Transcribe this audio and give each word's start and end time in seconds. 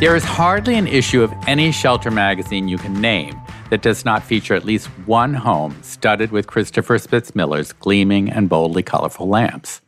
There 0.00 0.16
is 0.16 0.24
hardly 0.24 0.76
an 0.76 0.86
issue 0.86 1.22
of 1.22 1.30
any 1.46 1.70
shelter 1.72 2.10
magazine 2.10 2.68
you 2.68 2.78
can 2.78 3.02
name 3.02 3.38
that 3.68 3.82
does 3.82 4.02
not 4.02 4.22
feature 4.22 4.54
at 4.54 4.64
least 4.64 4.86
one 5.04 5.34
home 5.34 5.76
studded 5.82 6.32
with 6.32 6.46
Christopher 6.46 6.96
Spitzmiller's 6.96 7.74
gleaming 7.74 8.30
and 8.30 8.48
boldly 8.48 8.82
colorful 8.82 9.28
lamps. 9.28 9.82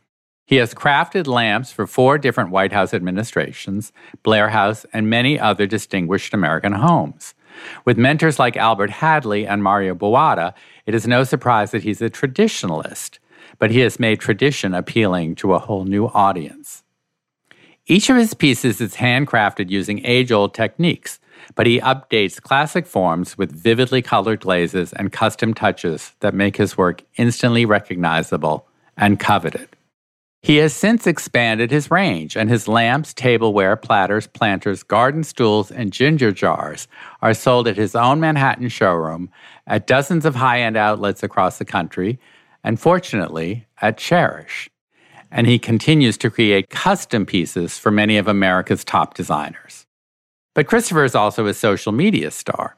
He 0.45 0.57
has 0.57 0.75
crafted 0.75 1.25
lamps 1.25 1.71
for 1.71 1.87
four 1.87 2.19
different 2.19 2.51
White 2.51 2.71
House 2.71 2.93
administrations, 2.93 3.91
Blair 4.21 4.49
House, 4.49 4.85
and 4.93 5.09
many 5.09 5.39
other 5.39 5.65
distinguished 5.65 6.35
American 6.35 6.73
homes. 6.73 7.33
With 7.83 7.97
mentors 7.97 8.37
like 8.37 8.55
Albert 8.55 8.91
Hadley 8.91 9.47
and 9.47 9.63
Mario 9.63 9.95
Buatta, 9.95 10.53
it 10.85 10.93
is 10.93 11.07
no 11.07 11.23
surprise 11.23 11.71
that 11.71 11.81
he's 11.81 12.03
a 12.03 12.09
traditionalist, 12.11 13.17
but 13.57 13.71
he 13.71 13.79
has 13.79 13.99
made 13.99 14.19
tradition 14.19 14.75
appealing 14.75 15.33
to 15.37 15.55
a 15.55 15.59
whole 15.59 15.85
new 15.85 16.05
audience. 16.09 16.82
Each 17.85 18.09
of 18.09 18.15
his 18.15 18.33
pieces 18.33 18.79
is 18.79 18.95
handcrafted 18.95 19.69
using 19.69 20.05
age 20.05 20.31
old 20.31 20.53
techniques, 20.53 21.19
but 21.53 21.67
he 21.67 21.81
updates 21.81 22.41
classic 22.41 22.87
forms 22.87 23.37
with 23.37 23.51
vividly 23.51 24.01
colored 24.01 24.39
glazes 24.39 24.93
and 24.93 25.11
custom 25.11 25.53
touches 25.53 26.13
that 26.21 26.33
make 26.33 26.55
his 26.55 26.77
work 26.77 27.03
instantly 27.17 27.65
recognizable 27.65 28.65
and 28.95 29.19
coveted. 29.19 29.67
He 30.41 30.57
has 30.57 30.73
since 30.73 31.07
expanded 31.07 31.71
his 31.71 31.91
range, 31.91 32.37
and 32.37 32.49
his 32.49 32.69
lamps, 32.69 33.13
tableware, 33.13 33.75
platters, 33.75 34.27
planters, 34.27 34.83
garden 34.83 35.23
stools, 35.25 35.69
and 35.69 35.91
ginger 35.91 36.31
jars 36.31 36.87
are 37.21 37.33
sold 37.33 37.67
at 37.67 37.77
his 37.77 37.95
own 37.95 38.21
Manhattan 38.21 38.69
showroom, 38.69 39.29
at 39.67 39.87
dozens 39.87 40.25
of 40.25 40.35
high 40.35 40.61
end 40.61 40.77
outlets 40.77 41.21
across 41.21 41.57
the 41.57 41.65
country, 41.65 42.17
and 42.63 42.79
fortunately, 42.79 43.67
at 43.81 43.97
Chairish 43.97 44.69
and 45.33 45.47
he 45.47 45.57
continues 45.57 46.15
to 46.19 46.29
create 46.29 46.69
custom 46.69 47.25
pieces 47.25 47.79
for 47.79 47.89
many 47.89 48.17
of 48.17 48.27
America's 48.27 48.83
top 48.83 49.15
designers. 49.15 49.87
But 50.53 50.67
Christopher 50.67 51.03
is 51.03 51.15
also 51.15 51.47
a 51.47 51.55
social 51.55 51.91
media 51.91 52.29
star. 52.29 52.77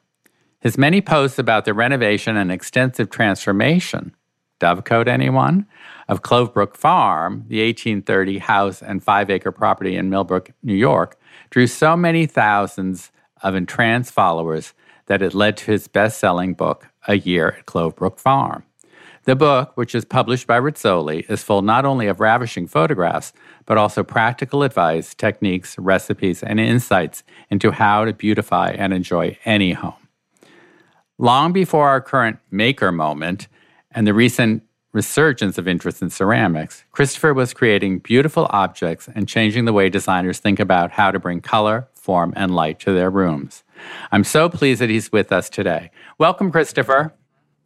His 0.61 0.77
many 0.77 1.01
posts 1.01 1.37
about 1.37 1.65
the 1.65 1.73
renovation 1.73 2.37
and 2.37 2.49
extensive 2.51 3.09
transformation, 3.09 4.15
Dovecote 4.61 5.09
anyone? 5.09 5.67
Of 6.07 6.21
Clove 6.21 6.53
Brook 6.53 6.77
Farm, 6.77 7.43
the 7.49 7.65
1830 7.65 8.37
house 8.37 8.81
and 8.81 9.03
five 9.03 9.29
acre 9.29 9.51
property 9.51 9.97
in 9.97 10.09
Millbrook, 10.09 10.51
New 10.63 10.75
York, 10.75 11.19
drew 11.49 11.67
so 11.67 11.97
many 11.97 12.25
thousands 12.25 13.11
of 13.43 13.53
entranced 13.53 14.13
followers 14.13 14.73
that 15.07 15.21
it 15.21 15.33
led 15.33 15.57
to 15.57 15.71
his 15.71 15.89
best 15.89 16.19
selling 16.19 16.53
book, 16.53 16.87
A 17.07 17.17
Year 17.17 17.55
at 17.59 17.65
Clove 17.65 17.95
Brook 17.95 18.17
Farm. 18.17 18.63
The 19.25 19.35
book, 19.35 19.71
which 19.75 19.95
is 19.95 20.05
published 20.05 20.45
by 20.45 20.59
Rizzoli, 20.59 21.27
is 21.29 21.41
full 21.41 21.63
not 21.63 21.83
only 21.83 22.05
of 22.05 22.19
ravishing 22.19 22.67
photographs, 22.67 23.33
but 23.65 23.75
also 23.75 24.03
practical 24.03 24.61
advice, 24.61 25.15
techniques, 25.15 25.77
recipes, 25.79 26.43
and 26.43 26.59
insights 26.59 27.23
into 27.49 27.71
how 27.71 28.05
to 28.05 28.13
beautify 28.13 28.69
and 28.77 28.93
enjoy 28.93 29.35
any 29.43 29.73
home. 29.73 29.95
Long 31.17 31.53
before 31.53 31.89
our 31.89 32.01
current 32.01 32.37
maker 32.51 32.91
moment 32.91 33.47
and 33.89 34.05
the 34.05 34.13
recent 34.13 34.61
resurgence 34.91 35.57
of 35.57 35.67
interest 35.67 36.03
in 36.03 36.11
ceramics, 36.11 36.85
Christopher 36.91 37.33
was 37.33 37.51
creating 37.51 37.99
beautiful 37.99 38.45
objects 38.51 39.09
and 39.15 39.27
changing 39.27 39.65
the 39.65 39.73
way 39.73 39.89
designers 39.89 40.37
think 40.37 40.59
about 40.59 40.91
how 40.91 41.09
to 41.09 41.17
bring 41.17 41.41
color, 41.41 41.87
form, 41.95 42.31
and 42.35 42.53
light 42.53 42.79
to 42.81 42.93
their 42.93 43.09
rooms. 43.09 43.63
I'm 44.11 44.23
so 44.23 44.49
pleased 44.49 44.81
that 44.81 44.91
he's 44.91 45.11
with 45.11 45.31
us 45.31 45.49
today. 45.49 45.89
Welcome, 46.19 46.51
Christopher. 46.51 47.13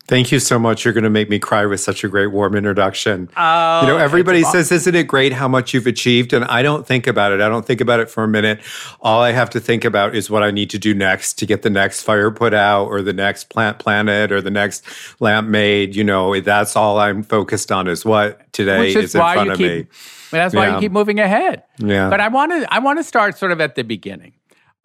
Thank 0.10 0.32
you 0.32 0.40
so 0.40 0.58
much. 0.58 0.84
You're 0.86 0.94
going 0.96 1.04
to 1.04 1.10
make 1.12 1.30
me 1.30 1.38
cry 1.38 1.68
with 1.68 1.80
such 1.82 2.04
a 2.04 2.08
great 2.08 2.32
warm 2.32 2.56
introduction. 2.56 3.30
Oh, 3.38 3.82
you 3.82 3.88
know, 3.88 3.98
oh, 3.98 4.00
everybody 4.00 4.42
says, 4.42 4.72
Isn't 4.72 4.96
it 4.96 5.04
great 5.04 5.34
how 5.34 5.48
much 5.48 5.72
you've 5.72 5.86
achieved? 5.86 6.34
And 6.34 6.46
I 6.46 6.64
don't 6.64 6.88
think 6.88 7.06
about 7.06 7.32
it. 7.32 7.42
I 7.42 7.48
don't 7.48 7.64
think 7.64 7.80
about 7.80 8.00
it 8.00 8.10
for 8.10 8.24
a 8.24 8.28
minute. 8.28 8.60
All 9.02 9.22
I 9.22 9.34
have 9.34 9.52
to 9.52 9.60
think 9.60 9.86
about 9.86 10.16
is 10.16 10.28
what 10.28 10.42
I 10.42 10.50
need 10.50 10.72
to 10.72 10.80
do 10.80 10.96
next 10.96 11.34
to 11.34 11.46
get 11.46 11.62
the 11.62 11.70
next 11.70 12.02
fire 12.02 12.32
put 12.32 12.56
out 12.56 12.86
or 12.86 13.04
the 13.04 13.14
next 13.14 13.50
plant 13.50 13.78
planted 13.78 14.32
or 14.32 14.42
the 14.42 14.50
next 14.50 14.84
lamp 15.20 15.48
made. 15.48 15.96
You 15.96 16.04
know, 16.04 16.40
that's 16.40 16.76
all 16.76 16.98
I'm 17.00 17.22
focused 17.22 17.72
on 17.72 17.88
is 17.88 18.04
what 18.04 18.52
today 18.52 18.80
Which 18.80 18.96
is, 18.96 19.06
is 19.06 19.16
in 19.16 19.22
front 19.22 19.52
of 19.52 19.58
keep, 19.60 19.68
me. 19.68 19.88
That's 20.32 20.56
why 20.56 20.70
Yeah. 20.70 20.74
you 20.74 20.80
keep 20.80 20.92
moving 20.92 21.20
ahead. 21.20 21.62
Yeah. 21.78 22.10
But 22.10 22.20
I 22.20 22.30
want 22.30 22.52
to 22.52 22.74
I 22.74 22.80
want 22.80 22.98
to 22.98 23.04
start 23.04 23.38
sort 23.38 23.52
of 23.52 23.62
at 23.62 23.76
the 23.76 23.84
beginning. 23.84 24.34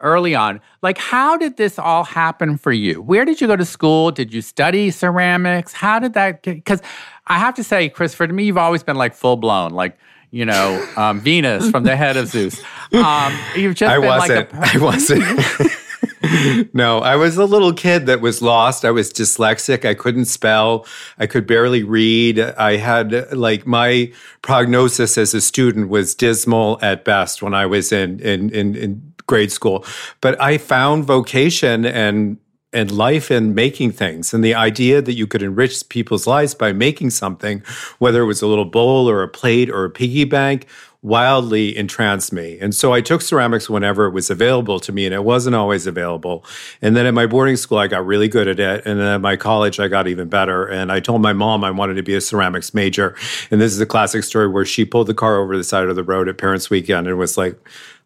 Early 0.01 0.35
on, 0.35 0.59
like 0.81 0.97
how 0.97 1.37
did 1.37 1.55
this 1.55 1.79
all 1.79 2.03
happen 2.03 2.57
for 2.57 2.73
you? 2.73 3.01
Where 3.01 3.23
did 3.23 3.39
you 3.39 3.47
go 3.47 3.55
to 3.55 3.65
school? 3.65 4.11
Did 4.11 4.33
you 4.33 4.41
study 4.41 4.91
ceramics? 4.91 5.71
How 5.71 5.99
did 5.99 6.13
that? 6.13 6.43
Because 6.43 6.81
I 7.27 7.39
have 7.39 7.55
to 7.55 7.63
say, 7.63 7.87
Christopher, 7.87 8.27
to 8.27 8.33
me, 8.33 8.43
you've 8.43 8.57
always 8.57 8.83
been 8.83 8.97
like 8.97 9.15
full 9.15 9.37
blown, 9.37 9.71
like 9.71 9.97
you 10.31 10.43
know, 10.43 10.85
um, 10.97 11.21
Venus 11.21 11.69
from 11.71 11.83
the 11.85 11.95
head 11.95 12.17
of 12.17 12.27
Zeus. 12.27 12.61
Um, 12.91 13.37
you've 13.55 13.75
just 13.75 13.91
I 13.91 13.97
been 13.97 14.07
wasn't. 14.07 14.53
like 14.53 14.75
a 14.75 14.77
I 14.77 14.83
wasn't. 14.83 16.73
no, 16.73 16.99
I 16.99 17.15
was 17.15 17.37
a 17.37 17.45
little 17.45 17.73
kid 17.73 18.05
that 18.05 18.21
was 18.21 18.41
lost. 18.41 18.85
I 18.85 18.91
was 18.91 19.11
dyslexic. 19.11 19.85
I 19.85 19.93
couldn't 19.93 20.25
spell. 20.25 20.85
I 21.17 21.27
could 21.27 21.47
barely 21.47 21.83
read. 21.83 22.39
I 22.39 22.77
had 22.77 23.33
like 23.33 23.65
my 23.65 24.11
prognosis 24.41 25.17
as 25.17 25.33
a 25.33 25.41
student 25.41 25.89
was 25.89 26.15
dismal 26.15 26.79
at 26.81 27.05
best 27.05 27.41
when 27.41 27.53
I 27.53 27.65
was 27.65 27.91
in 27.91 28.19
in 28.19 28.49
in, 28.49 28.75
in 28.75 29.13
grade 29.27 29.51
school. 29.51 29.85
But 30.21 30.39
I 30.41 30.57
found 30.57 31.05
vocation 31.05 31.85
and 31.85 32.37
and 32.73 32.91
life 32.91 33.31
in 33.31 33.55
making 33.55 33.89
things 33.89 34.33
and 34.33 34.43
the 34.43 34.53
idea 34.53 35.01
that 35.01 35.13
you 35.13 35.25
could 35.25 35.41
enrich 35.41 35.87
people's 35.87 36.27
lives 36.27 36.53
by 36.53 36.73
making 36.73 37.09
something, 37.09 37.63
whether 37.99 38.21
it 38.21 38.25
was 38.25 38.41
a 38.41 38.47
little 38.47 38.65
bowl 38.65 39.09
or 39.09 39.23
a 39.23 39.29
plate 39.29 39.69
or 39.69 39.85
a 39.85 39.89
piggy 39.89 40.25
bank, 40.25 40.67
wildly 41.05 41.77
entranced 41.77 42.33
me. 42.33 42.57
And 42.59 42.73
so 42.73 42.91
I 42.91 42.99
took 42.99 43.21
ceramics 43.21 43.69
whenever 43.69 44.07
it 44.07 44.09
was 44.11 44.31
available 44.31 44.79
to 44.79 44.91
me, 44.91 45.05
and 45.05 45.13
it 45.13 45.23
wasn't 45.23 45.55
always 45.55 45.85
available. 45.85 46.43
And 46.81 46.97
then 46.97 47.05
at 47.05 47.13
my 47.13 47.27
boarding 47.27 47.57
school, 47.57 47.77
I 47.77 47.87
got 47.87 48.03
really 48.05 48.27
good 48.27 48.47
at 48.47 48.59
it. 48.59 48.85
And 48.87 48.99
then 48.99 49.07
at 49.07 49.21
my 49.21 49.35
college, 49.35 49.79
I 49.79 49.87
got 49.87 50.07
even 50.07 50.29
better. 50.29 50.65
And 50.65 50.91
I 50.91 50.99
told 50.99 51.21
my 51.21 51.31
mom 51.31 51.63
I 51.63 51.69
wanted 51.69 51.93
to 51.93 52.03
be 52.03 52.15
a 52.15 52.21
ceramics 52.21 52.73
major. 52.73 53.15
And 53.51 53.61
this 53.61 53.71
is 53.71 53.79
a 53.79 53.85
classic 53.85 54.23
story 54.23 54.47
where 54.47 54.65
she 54.65 54.83
pulled 54.83 55.05
the 55.05 55.13
car 55.13 55.37
over 55.37 55.55
the 55.55 55.63
side 55.63 55.87
of 55.87 55.95
the 55.95 56.03
road 56.03 56.27
at 56.27 56.39
Parents 56.39 56.71
Weekend 56.71 57.07
and 57.07 57.19
was 57.19 57.37
like, 57.37 57.55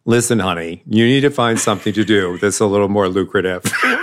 Listen, 0.06 0.40
honey, 0.40 0.84
you 0.88 1.06
need 1.06 1.22
to 1.22 1.30
find 1.30 1.60
something 1.60 1.94
to 1.94 2.04
do 2.04 2.38
that's 2.38 2.60
a 2.60 2.66
little 2.66 2.90
more 2.90 3.10
lucrative. 3.10 3.64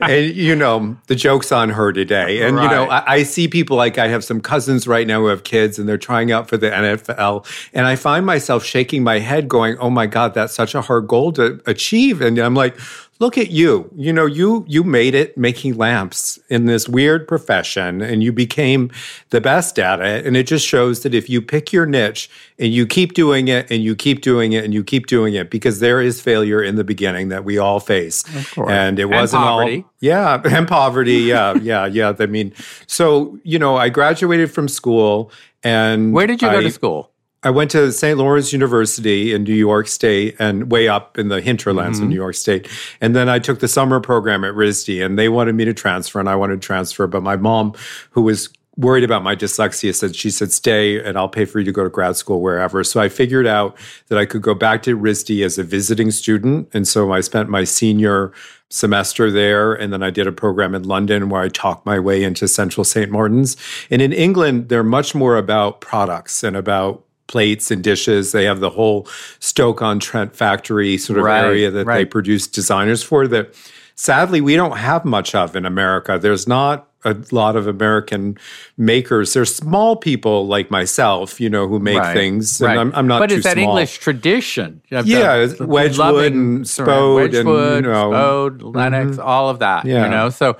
and 0.00 0.34
you 0.34 0.54
know 0.54 0.96
the 1.06 1.14
joke's 1.14 1.50
on 1.50 1.70
her 1.70 1.92
today. 1.92 2.42
And 2.42 2.56
you 2.56 2.68
know 2.68 2.84
I, 2.84 3.14
I 3.14 3.22
see 3.22 3.48
people 3.48 3.76
like 3.76 3.98
i 3.98 4.08
have 4.08 4.24
some 4.24 4.40
cousins 4.40 4.86
right 4.86 5.06
now 5.06 5.20
who 5.20 5.26
have 5.26 5.44
kids 5.44 5.78
and 5.78 5.88
they're 5.88 5.98
trying 5.98 6.30
out 6.30 6.48
for 6.48 6.56
the 6.56 6.70
nfl 6.70 7.44
and 7.72 7.86
i 7.86 7.96
find 7.96 8.24
myself 8.24 8.64
shaking 8.64 9.02
my 9.02 9.18
head 9.18 9.48
going 9.48 9.76
oh 9.78 9.90
my 9.90 10.06
god 10.06 10.34
that's 10.34 10.54
such 10.54 10.74
a 10.74 10.82
hard 10.82 11.08
goal 11.08 11.32
to 11.32 11.60
achieve. 11.66 12.20
And 12.20 12.38
i'm 12.38 12.54
like 12.54 12.78
look 13.22 13.38
at 13.38 13.50
you. 13.52 13.88
You 13.96 14.12
know 14.12 14.26
you 14.26 14.64
you 14.68 14.82
made 14.84 15.14
it 15.14 15.38
making 15.38 15.76
lamps 15.76 16.38
in 16.48 16.66
this 16.66 16.88
weird 16.88 17.26
profession 17.28 18.02
and 18.02 18.22
you 18.22 18.32
became 18.32 18.90
the 19.30 19.40
best 19.40 19.78
at 19.78 20.00
it. 20.00 20.26
And 20.26 20.36
it 20.36 20.46
just 20.48 20.66
shows 20.66 21.02
that 21.04 21.14
if 21.14 21.30
you 21.30 21.40
pick 21.40 21.72
your 21.72 21.86
niche 21.86 22.28
and 22.58 22.72
you 22.74 22.84
keep 22.86 23.14
doing 23.14 23.46
it 23.48 23.70
and 23.70 23.82
you 23.82 23.94
keep 23.94 24.20
doing 24.22 24.52
it 24.52 24.64
and 24.64 24.74
you 24.74 24.82
keep 24.84 25.06
doing 25.06 25.34
it 25.34 25.50
because 25.50 25.78
there 25.80 26.00
is 26.02 26.20
failure 26.20 26.60
in 26.62 26.74
the 26.74 26.84
beginning 26.84 27.28
that 27.28 27.44
we 27.44 27.58
all 27.58 27.78
face. 27.80 28.24
And 28.58 28.98
it 28.98 29.06
wasn't 29.06 29.44
poverty. 29.44 29.84
all 29.86 29.92
yeah 30.00 30.42
and 30.56 30.66
poverty. 30.68 31.12
Yeah 31.32 31.54
yeah 31.62 31.86
yeah. 31.86 32.12
I 32.18 32.26
mean 32.26 32.52
so 32.88 33.38
you 33.44 33.58
know 33.58 33.76
i 33.76 33.88
graduated 33.88 34.50
from 34.50 34.66
school 34.68 35.30
and 35.62 36.12
Where 36.12 36.26
did 36.26 36.42
you 36.42 36.50
go 36.50 36.58
I- 36.58 36.62
to 36.62 36.70
school? 36.72 37.11
I 37.44 37.50
went 37.50 37.70
to 37.72 37.90
St. 37.90 38.16
Lawrence 38.18 38.52
University 38.52 39.32
in 39.32 39.42
New 39.42 39.54
York 39.54 39.88
State 39.88 40.36
and 40.38 40.70
way 40.70 40.88
up 40.88 41.18
in 41.18 41.28
the 41.28 41.40
hinterlands 41.40 41.98
Mm-hmm. 41.98 42.04
of 42.04 42.10
New 42.10 42.16
York 42.16 42.34
State. 42.34 42.68
And 43.00 43.16
then 43.16 43.28
I 43.28 43.38
took 43.38 43.58
the 43.58 43.68
summer 43.68 44.00
program 44.00 44.44
at 44.44 44.54
RISD 44.54 45.04
and 45.04 45.18
they 45.18 45.28
wanted 45.28 45.54
me 45.54 45.64
to 45.64 45.74
transfer 45.74 46.20
and 46.20 46.28
I 46.28 46.36
wanted 46.36 46.62
to 46.62 46.66
transfer. 46.66 47.06
But 47.06 47.22
my 47.22 47.36
mom, 47.36 47.74
who 48.10 48.22
was 48.22 48.48
worried 48.76 49.04
about 49.04 49.22
my 49.22 49.36
dyslexia, 49.36 49.94
said, 49.94 50.14
she 50.16 50.30
said, 50.30 50.52
stay 50.52 51.02
and 51.02 51.18
I'll 51.18 51.28
pay 51.28 51.44
for 51.44 51.58
you 51.58 51.64
to 51.64 51.72
go 51.72 51.82
to 51.82 51.90
grad 51.90 52.16
school 52.16 52.40
wherever. 52.40 52.82
So 52.84 53.00
I 53.00 53.08
figured 53.08 53.46
out 53.46 53.76
that 54.08 54.18
I 54.18 54.24
could 54.24 54.42
go 54.42 54.54
back 54.54 54.82
to 54.84 54.96
RISD 54.96 55.44
as 55.44 55.58
a 55.58 55.64
visiting 55.64 56.10
student. 56.10 56.68
And 56.72 56.86
so 56.86 57.12
I 57.12 57.20
spent 57.20 57.48
my 57.48 57.64
senior 57.64 58.32
semester 58.70 59.30
there. 59.30 59.74
And 59.74 59.92
then 59.92 60.02
I 60.02 60.10
did 60.10 60.26
a 60.26 60.32
program 60.32 60.74
in 60.74 60.84
London 60.84 61.28
where 61.28 61.42
I 61.42 61.48
talked 61.48 61.84
my 61.84 61.98
way 61.98 62.22
into 62.22 62.48
Central 62.48 62.84
St. 62.84 63.10
Martin's. 63.10 63.56
And 63.90 64.00
in 64.00 64.12
England, 64.12 64.68
they're 64.70 64.82
much 64.82 65.14
more 65.14 65.36
about 65.36 65.80
products 65.82 66.42
and 66.42 66.56
about 66.56 67.04
plates 67.32 67.70
and 67.70 67.82
dishes. 67.82 68.32
They 68.32 68.44
have 68.44 68.60
the 68.60 68.70
whole 68.70 69.08
Stoke 69.40 69.80
on 69.82 69.98
Trent 69.98 70.36
factory 70.36 70.98
sort 70.98 71.18
of 71.18 71.24
Right, 71.24 71.42
area 71.42 71.70
that 71.70 71.86
they 71.86 72.04
produce 72.04 72.46
designers 72.46 73.02
for 73.02 73.26
that 73.28 73.54
sadly 73.94 74.40
we 74.40 74.54
don't 74.54 74.76
have 74.76 75.04
much 75.04 75.34
of 75.34 75.56
in 75.56 75.64
America. 75.64 76.18
There's 76.18 76.46
not 76.46 76.88
a 77.04 77.16
lot 77.32 77.56
of 77.56 77.66
American 77.66 78.38
makers. 78.76 79.32
There's 79.32 79.52
small 79.54 79.96
people 79.96 80.46
like 80.46 80.70
myself, 80.70 81.40
you 81.40 81.50
know, 81.50 81.66
who 81.66 81.80
make 81.80 81.98
right, 81.98 82.14
things. 82.14 82.60
And 82.60 82.68
right. 82.68 82.78
I'm, 82.78 82.94
I'm, 82.94 83.06
not 83.06 83.18
but 83.18 83.32
it's 83.32 83.44
that 83.44 83.54
small. 83.54 83.70
English 83.70 83.98
tradition. 83.98 84.82
yeah, 84.90 85.46
the, 85.46 85.66
Wedgwood 85.66 86.32
and 86.32 86.68
Spode 86.68 87.32
Wedgwood, 87.32 87.78
and 87.78 87.86
you 87.86 87.92
know, 87.92 88.10
Spode, 88.10 88.62
Lenox, 88.62 89.10
mm-hmm. 89.12 89.20
all 89.20 89.48
of 89.48 89.58
that. 89.60 89.84
Yeah. 89.84 90.04
You 90.04 90.10
know, 90.10 90.30
so 90.30 90.58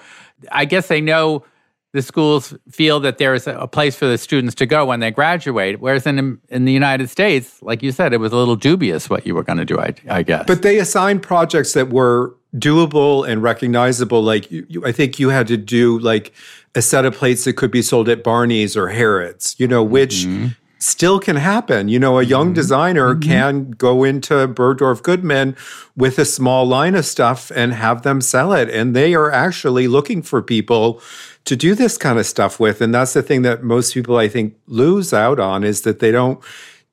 I 0.50 0.64
guess 0.64 0.88
they 0.88 1.00
know 1.00 1.44
the 1.92 2.00
schools 2.00 2.54
feel 2.70 3.00
that 3.00 3.18
there's 3.18 3.46
a 3.46 3.66
place 3.66 3.94
for 3.94 4.06
the 4.06 4.16
students 4.16 4.54
to 4.56 4.66
go 4.66 4.86
when 4.86 5.00
they 5.00 5.10
graduate. 5.10 5.80
Whereas 5.80 6.06
in 6.06 6.40
in 6.48 6.64
the 6.64 6.72
United 6.72 7.10
States, 7.10 7.62
like 7.62 7.82
you 7.82 7.92
said, 7.92 8.12
it 8.12 8.18
was 8.18 8.32
a 8.32 8.36
little 8.36 8.56
dubious 8.56 9.10
what 9.10 9.26
you 9.26 9.34
were 9.34 9.42
going 9.42 9.58
to 9.58 9.64
do. 9.64 9.78
I, 9.78 9.94
I, 10.08 10.22
guess. 10.22 10.44
But 10.46 10.62
they 10.62 10.78
assigned 10.78 11.22
projects 11.22 11.74
that 11.74 11.90
were 11.90 12.34
doable 12.56 13.28
and 13.28 13.42
recognizable. 13.42 14.22
Like 14.22 14.50
you, 14.50 14.66
you, 14.68 14.86
I 14.86 14.92
think 14.92 15.18
you 15.18 15.28
had 15.28 15.46
to 15.48 15.58
do 15.58 15.98
like 15.98 16.32
a 16.74 16.80
set 16.80 17.04
of 17.04 17.14
plates 17.14 17.44
that 17.44 17.54
could 17.54 17.70
be 17.70 17.82
sold 17.82 18.08
at 18.08 18.24
Barney's 18.24 18.76
or 18.76 18.88
Harrods. 18.88 19.54
You 19.58 19.68
know, 19.68 19.82
which. 19.82 20.24
Mm-hmm. 20.24 20.48
Still 20.82 21.20
can 21.20 21.36
happen. 21.36 21.88
You 21.88 22.00
know, 22.00 22.18
a 22.18 22.24
young 22.24 22.46
mm-hmm. 22.48 22.54
designer 22.54 23.14
mm-hmm. 23.14 23.30
can 23.30 23.70
go 23.70 24.02
into 24.02 24.34
Bergdorf 24.48 25.02
Goodman 25.02 25.56
with 25.96 26.18
a 26.18 26.24
small 26.24 26.66
line 26.66 26.96
of 26.96 27.06
stuff 27.06 27.52
and 27.54 27.72
have 27.72 28.02
them 28.02 28.20
sell 28.20 28.52
it. 28.52 28.68
And 28.68 28.96
they 28.96 29.14
are 29.14 29.30
actually 29.30 29.86
looking 29.86 30.22
for 30.22 30.42
people 30.42 31.00
to 31.44 31.54
do 31.54 31.74
this 31.76 31.96
kind 31.96 32.18
of 32.18 32.26
stuff 32.26 32.58
with. 32.58 32.80
And 32.80 32.92
that's 32.92 33.12
the 33.12 33.22
thing 33.22 33.42
that 33.42 33.62
most 33.62 33.94
people, 33.94 34.16
I 34.16 34.28
think, 34.28 34.56
lose 34.66 35.12
out 35.12 35.38
on 35.38 35.62
is 35.62 35.82
that 35.82 36.00
they 36.00 36.10
don't 36.10 36.42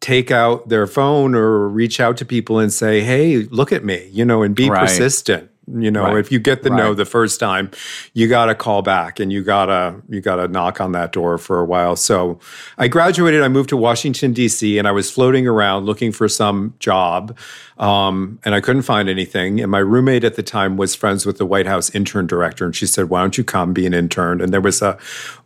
take 0.02 0.32
out 0.32 0.70
their 0.70 0.88
phone 0.88 1.36
or 1.36 1.68
reach 1.68 2.00
out 2.00 2.18
to 2.18 2.26
people 2.26 2.60
and 2.60 2.72
say, 2.72 3.02
hey, 3.02 3.40
look 3.50 3.72
at 3.72 3.84
me, 3.84 4.08
you 4.12 4.24
know, 4.24 4.44
and 4.44 4.56
be 4.56 4.70
right. 4.70 4.82
persistent. 4.82 5.49
You 5.78 5.92
know, 5.92 6.04
right. 6.04 6.18
if 6.18 6.32
you 6.32 6.40
get 6.40 6.64
the 6.64 6.70
right. 6.72 6.78
no 6.78 6.94
the 6.94 7.06
first 7.06 7.40
time, 7.40 7.70
you 8.14 8.28
got 8.28 8.46
to 8.46 8.56
call 8.56 8.82
back 8.82 9.20
and 9.20 9.32
you 9.32 9.44
got 9.44 9.68
to 9.68 10.02
you 10.10 10.22
got 10.22 10.38
to 10.38 10.48
knock 10.48 10.82
on 10.82 10.94
that 10.94 11.12
door 11.12 11.38
for 11.38 11.60
a 11.60 11.66
while. 11.66 11.96
So, 11.96 12.40
I 12.78 12.88
graduated, 12.88 13.44
I 13.44 13.50
moved 13.50 13.70
to 13.70 13.78
Washington 13.78 14.34
D.C. 14.34 14.78
and 14.78 14.88
I 14.88 14.92
was 14.92 15.12
floating 15.12 15.48
around 15.48 15.86
looking 15.86 16.12
for 16.12 16.28
some 16.28 16.74
job. 16.80 17.38
Um, 17.78 18.40
and 18.44 18.54
I 18.54 18.60
couldn't 18.60 18.82
find 18.82 19.08
anything. 19.08 19.62
And 19.62 19.72
my 19.72 19.80
roommate 19.80 20.26
at 20.26 20.36
the 20.36 20.44
time 20.44 20.76
was 20.76 20.96
friends 20.96 21.26
with 21.26 21.38
the 21.38 21.46
White 21.46 21.66
House 21.66 21.90
intern 21.96 22.28
director, 22.28 22.66
and 22.66 22.76
she 22.76 22.86
said, 22.86 23.10
"Why 23.10 23.22
don't 23.22 23.38
you 23.38 23.44
come 23.46 23.72
be 23.72 23.86
an 23.86 23.94
intern?" 23.94 24.42
And 24.42 24.52
there 24.52 24.60
was 24.60 24.82
a 24.82 24.98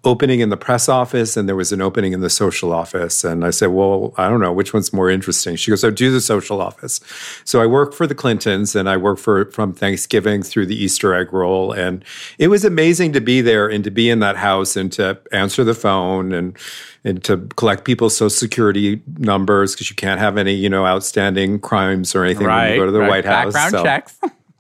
opening 0.03 0.39
in 0.39 0.49
the 0.49 0.57
press 0.57 0.89
office, 0.89 1.37
and 1.37 1.47
there 1.47 1.55
was 1.55 1.71
an 1.71 1.79
opening 1.79 2.11
in 2.11 2.21
the 2.21 2.31
social 2.31 2.73
office. 2.73 3.23
And 3.23 3.45
I 3.45 3.51
said, 3.51 3.67
"Well, 3.67 4.15
I 4.17 4.29
don't 4.29 4.41
know 4.41 4.51
which 4.51 4.73
one's 4.73 4.91
more 4.91 5.11
interesting." 5.11 5.55
She 5.57 5.69
goes, 5.69 5.83
"Oh, 5.83 5.91
do 5.91 6.11
the 6.11 6.21
social 6.21 6.59
office." 6.59 6.99
So 7.45 7.61
I 7.61 7.67
worked 7.67 7.93
for 7.93 8.07
the 8.07 8.15
Clintons, 8.15 8.75
and 8.75 8.89
I 8.89 8.97
worked 8.97 9.21
for 9.21 9.45
from 9.51 9.71
Thanksgiving 9.71 10.12
through 10.21 10.65
the 10.65 10.75
Easter 10.75 11.13
egg 11.13 11.33
roll, 11.33 11.71
and 11.71 12.03
it 12.37 12.47
was 12.49 12.63
amazing 12.63 13.13
to 13.13 13.21
be 13.21 13.41
there 13.41 13.67
and 13.67 13.83
to 13.83 13.91
be 13.91 14.09
in 14.09 14.19
that 14.19 14.37
house 14.37 14.75
and 14.75 14.91
to 14.93 15.19
answer 15.31 15.63
the 15.63 15.73
phone 15.73 16.31
and 16.31 16.57
and 17.03 17.23
to 17.23 17.37
collect 17.57 17.83
people's 17.83 18.15
social 18.15 18.29
security 18.29 19.01
numbers 19.17 19.73
because 19.73 19.89
you 19.89 19.95
can't 19.95 20.19
have 20.19 20.37
any, 20.37 20.53
you 20.53 20.69
know, 20.69 20.85
outstanding 20.85 21.59
crimes 21.59 22.15
or 22.15 22.23
anything 22.23 22.47
right, 22.47 22.63
when 22.63 22.73
you 22.73 22.79
go 22.79 22.85
to 22.85 22.91
the 22.91 22.99
right. 22.99 23.09
White 23.09 23.25
House. 23.25 23.53
Background 23.53 23.71
so. 23.71 23.83
checks. 23.83 24.19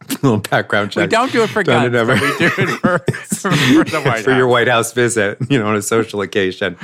little 0.23 0.37
background 0.37 0.91
checks. 0.91 1.03
We 1.03 1.07
don't 1.07 1.31
do 1.31 1.43
it 1.43 1.49
for 1.49 1.63
guns. 1.63 1.87
It 1.87 1.95
ever. 1.95 2.13
we 2.13 2.37
do 2.37 2.47
it 2.47 2.79
for, 2.79 2.99
for, 2.99 3.51
for 3.51 3.83
the 3.83 4.01
White 4.05 4.23
for 4.23 4.35
your 4.35 4.47
White 4.47 4.67
House 4.67 4.91
visit, 4.91 5.37
you 5.49 5.59
know, 5.59 5.67
on 5.67 5.75
a 5.75 5.81
social 5.81 6.21
occasion. 6.21 6.77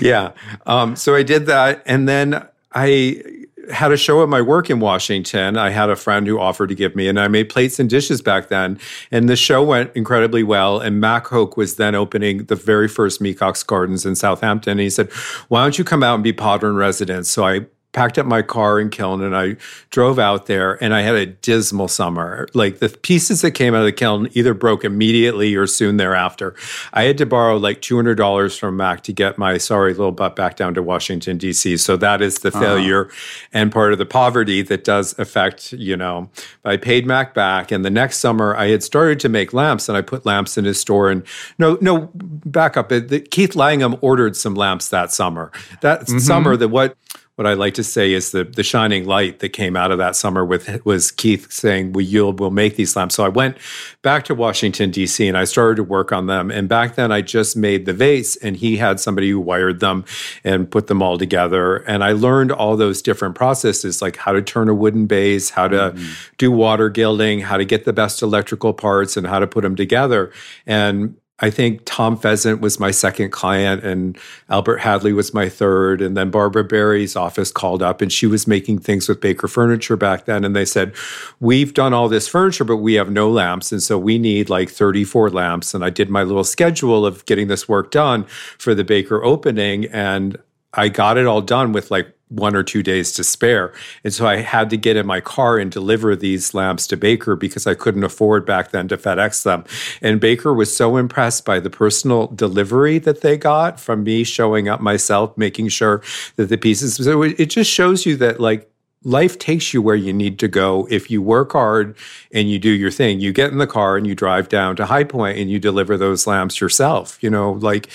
yeah. 0.00 0.32
Um, 0.66 0.96
so 0.96 1.14
I 1.14 1.22
did 1.22 1.46
that, 1.46 1.82
and 1.86 2.08
then 2.08 2.46
I 2.74 3.22
had 3.70 3.92
a 3.92 3.96
show 3.96 4.22
at 4.22 4.28
my 4.28 4.40
work 4.40 4.70
in 4.70 4.80
Washington. 4.80 5.56
I 5.56 5.70
had 5.70 5.90
a 5.90 5.96
friend 5.96 6.26
who 6.26 6.38
offered 6.38 6.68
to 6.68 6.74
give 6.74 6.96
me, 6.96 7.08
and 7.08 7.18
I 7.18 7.28
made 7.28 7.48
plates 7.48 7.78
and 7.78 7.88
dishes 7.88 8.22
back 8.22 8.48
then. 8.48 8.78
And 9.10 9.28
the 9.28 9.36
show 9.36 9.62
went 9.62 9.94
incredibly 9.94 10.42
well. 10.42 10.80
And 10.80 11.00
Mac 11.00 11.26
Hoke 11.26 11.56
was 11.56 11.76
then 11.76 11.94
opening 11.94 12.44
the 12.44 12.56
very 12.56 12.88
first 12.88 13.20
Mecox 13.20 13.66
Gardens 13.66 14.06
in 14.06 14.14
Southampton. 14.14 14.72
And 14.72 14.80
he 14.80 14.90
said, 14.90 15.10
Why 15.48 15.62
don't 15.62 15.78
you 15.78 15.84
come 15.84 16.02
out 16.02 16.14
and 16.14 16.24
be 16.24 16.32
Podron 16.32 16.76
resident? 16.76 17.26
So 17.26 17.44
I 17.44 17.66
packed 17.92 18.18
up 18.18 18.26
my 18.26 18.42
car 18.42 18.78
in 18.78 18.90
kiln 18.90 19.22
and 19.22 19.34
I 19.34 19.56
drove 19.90 20.18
out 20.18 20.46
there 20.46 20.82
and 20.82 20.94
I 20.94 21.00
had 21.00 21.14
a 21.14 21.24
dismal 21.24 21.88
summer. 21.88 22.46
Like 22.52 22.80
the 22.80 22.90
pieces 22.90 23.40
that 23.40 23.52
came 23.52 23.74
out 23.74 23.80
of 23.80 23.86
the 23.86 23.92
kiln 23.92 24.28
either 24.32 24.52
broke 24.52 24.84
immediately 24.84 25.54
or 25.54 25.66
soon 25.66 25.96
thereafter. 25.96 26.54
I 26.92 27.04
had 27.04 27.16
to 27.18 27.26
borrow 27.26 27.56
like 27.56 27.80
$200 27.80 28.58
from 28.58 28.76
Mac 28.76 29.02
to 29.04 29.12
get 29.12 29.38
my 29.38 29.56
sorry 29.56 29.94
little 29.94 30.12
butt 30.12 30.36
back 30.36 30.56
down 30.56 30.74
to 30.74 30.82
Washington, 30.82 31.38
D.C. 31.38 31.78
So 31.78 31.96
that 31.96 32.20
is 32.20 32.40
the 32.40 32.48
uh-huh. 32.48 32.60
failure 32.60 33.10
and 33.54 33.72
part 33.72 33.92
of 33.92 33.98
the 33.98 34.06
poverty 34.06 34.60
that 34.62 34.84
does 34.84 35.18
affect, 35.18 35.72
you 35.72 35.96
know, 35.96 36.30
I 36.66 36.76
paid 36.76 37.06
Mac 37.06 37.32
back. 37.32 37.72
And 37.72 37.86
the 37.86 37.90
next 37.90 38.18
summer 38.18 38.54
I 38.54 38.68
had 38.68 38.82
started 38.82 39.18
to 39.20 39.30
make 39.30 39.54
lamps 39.54 39.88
and 39.88 39.96
I 39.96 40.02
put 40.02 40.26
lamps 40.26 40.58
in 40.58 40.66
his 40.66 40.78
store. 40.78 41.10
And 41.10 41.22
no, 41.58 41.78
no, 41.80 42.10
back 42.14 42.76
up. 42.76 42.92
Keith 43.30 43.56
Langham 43.56 43.96
ordered 44.02 44.36
some 44.36 44.54
lamps 44.54 44.90
that 44.90 45.10
summer. 45.10 45.50
That 45.80 46.02
mm-hmm. 46.02 46.18
summer, 46.18 46.56
that 46.56 46.68
what 46.68 46.96
what 47.38 47.46
I 47.46 47.52
like 47.52 47.74
to 47.74 47.84
say 47.84 48.14
is 48.14 48.32
the 48.32 48.42
the 48.42 48.64
shining 48.64 49.06
light 49.06 49.38
that 49.38 49.50
came 49.50 49.76
out 49.76 49.92
of 49.92 49.98
that 49.98 50.16
summer 50.16 50.44
with 50.44 50.84
was 50.84 51.12
Keith 51.12 51.52
saying, 51.52 51.92
"We 51.92 52.04
will 52.20 52.32
we'll 52.32 52.50
make 52.50 52.74
these 52.74 52.96
lamps." 52.96 53.14
So 53.14 53.24
I 53.24 53.28
went 53.28 53.58
back 54.02 54.24
to 54.24 54.34
Washington 54.34 54.90
D.C. 54.90 55.28
and 55.28 55.38
I 55.38 55.44
started 55.44 55.76
to 55.76 55.84
work 55.84 56.10
on 56.10 56.26
them. 56.26 56.50
And 56.50 56.68
back 56.68 56.96
then, 56.96 57.12
I 57.12 57.20
just 57.20 57.56
made 57.56 57.86
the 57.86 57.92
vase, 57.92 58.34
and 58.34 58.56
he 58.56 58.76
had 58.76 58.98
somebody 58.98 59.30
who 59.30 59.38
wired 59.38 59.78
them 59.78 60.04
and 60.42 60.68
put 60.68 60.88
them 60.88 61.00
all 61.00 61.16
together. 61.16 61.76
And 61.76 62.02
I 62.02 62.10
learned 62.10 62.50
all 62.50 62.76
those 62.76 63.00
different 63.02 63.36
processes, 63.36 64.02
like 64.02 64.16
how 64.16 64.32
to 64.32 64.42
turn 64.42 64.68
a 64.68 64.74
wooden 64.74 65.06
base, 65.06 65.50
how 65.50 65.68
to 65.68 65.92
mm-hmm. 65.92 66.12
do 66.38 66.50
water 66.50 66.88
gilding, 66.88 67.38
how 67.38 67.56
to 67.56 67.64
get 67.64 67.84
the 67.84 67.92
best 67.92 68.20
electrical 68.20 68.74
parts, 68.74 69.16
and 69.16 69.28
how 69.28 69.38
to 69.38 69.46
put 69.46 69.62
them 69.62 69.76
together. 69.76 70.32
And 70.66 71.14
I 71.40 71.50
think 71.50 71.82
Tom 71.84 72.16
Pheasant 72.16 72.60
was 72.60 72.80
my 72.80 72.90
second 72.90 73.30
client 73.30 73.84
and 73.84 74.18
Albert 74.48 74.78
Hadley 74.78 75.12
was 75.12 75.32
my 75.32 75.48
third. 75.48 76.02
And 76.02 76.16
then 76.16 76.30
Barbara 76.30 76.64
Barry's 76.64 77.14
office 77.14 77.52
called 77.52 77.82
up 77.82 78.00
and 78.02 78.12
she 78.12 78.26
was 78.26 78.48
making 78.48 78.80
things 78.80 79.08
with 79.08 79.20
Baker 79.20 79.46
Furniture 79.46 79.96
back 79.96 80.24
then. 80.24 80.44
And 80.44 80.56
they 80.56 80.64
said, 80.64 80.94
We've 81.38 81.72
done 81.72 81.94
all 81.94 82.08
this 82.08 82.26
furniture, 82.26 82.64
but 82.64 82.78
we 82.78 82.94
have 82.94 83.10
no 83.10 83.30
lamps. 83.30 83.70
And 83.70 83.82
so 83.82 83.98
we 83.98 84.18
need 84.18 84.50
like 84.50 84.68
34 84.68 85.30
lamps. 85.30 85.74
And 85.74 85.84
I 85.84 85.90
did 85.90 86.10
my 86.10 86.24
little 86.24 86.44
schedule 86.44 87.06
of 87.06 87.24
getting 87.26 87.46
this 87.46 87.68
work 87.68 87.92
done 87.92 88.24
for 88.58 88.74
the 88.74 88.84
Baker 88.84 89.22
opening. 89.22 89.84
And 89.86 90.36
I 90.74 90.88
got 90.88 91.18
it 91.18 91.26
all 91.26 91.40
done 91.40 91.72
with 91.72 91.90
like 91.90 92.17
one 92.28 92.54
or 92.54 92.62
two 92.62 92.82
days 92.82 93.12
to 93.12 93.24
spare. 93.24 93.72
And 94.04 94.12
so 94.12 94.26
I 94.26 94.36
had 94.36 94.70
to 94.70 94.76
get 94.76 94.96
in 94.96 95.06
my 95.06 95.20
car 95.20 95.58
and 95.58 95.70
deliver 95.70 96.14
these 96.14 96.54
lamps 96.54 96.86
to 96.88 96.96
Baker 96.96 97.36
because 97.36 97.66
I 97.66 97.74
couldn't 97.74 98.04
afford 98.04 98.44
back 98.44 98.70
then 98.70 98.88
to 98.88 98.96
FedEx 98.96 99.42
them. 99.44 99.64
And 100.02 100.20
Baker 100.20 100.52
was 100.52 100.74
so 100.74 100.96
impressed 100.96 101.44
by 101.44 101.60
the 101.60 101.70
personal 101.70 102.26
delivery 102.28 102.98
that 102.98 103.22
they 103.22 103.36
got 103.36 103.80
from 103.80 104.04
me 104.04 104.24
showing 104.24 104.68
up 104.68 104.80
myself, 104.80 105.36
making 105.36 105.68
sure 105.68 106.02
that 106.36 106.46
the 106.46 106.58
pieces. 106.58 106.96
So 106.96 107.22
it 107.22 107.46
just 107.46 107.70
shows 107.70 108.04
you 108.04 108.16
that 108.16 108.40
like 108.40 108.70
life 109.04 109.38
takes 109.38 109.72
you 109.72 109.80
where 109.80 109.96
you 109.96 110.12
need 110.12 110.38
to 110.40 110.48
go 110.48 110.86
if 110.90 111.10
you 111.10 111.22
work 111.22 111.52
hard 111.52 111.96
and 112.32 112.50
you 112.50 112.58
do 112.58 112.70
your 112.70 112.90
thing 112.90 113.20
you 113.20 113.32
get 113.32 113.52
in 113.52 113.58
the 113.58 113.66
car 113.66 113.96
and 113.96 114.06
you 114.08 114.14
drive 114.14 114.48
down 114.48 114.74
to 114.74 114.84
high 114.84 115.04
point 115.04 115.38
and 115.38 115.50
you 115.50 115.60
deliver 115.60 115.96
those 115.96 116.26
lamps 116.26 116.60
yourself 116.60 117.16
you 117.22 117.30
know 117.30 117.52
like 117.52 117.88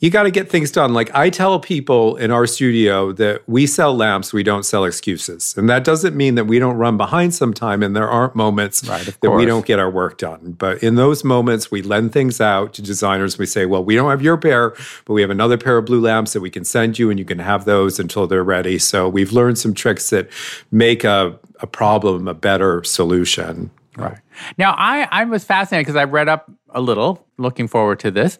you 0.00 0.08
got 0.08 0.22
to 0.22 0.30
get 0.30 0.48
things 0.48 0.70
done. 0.70 0.94
Like 0.94 1.14
I 1.14 1.28
tell 1.28 1.60
people 1.60 2.16
in 2.16 2.30
our 2.30 2.46
studio 2.46 3.12
that 3.12 3.46
we 3.46 3.66
sell 3.66 3.94
lamps, 3.94 4.32
we 4.32 4.42
don't 4.42 4.64
sell 4.64 4.84
excuses. 4.86 5.54
And 5.58 5.68
that 5.68 5.84
doesn't 5.84 6.16
mean 6.16 6.36
that 6.36 6.46
we 6.46 6.58
don't 6.58 6.76
run 6.76 6.96
behind 6.96 7.34
sometime 7.34 7.82
and 7.82 7.94
there 7.94 8.08
aren't 8.08 8.34
moments 8.34 8.82
right, 8.88 9.04
that 9.04 9.20
course. 9.20 9.38
we 9.38 9.44
don't 9.44 9.66
get 9.66 9.78
our 9.78 9.90
work 9.90 10.16
done. 10.16 10.52
But 10.58 10.82
in 10.82 10.94
those 10.94 11.22
moments, 11.22 11.70
we 11.70 11.82
lend 11.82 12.14
things 12.14 12.40
out 12.40 12.72
to 12.74 12.82
designers. 12.82 13.36
We 13.36 13.44
say, 13.44 13.66
well, 13.66 13.84
we 13.84 13.94
don't 13.94 14.08
have 14.08 14.22
your 14.22 14.38
pair, 14.38 14.70
but 15.04 15.12
we 15.12 15.20
have 15.20 15.30
another 15.30 15.58
pair 15.58 15.76
of 15.76 15.84
blue 15.84 16.00
lamps 16.00 16.32
that 16.32 16.40
we 16.40 16.50
can 16.50 16.64
send 16.64 16.98
you 16.98 17.10
and 17.10 17.18
you 17.18 17.26
can 17.26 17.38
have 17.38 17.66
those 17.66 18.00
until 18.00 18.26
they're 18.26 18.42
ready. 18.42 18.78
So 18.78 19.06
we've 19.06 19.32
learned 19.32 19.58
some 19.58 19.74
tricks 19.74 20.08
that 20.10 20.30
make 20.70 21.04
a, 21.04 21.38
a 21.60 21.66
problem 21.66 22.26
a 22.26 22.34
better 22.34 22.82
solution. 22.84 23.70
Right. 23.96 24.18
Now, 24.56 24.74
I, 24.78 25.06
I 25.10 25.24
was 25.24 25.44
fascinated 25.44 25.84
because 25.84 25.96
I 25.96 26.04
read 26.04 26.28
up 26.28 26.50
a 26.70 26.80
little, 26.80 27.26
looking 27.36 27.68
forward 27.68 28.00
to 28.00 28.10
this. 28.10 28.38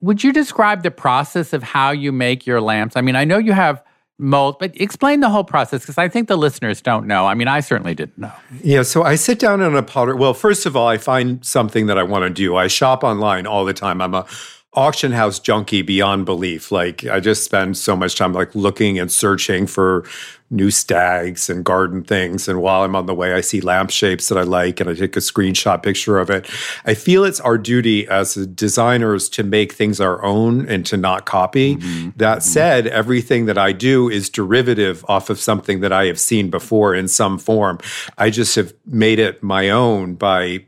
Would 0.00 0.24
you 0.24 0.32
describe 0.32 0.82
the 0.82 0.90
process 0.90 1.52
of 1.52 1.62
how 1.62 1.90
you 1.90 2.12
make 2.12 2.46
your 2.46 2.60
lamps? 2.60 2.96
I 2.96 3.00
mean, 3.00 3.16
I 3.16 3.24
know 3.24 3.38
you 3.38 3.52
have 3.52 3.82
mold, 4.18 4.58
but 4.58 4.78
explain 4.80 5.20
the 5.20 5.30
whole 5.30 5.44
process 5.44 5.82
because 5.82 5.98
I 5.98 6.08
think 6.08 6.28
the 6.28 6.36
listeners 6.36 6.80
don't 6.80 7.06
know. 7.06 7.26
I 7.26 7.34
mean, 7.34 7.48
I 7.48 7.60
certainly 7.60 7.94
didn't 7.94 8.18
know. 8.18 8.32
Yeah, 8.62 8.82
so 8.82 9.02
I 9.02 9.16
sit 9.16 9.38
down 9.38 9.62
on 9.62 9.74
a 9.74 9.82
powder. 9.82 10.14
Well, 10.14 10.34
first 10.34 10.66
of 10.66 10.76
all, 10.76 10.86
I 10.86 10.98
find 10.98 11.44
something 11.44 11.86
that 11.86 11.98
I 11.98 12.02
want 12.02 12.24
to 12.24 12.30
do. 12.30 12.56
I 12.56 12.66
shop 12.66 13.02
online 13.02 13.46
all 13.46 13.64
the 13.64 13.74
time. 13.74 14.00
I'm 14.00 14.14
a 14.14 14.26
auction 14.74 15.12
house 15.12 15.38
junkie 15.40 15.82
beyond 15.82 16.26
belief. 16.26 16.70
Like 16.70 17.04
I 17.04 17.20
just 17.20 17.44
spend 17.44 17.76
so 17.76 17.96
much 17.96 18.16
time 18.16 18.32
like 18.32 18.54
looking 18.54 18.98
and 18.98 19.10
searching 19.10 19.66
for 19.66 20.04
new 20.50 20.70
stags 20.70 21.48
and 21.48 21.64
garden 21.64 22.02
things. 22.02 22.48
And 22.48 22.60
while 22.60 22.82
I'm 22.82 22.96
on 22.96 23.06
the 23.06 23.14
way, 23.14 23.34
I 23.34 23.40
see 23.40 23.60
lamp 23.60 23.90
shapes 23.90 24.28
that 24.28 24.38
I 24.38 24.42
like 24.42 24.80
and 24.80 24.90
I 24.90 24.94
take 24.94 25.16
a 25.16 25.20
screenshot 25.20 25.82
picture 25.82 26.18
of 26.18 26.28
it. 26.28 26.50
I 26.84 26.94
feel 26.94 27.24
it's 27.24 27.40
our 27.40 27.56
duty 27.56 28.08
as 28.08 28.34
designers 28.34 29.28
to 29.30 29.44
make 29.44 29.72
things 29.72 30.00
our 30.00 30.22
own 30.24 30.68
and 30.68 30.84
to 30.86 30.96
not 30.96 31.24
copy. 31.24 31.76
Mm-hmm. 31.76 32.10
That 32.16 32.38
mm-hmm. 32.38 32.48
said, 32.48 32.86
everything 32.88 33.46
that 33.46 33.58
I 33.58 33.72
do 33.72 34.08
is 34.08 34.28
derivative 34.28 35.04
off 35.08 35.30
of 35.30 35.38
something 35.38 35.80
that 35.80 35.92
I 35.92 36.06
have 36.06 36.18
seen 36.18 36.50
before 36.50 36.94
in 36.94 37.06
some 37.06 37.38
form. 37.38 37.78
I 38.18 38.30
just 38.30 38.56
have 38.56 38.74
made 38.84 39.20
it 39.20 39.42
my 39.42 39.70
own 39.70 40.14
by 40.14 40.64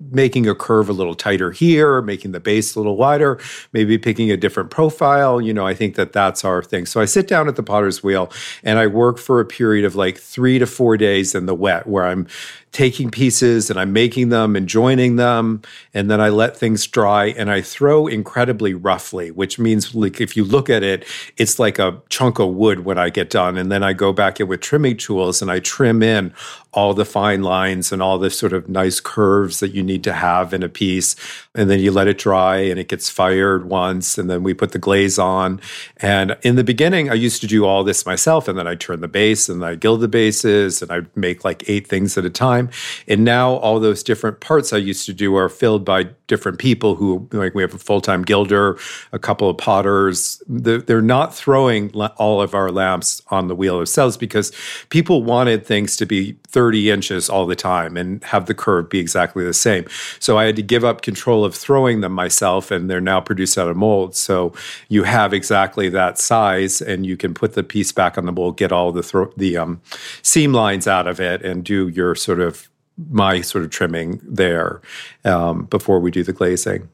making 0.00 0.48
a 0.48 0.54
curve 0.54 0.88
a 0.88 0.92
little 0.92 1.14
tighter 1.14 1.50
here, 1.50 2.00
making 2.00 2.30
the 2.30 2.38
base 2.38 2.76
a 2.76 2.78
little 2.78 2.96
wider, 2.96 3.40
maybe 3.72 3.98
picking 3.98 4.30
a 4.30 4.36
different 4.36 4.70
profile. 4.70 5.40
You 5.40 5.52
know, 5.52 5.66
I 5.66 5.74
think 5.74 5.96
that 5.96 6.12
that's 6.12 6.44
our 6.44 6.62
thing. 6.62 6.86
So 6.86 7.00
I 7.00 7.04
sit 7.04 7.26
down 7.26 7.48
at 7.48 7.56
the 7.56 7.64
potter's 7.64 8.02
wheel 8.02 8.30
and 8.62 8.78
I 8.78 8.86
work 8.86 9.18
for 9.18 9.40
a 9.40 9.44
period 9.44 9.84
of 9.84 9.96
like 9.96 10.16
three 10.16 10.58
to 10.60 10.66
four 10.66 10.96
days 10.96 11.34
in 11.34 11.46
the 11.46 11.54
wet 11.54 11.86
where 11.86 12.06
I'm 12.06 12.28
taking 12.70 13.10
pieces 13.10 13.70
and 13.70 13.80
I'm 13.80 13.92
making 13.92 14.28
them 14.28 14.54
and 14.54 14.68
joining 14.68 15.16
them. 15.16 15.62
And 15.94 16.10
then 16.10 16.20
I 16.20 16.28
let 16.28 16.56
things 16.56 16.86
dry 16.86 17.26
and 17.26 17.50
I 17.50 17.60
throw 17.60 18.06
incredibly 18.06 18.74
roughly, 18.74 19.30
which 19.30 19.58
means 19.58 19.94
like 19.94 20.20
if 20.20 20.36
you 20.36 20.44
look 20.44 20.68
at 20.68 20.82
it, 20.82 21.04
it's 21.38 21.58
like 21.58 21.78
a 21.78 22.00
chunk 22.08 22.38
of 22.38 22.50
wood 22.50 22.84
when 22.84 22.98
I 22.98 23.10
get 23.10 23.30
done. 23.30 23.56
And 23.56 23.72
then 23.72 23.82
I 23.82 23.94
go 23.94 24.12
back 24.12 24.38
in 24.38 24.48
with 24.48 24.60
trimming 24.60 24.96
tools 24.96 25.40
and 25.40 25.50
I 25.50 25.60
trim 25.60 26.02
in 26.02 26.32
all 26.72 26.94
the 26.94 27.04
fine 27.04 27.42
lines 27.42 27.90
and 27.90 28.02
all 28.02 28.18
the 28.18 28.30
sort 28.30 28.52
of 28.52 28.68
nice 28.68 29.00
curves 29.00 29.60
that 29.60 29.72
you 29.72 29.82
need 29.88 30.04
to 30.04 30.12
have 30.12 30.54
in 30.54 30.62
a 30.62 30.68
piece. 30.68 31.16
And 31.58 31.68
then 31.68 31.80
you 31.80 31.90
let 31.90 32.06
it 32.06 32.18
dry 32.18 32.58
and 32.58 32.78
it 32.78 32.88
gets 32.88 33.10
fired 33.10 33.68
once. 33.68 34.16
And 34.16 34.30
then 34.30 34.42
we 34.42 34.54
put 34.54 34.72
the 34.72 34.78
glaze 34.78 35.18
on. 35.18 35.60
And 35.96 36.36
in 36.42 36.54
the 36.54 36.64
beginning, 36.64 37.10
I 37.10 37.14
used 37.14 37.40
to 37.40 37.46
do 37.48 37.64
all 37.64 37.82
this 37.82 38.06
myself. 38.06 38.46
And 38.46 38.56
then 38.56 38.68
I 38.68 38.76
turn 38.76 39.00
the 39.00 39.08
base 39.08 39.48
and 39.48 39.64
I 39.64 39.74
gild 39.74 40.00
the 40.00 40.08
bases 40.08 40.80
and 40.82 40.92
I 40.92 41.00
make 41.16 41.44
like 41.44 41.68
eight 41.68 41.88
things 41.88 42.16
at 42.16 42.24
a 42.24 42.30
time. 42.30 42.70
And 43.08 43.24
now 43.24 43.54
all 43.54 43.80
those 43.80 44.02
different 44.04 44.40
parts 44.40 44.72
I 44.72 44.76
used 44.76 45.04
to 45.06 45.12
do 45.12 45.34
are 45.36 45.48
filled 45.48 45.84
by 45.84 46.04
different 46.28 46.58
people 46.58 46.94
who, 46.94 47.28
like, 47.32 47.54
we 47.54 47.62
have 47.62 47.74
a 47.74 47.78
full 47.78 48.00
time 48.00 48.22
gilder, 48.22 48.78
a 49.12 49.18
couple 49.18 49.50
of 49.50 49.58
potters. 49.58 50.40
They're 50.46 51.02
not 51.02 51.34
throwing 51.34 51.90
all 51.92 52.40
of 52.40 52.54
our 52.54 52.70
lamps 52.70 53.20
on 53.28 53.48
the 53.48 53.56
wheel 53.56 53.76
ourselves 53.76 54.16
because 54.16 54.52
people 54.90 55.24
wanted 55.24 55.66
things 55.66 55.96
to 55.96 56.06
be 56.06 56.36
30 56.48 56.90
inches 56.90 57.28
all 57.28 57.46
the 57.46 57.56
time 57.56 57.96
and 57.96 58.22
have 58.24 58.46
the 58.46 58.54
curve 58.54 58.88
be 58.88 59.00
exactly 59.00 59.44
the 59.44 59.52
same. 59.52 59.86
So 60.20 60.38
I 60.38 60.44
had 60.44 60.56
to 60.56 60.62
give 60.62 60.84
up 60.84 61.02
control 61.02 61.44
of 61.48 61.54
throwing 61.54 62.00
them 62.00 62.12
myself, 62.12 62.70
and 62.70 62.88
they're 62.88 63.00
now 63.00 63.20
produced 63.20 63.58
out 63.58 63.68
of 63.68 63.76
molds. 63.76 64.18
So 64.20 64.52
you 64.88 65.02
have 65.02 65.34
exactly 65.34 65.88
that 65.88 66.18
size, 66.18 66.80
and 66.80 67.04
you 67.04 67.16
can 67.16 67.34
put 67.34 67.54
the 67.54 67.62
piece 67.64 67.90
back 67.90 68.16
on 68.16 68.26
the 68.26 68.32
mold, 68.32 68.56
get 68.56 68.70
all 68.70 68.92
the 68.92 69.02
thro- 69.02 69.32
the 69.36 69.56
um, 69.56 69.80
seam 70.22 70.52
lines 70.52 70.86
out 70.86 71.08
of 71.08 71.20
it, 71.20 71.42
and 71.42 71.64
do 71.64 71.88
your 71.88 72.14
sort 72.14 72.40
of 72.40 72.68
my 73.10 73.40
sort 73.40 73.64
of 73.64 73.70
trimming 73.70 74.20
there 74.22 74.80
um, 75.24 75.64
before 75.64 76.00
we 76.00 76.10
do 76.10 76.22
the 76.22 76.32
glazing. 76.32 76.88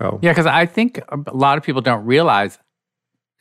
Oh. 0.00 0.18
Yeah, 0.22 0.30
because 0.30 0.46
I 0.46 0.66
think 0.66 1.00
a 1.08 1.18
lot 1.32 1.58
of 1.58 1.64
people 1.64 1.82
don't 1.82 2.04
realize 2.04 2.58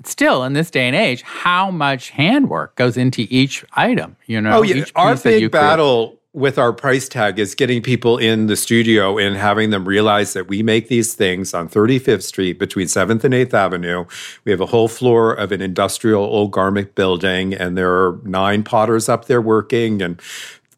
still 0.03 0.43
in 0.43 0.53
this 0.53 0.69
day 0.69 0.87
and 0.87 0.95
age 0.95 1.21
how 1.21 1.71
much 1.71 2.09
handwork 2.09 2.75
goes 2.75 2.97
into 2.97 3.27
each 3.29 3.63
item. 3.73 4.15
You 4.25 4.41
know, 4.41 4.59
oh 4.59 4.61
yeah, 4.63 4.85
our 4.95 5.15
big 5.15 5.51
battle. 5.51 6.19
With 6.37 6.59
our 6.59 6.71
price 6.71 7.09
tag 7.09 7.39
is 7.39 7.55
getting 7.55 7.81
people 7.81 8.19
in 8.19 8.45
the 8.45 8.55
studio 8.55 9.17
and 9.17 9.35
having 9.35 9.71
them 9.71 9.87
realize 9.87 10.33
that 10.33 10.47
we 10.47 10.61
make 10.61 10.87
these 10.87 11.15
things 11.15 11.51
on 11.51 11.67
35th 11.67 12.21
Street 12.21 12.59
between 12.59 12.85
7th 12.85 13.23
and 13.23 13.33
8th 13.33 13.55
Avenue. 13.55 14.05
We 14.45 14.51
have 14.51 14.61
a 14.61 14.67
whole 14.67 14.87
floor 14.87 15.33
of 15.33 15.51
an 15.51 15.63
industrial 15.63 16.21
old 16.21 16.51
garment 16.51 16.93
building, 16.93 17.55
and 17.55 17.75
there 17.75 17.91
are 17.91 18.19
nine 18.23 18.61
potters 18.61 19.09
up 19.09 19.25
there 19.25 19.41
working, 19.41 19.99
and 20.03 20.21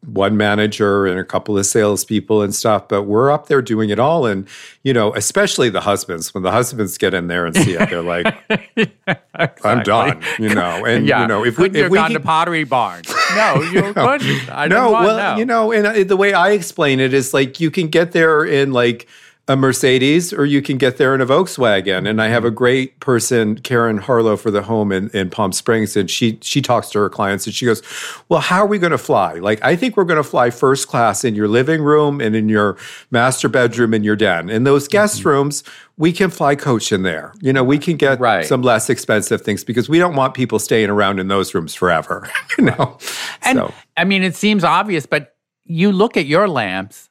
one 0.06 0.38
manager 0.38 1.06
and 1.06 1.20
a 1.20 1.24
couple 1.24 1.58
of 1.58 1.66
salespeople 1.66 2.42
and 2.42 2.56
stuff, 2.56 2.88
but 2.88 3.04
we're 3.04 3.30
up 3.32 3.48
there 3.48 3.62
doing 3.62 3.90
it 3.90 4.00
all. 4.00 4.26
And, 4.26 4.48
you 4.84 4.94
know, 4.94 5.14
especially 5.16 5.70
the 5.70 5.82
husbands, 5.82 6.34
when 6.34 6.44
the 6.44 6.52
husbands 6.52 6.98
get 6.98 7.14
in 7.14 7.28
there 7.28 7.46
and 7.46 7.56
see 7.56 7.74
it, 7.74 7.90
they're 7.90 8.02
like, 8.02 8.26
yeah, 8.50 8.86
exactly. 9.08 9.72
I'm 9.72 9.84
done, 9.84 10.24
you 10.40 10.56
know. 10.56 10.86
And, 10.86 11.06
yeah. 11.06 11.22
you 11.22 11.28
know, 11.28 11.44
if 11.44 11.58
couldn't 11.58 11.74
we, 11.74 11.82
if 11.82 11.92
we 11.92 11.98
gone 11.98 12.12
can, 12.12 12.22
to 12.22 12.26
Pottery 12.26 12.64
Barn. 12.64 13.04
No, 13.36 13.62
you 13.62 13.82
no, 13.82 13.94
couldn't. 13.94 14.50
I 14.50 14.68
no, 14.68 14.90
want, 14.90 15.06
well, 15.06 15.38
you 15.38 15.46
know, 15.46 15.72
and 15.72 15.86
uh, 15.86 16.04
the 16.04 16.18
way 16.18 16.34
I 16.34 16.50
explain 16.50 17.00
it 17.00 17.14
is 17.14 17.32
like 17.32 17.60
you 17.60 17.70
can 17.70 17.88
get 17.88 18.12
there 18.12 18.44
in 18.44 18.72
like, 18.72 19.08
a 19.50 19.56
Mercedes 19.56 20.32
or 20.32 20.46
you 20.46 20.62
can 20.62 20.78
get 20.78 20.98
there 20.98 21.16
in 21.16 21.22
a 21.22 21.26
Volkswagen. 21.26 22.08
And 22.08 22.22
I 22.22 22.28
have 22.28 22.46
a 22.46 22.52
great 22.52 23.00
person, 23.00 23.58
Karen 23.58 23.98
Harlow, 23.98 24.38
for 24.38 24.52
the 24.52 24.62
home 24.62 24.92
in, 24.92 25.10
in 25.10 25.32
Palm 25.32 25.54
Springs. 25.54 25.98
And 25.98 26.10
she 26.10 26.38
she 26.44 26.62
talks 26.62 26.92
to 26.92 27.00
her 27.00 27.10
clients 27.10 27.48
and 27.48 27.56
she 27.56 27.66
goes, 27.66 27.82
Well, 28.30 28.42
how 28.42 28.60
are 28.60 28.68
we 28.68 28.78
going 28.78 28.92
to 28.92 29.00
fly? 29.00 29.34
Like, 29.34 29.60
I 29.64 29.76
think 29.76 29.98
we're 29.98 30.04
going 30.04 30.22
to 30.22 30.24
fly 30.24 30.52
first 30.52 30.88
class 30.88 31.26
in 31.26 31.34
your 31.34 31.48
living 31.48 31.82
room 31.82 32.22
and 32.22 32.36
in 32.36 32.48
your 32.48 32.78
master 33.10 33.50
bedroom 33.50 33.96
and 33.96 34.06
your 34.06 34.16
den. 34.16 34.52
In 34.52 34.66
those 34.66 34.88
guest 34.88 35.22
mm-hmm. 35.22 35.30
rooms, 35.30 35.64
we 35.98 36.14
can 36.14 36.30
fly 36.30 36.56
coach 36.56 36.92
in 36.92 37.02
there. 37.02 37.34
You 37.42 37.52
know, 37.52 37.64
we 37.64 37.80
can 37.80 37.98
get 37.98 38.20
right. 38.20 38.46
some 38.46 38.62
less 38.62 38.88
expensive 38.88 39.42
things 39.42 39.64
because 39.64 39.90
we 39.90 39.98
don't 39.98 40.16
want 40.16 40.36
people 40.36 40.60
staying 40.60 40.92
around 40.92 41.20
in 41.20 41.28
those 41.28 41.56
rooms 41.56 41.74
forever. 41.74 42.30
you 42.58 42.66
know? 42.66 43.00
And 43.42 43.58
so. 43.58 43.74
I 43.98 44.04
mean, 44.04 44.22
it 44.22 44.36
seems 44.36 44.64
obvious, 44.64 45.08
but 45.08 45.36
you 45.66 45.92
look 45.92 46.18
at 46.18 46.28
your 46.28 46.48
lamps 46.48 47.09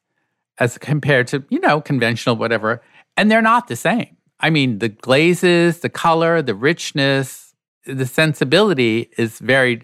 as 0.60 0.78
compared 0.78 1.26
to, 1.28 1.44
you 1.50 1.60
know, 1.60 1.80
conventional, 1.80 2.36
whatever. 2.36 2.82
And 3.16 3.30
they're 3.30 3.42
not 3.42 3.68
the 3.68 3.76
same. 3.76 4.16
I 4.40 4.50
mean, 4.50 4.78
the 4.78 4.88
glazes, 4.88 5.80
the 5.80 5.88
color, 5.88 6.42
the 6.42 6.54
richness, 6.54 7.54
the 7.86 8.06
sensibility 8.06 9.10
is 9.18 9.38
very 9.38 9.82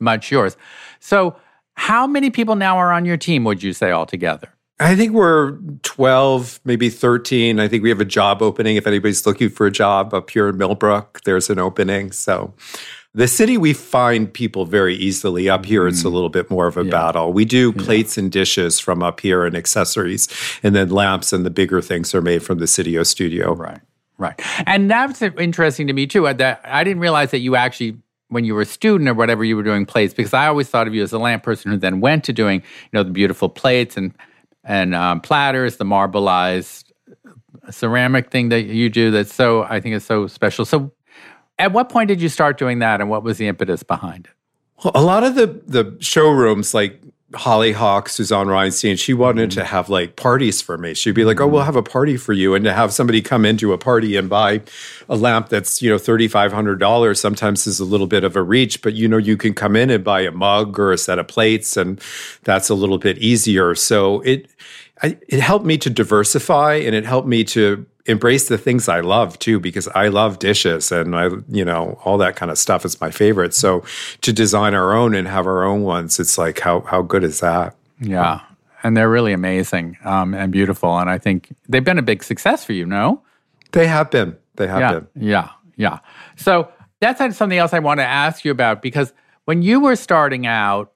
much 0.00 0.30
yours. 0.30 0.56
So, 1.00 1.36
how 1.78 2.06
many 2.06 2.30
people 2.30 2.56
now 2.56 2.78
are 2.78 2.90
on 2.90 3.04
your 3.04 3.18
team, 3.18 3.44
would 3.44 3.62
you 3.62 3.74
say, 3.74 3.92
altogether? 3.92 4.48
I 4.78 4.94
think 4.94 5.12
we're 5.12 5.58
12, 5.82 6.60
maybe 6.64 6.90
13. 6.90 7.60
I 7.60 7.68
think 7.68 7.82
we 7.82 7.88
have 7.88 8.00
a 8.00 8.04
job 8.04 8.42
opening. 8.42 8.76
If 8.76 8.86
anybody's 8.86 9.26
looking 9.26 9.48
for 9.48 9.66
a 9.66 9.70
job 9.70 10.12
up 10.12 10.30
here 10.30 10.48
in 10.48 10.58
Millbrook, 10.58 11.22
there's 11.24 11.48
an 11.48 11.58
opening. 11.58 12.12
So 12.12 12.54
the 13.16 13.26
city, 13.26 13.56
we 13.56 13.72
find 13.72 14.30
people 14.30 14.66
very 14.66 14.94
easily. 14.94 15.48
Up 15.48 15.64
here, 15.64 15.88
it's 15.88 16.04
a 16.04 16.08
mm. 16.08 16.12
little 16.12 16.28
bit 16.28 16.50
more 16.50 16.66
of 16.66 16.76
a 16.76 16.84
yeah. 16.84 16.90
battle. 16.90 17.32
We 17.32 17.46
do 17.46 17.72
plates 17.72 18.16
yeah. 18.16 18.24
and 18.24 18.30
dishes 18.30 18.78
from 18.78 19.02
up 19.02 19.20
here 19.20 19.46
and 19.46 19.56
accessories, 19.56 20.28
and 20.62 20.76
then 20.76 20.90
lamps 20.90 21.32
and 21.32 21.44
the 21.44 21.50
bigger 21.50 21.80
things 21.80 22.14
are 22.14 22.20
made 22.20 22.42
from 22.42 22.58
the 22.58 22.66
Sitio 22.66 23.06
studio. 23.06 23.54
Right, 23.54 23.80
right. 24.18 24.38
And 24.66 24.90
that's 24.90 25.22
interesting 25.22 25.86
to 25.86 25.94
me 25.94 26.06
too. 26.06 26.30
That 26.30 26.60
I 26.62 26.84
didn't 26.84 27.00
realize 27.00 27.30
that 27.30 27.38
you 27.38 27.56
actually 27.56 27.96
when 28.28 28.44
you 28.44 28.54
were 28.54 28.62
a 28.62 28.66
student 28.66 29.08
or 29.08 29.14
whatever 29.14 29.44
you 29.44 29.56
were 29.56 29.62
doing 29.62 29.86
plates 29.86 30.12
because 30.12 30.34
I 30.34 30.46
always 30.48 30.68
thought 30.68 30.86
of 30.86 30.94
you 30.94 31.02
as 31.02 31.12
a 31.12 31.18
lamp 31.18 31.42
person 31.42 31.70
who 31.70 31.78
then 31.78 32.00
went 32.00 32.24
to 32.24 32.34
doing 32.34 32.60
you 32.60 32.90
know 32.92 33.02
the 33.02 33.12
beautiful 33.12 33.48
plates 33.48 33.96
and 33.96 34.12
and 34.62 34.94
um, 34.94 35.22
platters, 35.22 35.78
the 35.78 35.84
marbleized 35.84 36.92
ceramic 37.70 38.30
thing 38.30 38.50
that 38.50 38.66
you 38.66 38.90
do 38.90 39.10
that's 39.10 39.32
so 39.32 39.62
I 39.62 39.80
think 39.80 39.94
is 39.94 40.04
so 40.04 40.26
special. 40.26 40.66
So 40.66 40.92
at 41.58 41.72
what 41.72 41.88
point 41.88 42.08
did 42.08 42.20
you 42.20 42.28
start 42.28 42.58
doing 42.58 42.80
that, 42.80 43.00
and 43.00 43.10
what 43.10 43.22
was 43.22 43.38
the 43.38 43.48
impetus 43.48 43.82
behind 43.82 44.26
it? 44.26 44.32
Well, 44.84 44.92
a 44.94 45.02
lot 45.02 45.24
of 45.24 45.34
the 45.34 45.46
the 45.66 45.96
showrooms, 46.00 46.74
like 46.74 47.00
Hollyhock, 47.34 48.08
Suzanne 48.08 48.46
Rheinstein, 48.46 48.98
she 48.98 49.12
wanted 49.12 49.50
mm-hmm. 49.50 49.60
to 49.60 49.64
have 49.64 49.88
like 49.88 50.16
parties 50.16 50.62
for 50.62 50.78
me. 50.78 50.94
She'd 50.94 51.14
be 51.14 51.24
like, 51.24 51.40
"Oh, 51.40 51.46
we'll 51.46 51.60
mm-hmm. 51.60 51.66
have 51.66 51.76
a 51.76 51.82
party 51.82 52.16
for 52.16 52.32
you," 52.32 52.54
and 52.54 52.64
to 52.64 52.72
have 52.72 52.92
somebody 52.92 53.22
come 53.22 53.44
into 53.44 53.72
a 53.72 53.78
party 53.78 54.16
and 54.16 54.28
buy 54.28 54.62
a 55.08 55.16
lamp 55.16 55.48
that's 55.48 55.82
you 55.82 55.90
know 55.90 55.98
thirty 55.98 56.28
five 56.28 56.52
hundred 56.52 56.78
dollars 56.78 57.18
sometimes 57.18 57.66
is 57.66 57.80
a 57.80 57.84
little 57.84 58.06
bit 58.06 58.22
of 58.22 58.36
a 58.36 58.42
reach, 58.42 58.82
but 58.82 58.94
you 58.94 59.08
know 59.08 59.16
you 59.16 59.36
can 59.36 59.54
come 59.54 59.76
in 59.76 59.90
and 59.90 60.04
buy 60.04 60.20
a 60.20 60.30
mug 60.30 60.78
or 60.78 60.92
a 60.92 60.98
set 60.98 61.18
of 61.18 61.26
plates, 61.26 61.76
and 61.76 62.00
that's 62.44 62.68
a 62.68 62.74
little 62.74 62.98
bit 62.98 63.18
easier. 63.18 63.74
So 63.74 64.20
it 64.20 64.48
I, 65.02 65.18
it 65.28 65.40
helped 65.40 65.66
me 65.66 65.78
to 65.78 65.90
diversify, 65.90 66.74
and 66.74 66.94
it 66.94 67.04
helped 67.04 67.28
me 67.28 67.44
to 67.44 67.84
embrace 68.06 68.48
the 68.48 68.58
things 68.58 68.88
I 68.88 69.00
love 69.00 69.38
too, 69.38 69.60
because 69.60 69.88
I 69.88 70.08
love 70.08 70.38
dishes 70.38 70.92
and 70.92 71.14
I, 71.14 71.28
you 71.48 71.64
know, 71.64 71.98
all 72.04 72.18
that 72.18 72.36
kind 72.36 72.50
of 72.50 72.58
stuff 72.58 72.84
is 72.84 73.00
my 73.00 73.10
favorite. 73.10 73.54
So 73.54 73.84
to 74.22 74.32
design 74.32 74.74
our 74.74 74.94
own 74.94 75.14
and 75.14 75.26
have 75.28 75.46
our 75.46 75.64
own 75.64 75.82
ones, 75.82 76.18
it's 76.18 76.38
like, 76.38 76.60
how, 76.60 76.80
how 76.82 77.02
good 77.02 77.24
is 77.24 77.40
that? 77.40 77.76
Yeah. 78.00 78.40
And 78.82 78.96
they're 78.96 79.10
really 79.10 79.32
amazing 79.32 79.98
um, 80.04 80.34
and 80.34 80.52
beautiful. 80.52 80.98
And 80.98 81.10
I 81.10 81.18
think 81.18 81.54
they've 81.68 81.84
been 81.84 81.98
a 81.98 82.02
big 82.02 82.22
success 82.22 82.64
for 82.64 82.72
you, 82.72 82.86
no? 82.86 83.22
They 83.72 83.86
have 83.86 84.10
been. 84.10 84.36
They 84.54 84.68
have 84.68 84.80
yeah, 84.80 84.92
been. 84.92 85.08
Yeah. 85.16 85.50
Yeah. 85.76 85.98
So 86.36 86.70
that's 87.00 87.18
something 87.36 87.58
else 87.58 87.72
I 87.72 87.80
want 87.80 87.98
to 87.98 88.06
ask 88.06 88.44
you 88.44 88.50
about 88.50 88.82
because 88.82 89.12
when 89.44 89.62
you 89.62 89.80
were 89.80 89.96
starting 89.96 90.46
out, 90.46 90.92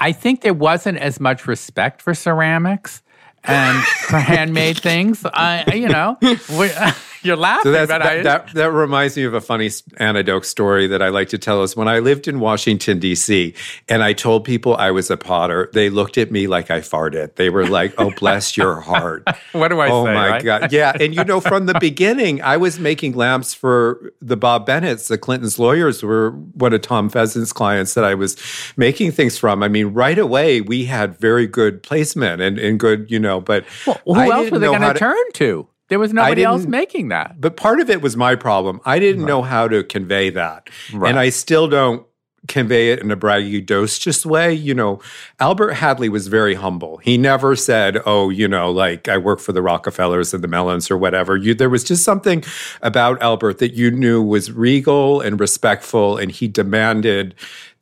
I 0.00 0.12
think 0.12 0.42
there 0.42 0.54
wasn't 0.54 0.98
as 0.98 1.20
much 1.20 1.46
respect 1.46 2.02
for 2.02 2.14
ceramics 2.14 3.02
and 3.44 3.82
for 3.84 4.18
handmade 4.32 4.78
things. 4.78 5.24
I, 5.24 5.74
you 5.74 5.88
know, 5.88 6.18
You're 7.24 7.36
laughing, 7.36 7.72
So 7.72 7.86
that, 7.86 8.02
I, 8.02 8.22
that, 8.22 8.52
that 8.52 8.70
reminds 8.70 9.16
me 9.16 9.24
of 9.24 9.32
a 9.32 9.40
funny 9.40 9.70
anecdote 9.96 10.44
story 10.44 10.86
that 10.88 11.00
I 11.00 11.08
like 11.08 11.28
to 11.30 11.38
tell 11.38 11.62
is 11.62 11.74
when 11.74 11.88
I 11.88 11.98
lived 11.98 12.28
in 12.28 12.38
Washington, 12.38 12.98
D.C., 12.98 13.54
and 13.88 14.02
I 14.02 14.12
told 14.12 14.44
people 14.44 14.76
I 14.76 14.90
was 14.90 15.10
a 15.10 15.16
potter, 15.16 15.70
they 15.72 15.88
looked 15.88 16.18
at 16.18 16.30
me 16.30 16.46
like 16.46 16.70
I 16.70 16.80
farted. 16.80 17.36
They 17.36 17.48
were 17.48 17.66
like, 17.66 17.94
oh, 17.98 18.10
bless 18.10 18.56
your 18.56 18.80
heart. 18.80 19.26
what 19.52 19.68
do 19.68 19.80
I 19.80 19.88
oh 19.88 20.04
say? 20.04 20.10
Oh, 20.10 20.14
my 20.14 20.28
right? 20.28 20.44
God. 20.44 20.72
Yeah. 20.72 20.92
And 21.00 21.14
you 21.14 21.24
know, 21.24 21.40
from 21.40 21.66
the 21.66 21.78
beginning, 21.80 22.42
I 22.42 22.56
was 22.58 22.78
making 22.78 23.14
lamps 23.14 23.54
for 23.54 24.12
the 24.20 24.36
Bob 24.36 24.66
Bennett's. 24.66 25.08
The 25.08 25.18
Clinton's 25.18 25.58
lawyers 25.58 26.02
were 26.02 26.32
one 26.52 26.74
of 26.74 26.82
Tom 26.82 27.08
Pheasant's 27.08 27.52
clients 27.52 27.94
that 27.94 28.04
I 28.04 28.14
was 28.14 28.36
making 28.76 29.12
things 29.12 29.38
from. 29.38 29.62
I 29.62 29.68
mean, 29.68 29.88
right 29.88 30.18
away, 30.18 30.60
we 30.60 30.84
had 30.84 31.16
very 31.18 31.46
good 31.46 31.82
placement 31.82 32.42
and, 32.42 32.58
and 32.58 32.78
good, 32.78 33.10
you 33.10 33.18
know, 33.18 33.40
but 33.40 33.64
Well, 33.86 34.00
who 34.04 34.14
I 34.14 34.28
else 34.28 34.50
were 34.50 34.58
they 34.58 34.66
going 34.66 34.82
to 34.82 34.94
turn 34.94 35.32
to? 35.34 35.68
There 35.88 35.98
was 35.98 36.12
nobody 36.12 36.42
else 36.44 36.64
making 36.66 37.08
that. 37.08 37.40
but 37.40 37.56
part 37.56 37.80
of 37.80 37.90
it 37.90 38.00
was 38.00 38.16
my 38.16 38.36
problem. 38.36 38.80
I 38.84 38.98
didn't 38.98 39.24
know 39.26 39.42
how 39.42 39.68
to 39.68 39.84
convey 39.84 40.30
that. 40.30 40.70
Right. 40.92 41.10
And 41.10 41.18
I 41.18 41.28
still 41.28 41.68
don't 41.68 42.06
convey 42.46 42.90
it 42.90 43.00
in 43.00 43.10
a 43.10 43.16
braggy, 43.16 43.64
braggadocious 43.64 44.26
way. 44.26 44.52
You 44.52 44.74
know, 44.74 45.00
Albert 45.40 45.72
Hadley 45.74 46.08
was 46.08 46.28
very 46.28 46.54
humble. 46.54 46.98
He 46.98 47.16
never 47.16 47.56
said, 47.56 48.00
oh, 48.04 48.30
you 48.30 48.48
know, 48.48 48.70
like 48.70 49.08
I 49.08 49.16
work 49.18 49.40
for 49.40 49.52
the 49.52 49.62
Rockefellers 49.62 50.34
and 50.34 50.42
the 50.44 50.48
Mellons 50.48 50.90
or 50.90 50.98
whatever. 50.98 51.36
You, 51.36 51.54
there 51.54 51.70
was 51.70 51.84
just 51.84 52.04
something 52.04 52.44
about 52.82 53.20
Albert 53.22 53.58
that 53.58 53.74
you 53.74 53.90
knew 53.90 54.22
was 54.22 54.52
regal 54.52 55.20
and 55.20 55.40
respectful, 55.40 56.16
and 56.16 56.30
he 56.30 56.48
demanded 56.48 57.34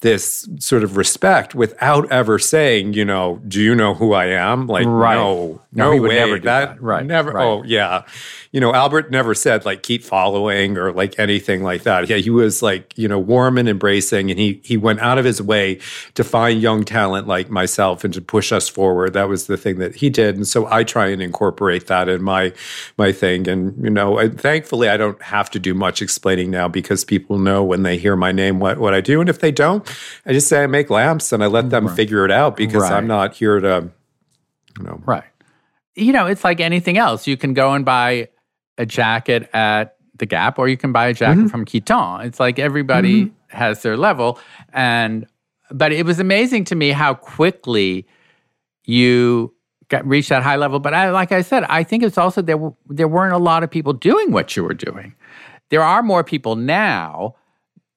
this 0.03 0.49
sort 0.59 0.85
of 0.85 0.97
respect 0.97 1.55
without 1.55 2.11
ever 2.13 2.39
saying, 2.39 2.93
you 2.93 3.05
know, 3.05 3.41
do 3.49 3.61
you 3.61 3.75
know 3.75 3.95
who 3.95 4.13
I 4.13 4.27
am? 4.27 4.67
Like, 4.67 4.87
Right. 4.87 5.15
no, 5.15 5.61
No, 5.73 5.87
no, 5.87 5.93
he 5.93 6.01
would 6.01 6.11
way. 6.11 6.17
never 6.17 6.39
do 6.39 6.45
that. 6.45 6.83
Right, 6.83 7.05
Never. 7.07 7.31
Oh, 7.31 7.35
right. 7.35 7.45
Oh, 7.45 7.63
yeah. 7.65 8.03
You 8.53 8.61
know, 8.61 8.75
Albert 8.75 9.11
never 9.11 9.35
said 9.35 9.65
like 9.65 9.83
keep 9.83 10.05
following 10.05 10.77
or 10.77 10.93
like 10.93 11.19
anything 11.19 11.63
like 11.63 11.85
that. 11.85 12.11
Yeah, 12.11 12.17
he 12.19 12.29
was 12.29 12.63
like, 12.63 12.93
you 12.99 13.09
know, 13.09 13.19
warm 13.19 13.57
and 13.57 13.67
embracing 13.67 14.31
and 14.31 14.39
he 14.39 14.61
he 14.63 14.77
went 14.77 15.01
out 15.01 15.17
of 15.17 15.25
his 15.25 15.41
way 15.41 15.79
to 16.15 16.23
find 16.23 16.61
young 16.61 16.85
talent 16.85 17.27
like 17.27 17.49
myself 17.49 18.05
and 18.05 18.13
to 18.13 18.21
push 18.21 18.53
us 18.53 18.69
forward. 18.69 19.15
That 19.15 19.29
was 19.31 19.47
the 19.47 19.57
thing 19.57 19.79
that 19.79 19.95
he 19.95 20.11
did. 20.11 20.37
And 20.37 20.47
so 20.47 20.67
I 20.71 20.85
try 20.85 21.07
and 21.09 21.23
incorporate 21.23 21.87
that 21.87 22.11
in 22.11 22.23
my 22.23 22.53
my 22.99 23.11
thing. 23.11 23.49
And, 23.49 23.83
you 23.83 23.89
know, 23.89 24.19
and 24.19 24.39
thankfully 24.39 24.91
I 24.91 24.99
don't 24.99 25.23
have 25.23 25.49
to 25.53 25.59
do 25.59 25.73
much 25.73 26.03
explaining 26.03 26.51
now 26.51 26.69
because 26.69 27.07
people 27.07 27.39
know 27.39 27.65
when 27.65 27.85
they 27.85 27.97
hear 27.97 28.17
my 28.17 28.33
name 28.33 28.61
what 28.61 28.77
what 28.77 28.93
I 28.93 29.01
do. 29.01 29.21
And 29.23 29.31
if 29.31 29.39
they 29.39 29.53
don't, 29.53 29.89
I 30.27 30.33
just 30.33 30.49
say 30.49 30.63
I 30.63 30.67
make 30.67 30.91
lamps 30.91 31.33
and 31.33 31.43
I 31.43 31.47
let 31.47 31.71
them 31.71 31.89
figure 31.89 32.25
it 32.25 32.31
out 32.31 32.57
because 32.57 32.83
Right. 32.83 32.93
I'm 32.93 33.07
not 33.07 33.35
here 33.35 33.61
to 33.61 33.91
you 34.79 34.85
know 34.85 35.01
Right. 35.05 35.25
You 35.95 36.13
know, 36.13 36.27
it's 36.27 36.43
like 36.45 36.61
anything 36.61 36.97
else. 36.97 37.27
You 37.27 37.37
can 37.37 37.53
go 37.55 37.73
and 37.75 37.85
buy 37.85 38.29
a 38.79 38.87
jacket 38.87 39.51
at 39.53 39.97
the 40.17 40.25
Gap 40.27 40.59
or 40.59 40.67
you 40.69 40.77
can 40.79 40.93
buy 40.93 41.07
a 41.09 41.13
jacket 41.15 41.41
Mm-hmm. 41.41 41.49
from 41.49 41.65
Kiton. 41.67 42.25
It's 42.25 42.41
like 42.41 42.59
everybody 42.59 43.31
has 43.49 43.83
their 43.83 43.97
level. 43.99 44.39
And, 44.73 45.27
but 45.71 45.93
it 45.93 46.07
was 46.07 46.19
amazing 46.19 46.65
to 46.65 46.75
me 46.75 46.91
how 46.91 47.13
quickly 47.15 48.07
you 48.85 49.55
got 49.89 50.07
reached 50.07 50.31
that 50.31 50.43
high 50.43 50.57
level. 50.57 50.81
But 50.81 50.95
I, 50.95 51.11
like 51.11 51.33
I 51.33 51.43
said, 51.43 51.65
I 51.65 51.83
think 51.85 52.03
it's 52.03 52.17
also 52.19 52.41
there, 52.41 52.73
there 52.89 53.09
weren't 53.09 53.35
a 53.35 53.39
lot 53.39 53.63
of 53.63 53.71
people 53.71 53.93
doing 53.93 54.33
what 54.33 54.57
you 54.57 54.65
were 54.65 54.75
doing. 54.75 55.15
There 55.69 55.83
are 55.83 56.03
more 56.03 56.25
people 56.25 56.57
now 56.57 57.35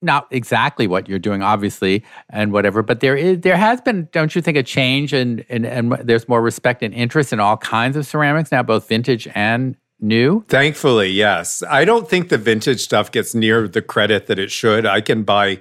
not 0.01 0.27
exactly 0.31 0.87
what 0.87 1.09
you're 1.09 1.19
doing, 1.19 1.41
obviously, 1.41 2.03
and 2.29 2.51
whatever. 2.51 2.83
But 2.83 2.99
there 2.99 3.15
is, 3.15 3.41
there 3.41 3.57
has 3.57 3.81
been, 3.81 4.07
don't 4.11 4.35
you 4.35 4.41
think, 4.41 4.57
a 4.57 4.63
change 4.63 5.13
and 5.13 5.45
and 5.49 5.65
and 5.65 5.93
there's 6.03 6.27
more 6.27 6.41
respect 6.41 6.83
and 6.83 6.93
interest 6.93 7.33
in 7.33 7.39
all 7.39 7.57
kinds 7.57 7.97
of 7.97 8.05
ceramics 8.05 8.51
now, 8.51 8.63
both 8.63 8.87
vintage 8.87 9.27
and 9.35 9.75
new. 9.99 10.43
Thankfully, 10.47 11.09
yes. 11.09 11.63
I 11.69 11.85
don't 11.85 12.09
think 12.09 12.29
the 12.29 12.37
vintage 12.37 12.81
stuff 12.81 13.11
gets 13.11 13.33
near 13.33 13.67
the 13.67 13.81
credit 13.81 14.27
that 14.27 14.39
it 14.39 14.51
should. 14.51 14.85
I 14.85 15.01
can 15.01 15.23
buy 15.23 15.59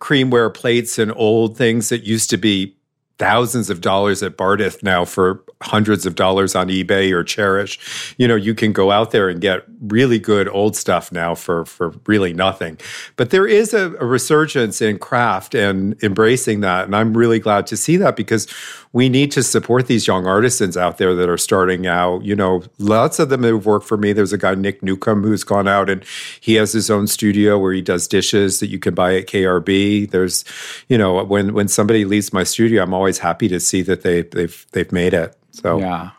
creamware 0.00 0.52
plates 0.52 0.98
and 0.98 1.12
old 1.14 1.56
things 1.56 1.88
that 1.90 2.02
used 2.04 2.30
to 2.30 2.36
be 2.36 2.76
thousands 3.18 3.70
of 3.70 3.80
dollars 3.80 4.22
at 4.22 4.36
Bardith 4.36 4.82
now 4.82 5.04
for 5.04 5.42
hundreds 5.62 6.06
of 6.06 6.14
dollars 6.14 6.54
on 6.54 6.68
eBay 6.68 7.12
or 7.12 7.22
Chairish. 7.24 8.14
You 8.18 8.26
know, 8.26 8.34
you 8.34 8.54
can 8.54 8.72
go 8.72 8.90
out 8.90 9.10
there 9.10 9.28
and 9.28 9.40
get 9.40 9.62
really 9.80 10.18
good 10.18 10.48
old 10.48 10.76
stuff 10.76 11.12
now 11.12 11.34
for 11.34 11.64
for 11.64 11.94
really 12.06 12.32
nothing. 12.32 12.78
But 13.16 13.30
there 13.30 13.46
is 13.46 13.74
a, 13.74 13.94
a 13.96 14.04
resurgence 14.06 14.80
in 14.80 14.98
craft 14.98 15.54
and 15.54 16.02
embracing 16.02 16.60
that, 16.60 16.84
and 16.84 16.96
I'm 16.96 17.16
really 17.16 17.38
glad 17.38 17.66
to 17.68 17.76
see 17.76 17.96
that 17.98 18.16
because 18.16 18.46
we 18.92 19.08
need 19.08 19.32
to 19.32 19.42
support 19.42 19.86
these 19.86 20.06
young 20.06 20.26
artisans 20.26 20.76
out 20.76 20.98
there 20.98 21.14
that 21.14 21.28
are 21.28 21.38
starting 21.38 21.86
out. 21.86 22.22
You 22.24 22.36
know, 22.36 22.62
lots 22.78 23.18
of 23.18 23.30
them 23.30 23.42
have 23.42 23.64
worked 23.64 23.86
for 23.86 23.96
me. 23.96 24.12
There's 24.12 24.34
a 24.34 24.38
guy 24.38 24.54
Nick 24.54 24.82
Newcomb 24.82 25.22
who's 25.22 25.44
gone 25.44 25.66
out 25.66 25.88
and 25.88 26.04
he 26.40 26.54
has 26.54 26.72
his 26.72 26.90
own 26.90 27.06
studio 27.06 27.58
where 27.58 27.72
he 27.72 27.80
does 27.80 28.06
dishes 28.06 28.60
that 28.60 28.68
you 28.68 28.78
can 28.78 28.94
buy 28.94 29.16
at 29.16 29.26
KRB. 29.26 30.10
There's, 30.10 30.44
you 30.88 30.98
know, 30.98 31.24
when 31.24 31.54
when 31.54 31.68
somebody 31.68 32.04
leaves 32.04 32.32
my 32.32 32.44
studio, 32.44 32.82
I'm 32.82 32.92
always 32.92 33.01
happy 33.18 33.48
to 33.48 33.60
see 33.60 33.82
that 33.82 34.02
they 34.02 34.22
they've 34.22 34.66
they've 34.72 34.92
made 34.92 35.14
it. 35.14 35.36
So 35.50 35.78
Yeah. 35.78 36.10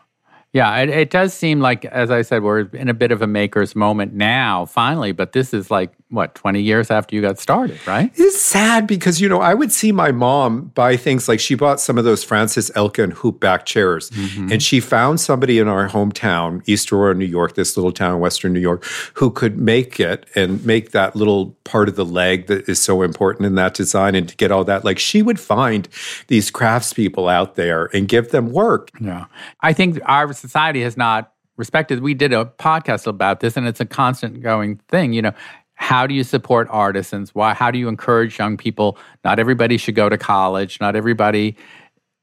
Yeah, 0.54 0.76
it, 0.78 0.88
it 0.88 1.10
does 1.10 1.34
seem 1.34 1.58
like, 1.58 1.84
as 1.86 2.12
I 2.12 2.22
said, 2.22 2.44
we're 2.44 2.60
in 2.60 2.88
a 2.88 2.94
bit 2.94 3.10
of 3.10 3.20
a 3.20 3.26
maker's 3.26 3.74
moment 3.74 4.14
now, 4.14 4.66
finally. 4.66 5.10
But 5.10 5.32
this 5.32 5.52
is 5.52 5.68
like 5.68 5.92
what 6.10 6.36
twenty 6.36 6.62
years 6.62 6.92
after 6.92 7.16
you 7.16 7.20
got 7.20 7.40
started, 7.40 7.84
right? 7.88 8.12
It's 8.14 8.40
sad 8.40 8.86
because 8.86 9.20
you 9.20 9.28
know 9.28 9.40
I 9.40 9.52
would 9.52 9.72
see 9.72 9.90
my 9.90 10.12
mom 10.12 10.66
buy 10.66 10.96
things 10.96 11.28
like 11.28 11.40
she 11.40 11.56
bought 11.56 11.80
some 11.80 11.98
of 11.98 12.04
those 12.04 12.22
Frances 12.22 12.70
Elkins 12.76 13.14
hoop 13.18 13.40
back 13.40 13.66
chairs, 13.66 14.10
mm-hmm. 14.10 14.52
and 14.52 14.62
she 14.62 14.78
found 14.78 15.18
somebody 15.18 15.58
in 15.58 15.66
our 15.66 15.88
hometown, 15.88 16.62
East 16.68 16.92
Aurora, 16.92 17.16
New 17.16 17.24
York, 17.24 17.56
this 17.56 17.76
little 17.76 17.90
town 17.90 18.14
in 18.14 18.20
Western 18.20 18.52
New 18.52 18.60
York, 18.60 18.84
who 19.14 19.32
could 19.32 19.58
make 19.58 19.98
it 19.98 20.24
and 20.36 20.64
make 20.64 20.92
that 20.92 21.16
little 21.16 21.56
part 21.64 21.88
of 21.88 21.96
the 21.96 22.04
leg 22.04 22.46
that 22.46 22.68
is 22.68 22.80
so 22.80 23.02
important 23.02 23.44
in 23.44 23.56
that 23.56 23.74
design, 23.74 24.14
and 24.14 24.28
to 24.28 24.36
get 24.36 24.52
all 24.52 24.62
that. 24.62 24.84
Like 24.84 25.00
she 25.00 25.20
would 25.20 25.40
find 25.40 25.88
these 26.28 26.52
craftspeople 26.52 27.28
out 27.28 27.56
there 27.56 27.90
and 27.92 28.06
give 28.06 28.30
them 28.30 28.52
work. 28.52 28.90
Yeah. 29.00 29.24
I 29.62 29.72
think 29.72 29.98
our 30.04 30.28
society 30.44 30.82
has 30.82 30.94
not 30.94 31.32
respected. 31.56 32.00
We 32.00 32.12
did 32.12 32.34
a 32.34 32.44
podcast 32.44 33.06
about 33.06 33.40
this 33.40 33.56
and 33.56 33.66
it's 33.66 33.80
a 33.80 33.86
constant 33.86 34.42
going 34.42 34.76
thing, 34.88 35.14
you 35.14 35.22
know. 35.22 35.32
How 35.76 36.06
do 36.06 36.14
you 36.14 36.22
support 36.22 36.68
artisans? 36.70 37.34
Why 37.34 37.52
how 37.52 37.70
do 37.70 37.78
you 37.78 37.88
encourage 37.88 38.38
young 38.38 38.56
people? 38.56 38.96
Not 39.24 39.38
everybody 39.38 39.76
should 39.76 39.96
go 39.96 40.08
to 40.08 40.16
college. 40.16 40.80
Not 40.80 40.94
everybody 40.94 41.56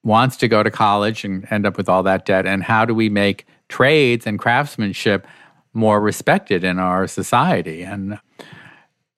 wants 0.04 0.38
to 0.38 0.48
go 0.48 0.64
to 0.64 0.72
college 0.72 1.26
and 1.26 1.46
end 1.52 1.66
up 1.66 1.78
with 1.78 1.90
all 1.90 2.04
that 2.04 2.26
debt. 2.26 2.46
And 2.46 2.64
how 2.64 2.86
do 2.86 2.94
we 2.94 3.10
make 3.10 3.46
trades 3.68 4.26
and 4.26 4.40
craftsmanship 4.40 5.28
more 5.74 6.00
respected 6.00 6.64
in 6.64 6.80
our 6.80 7.08
society? 7.08 7.84
And 7.84 8.20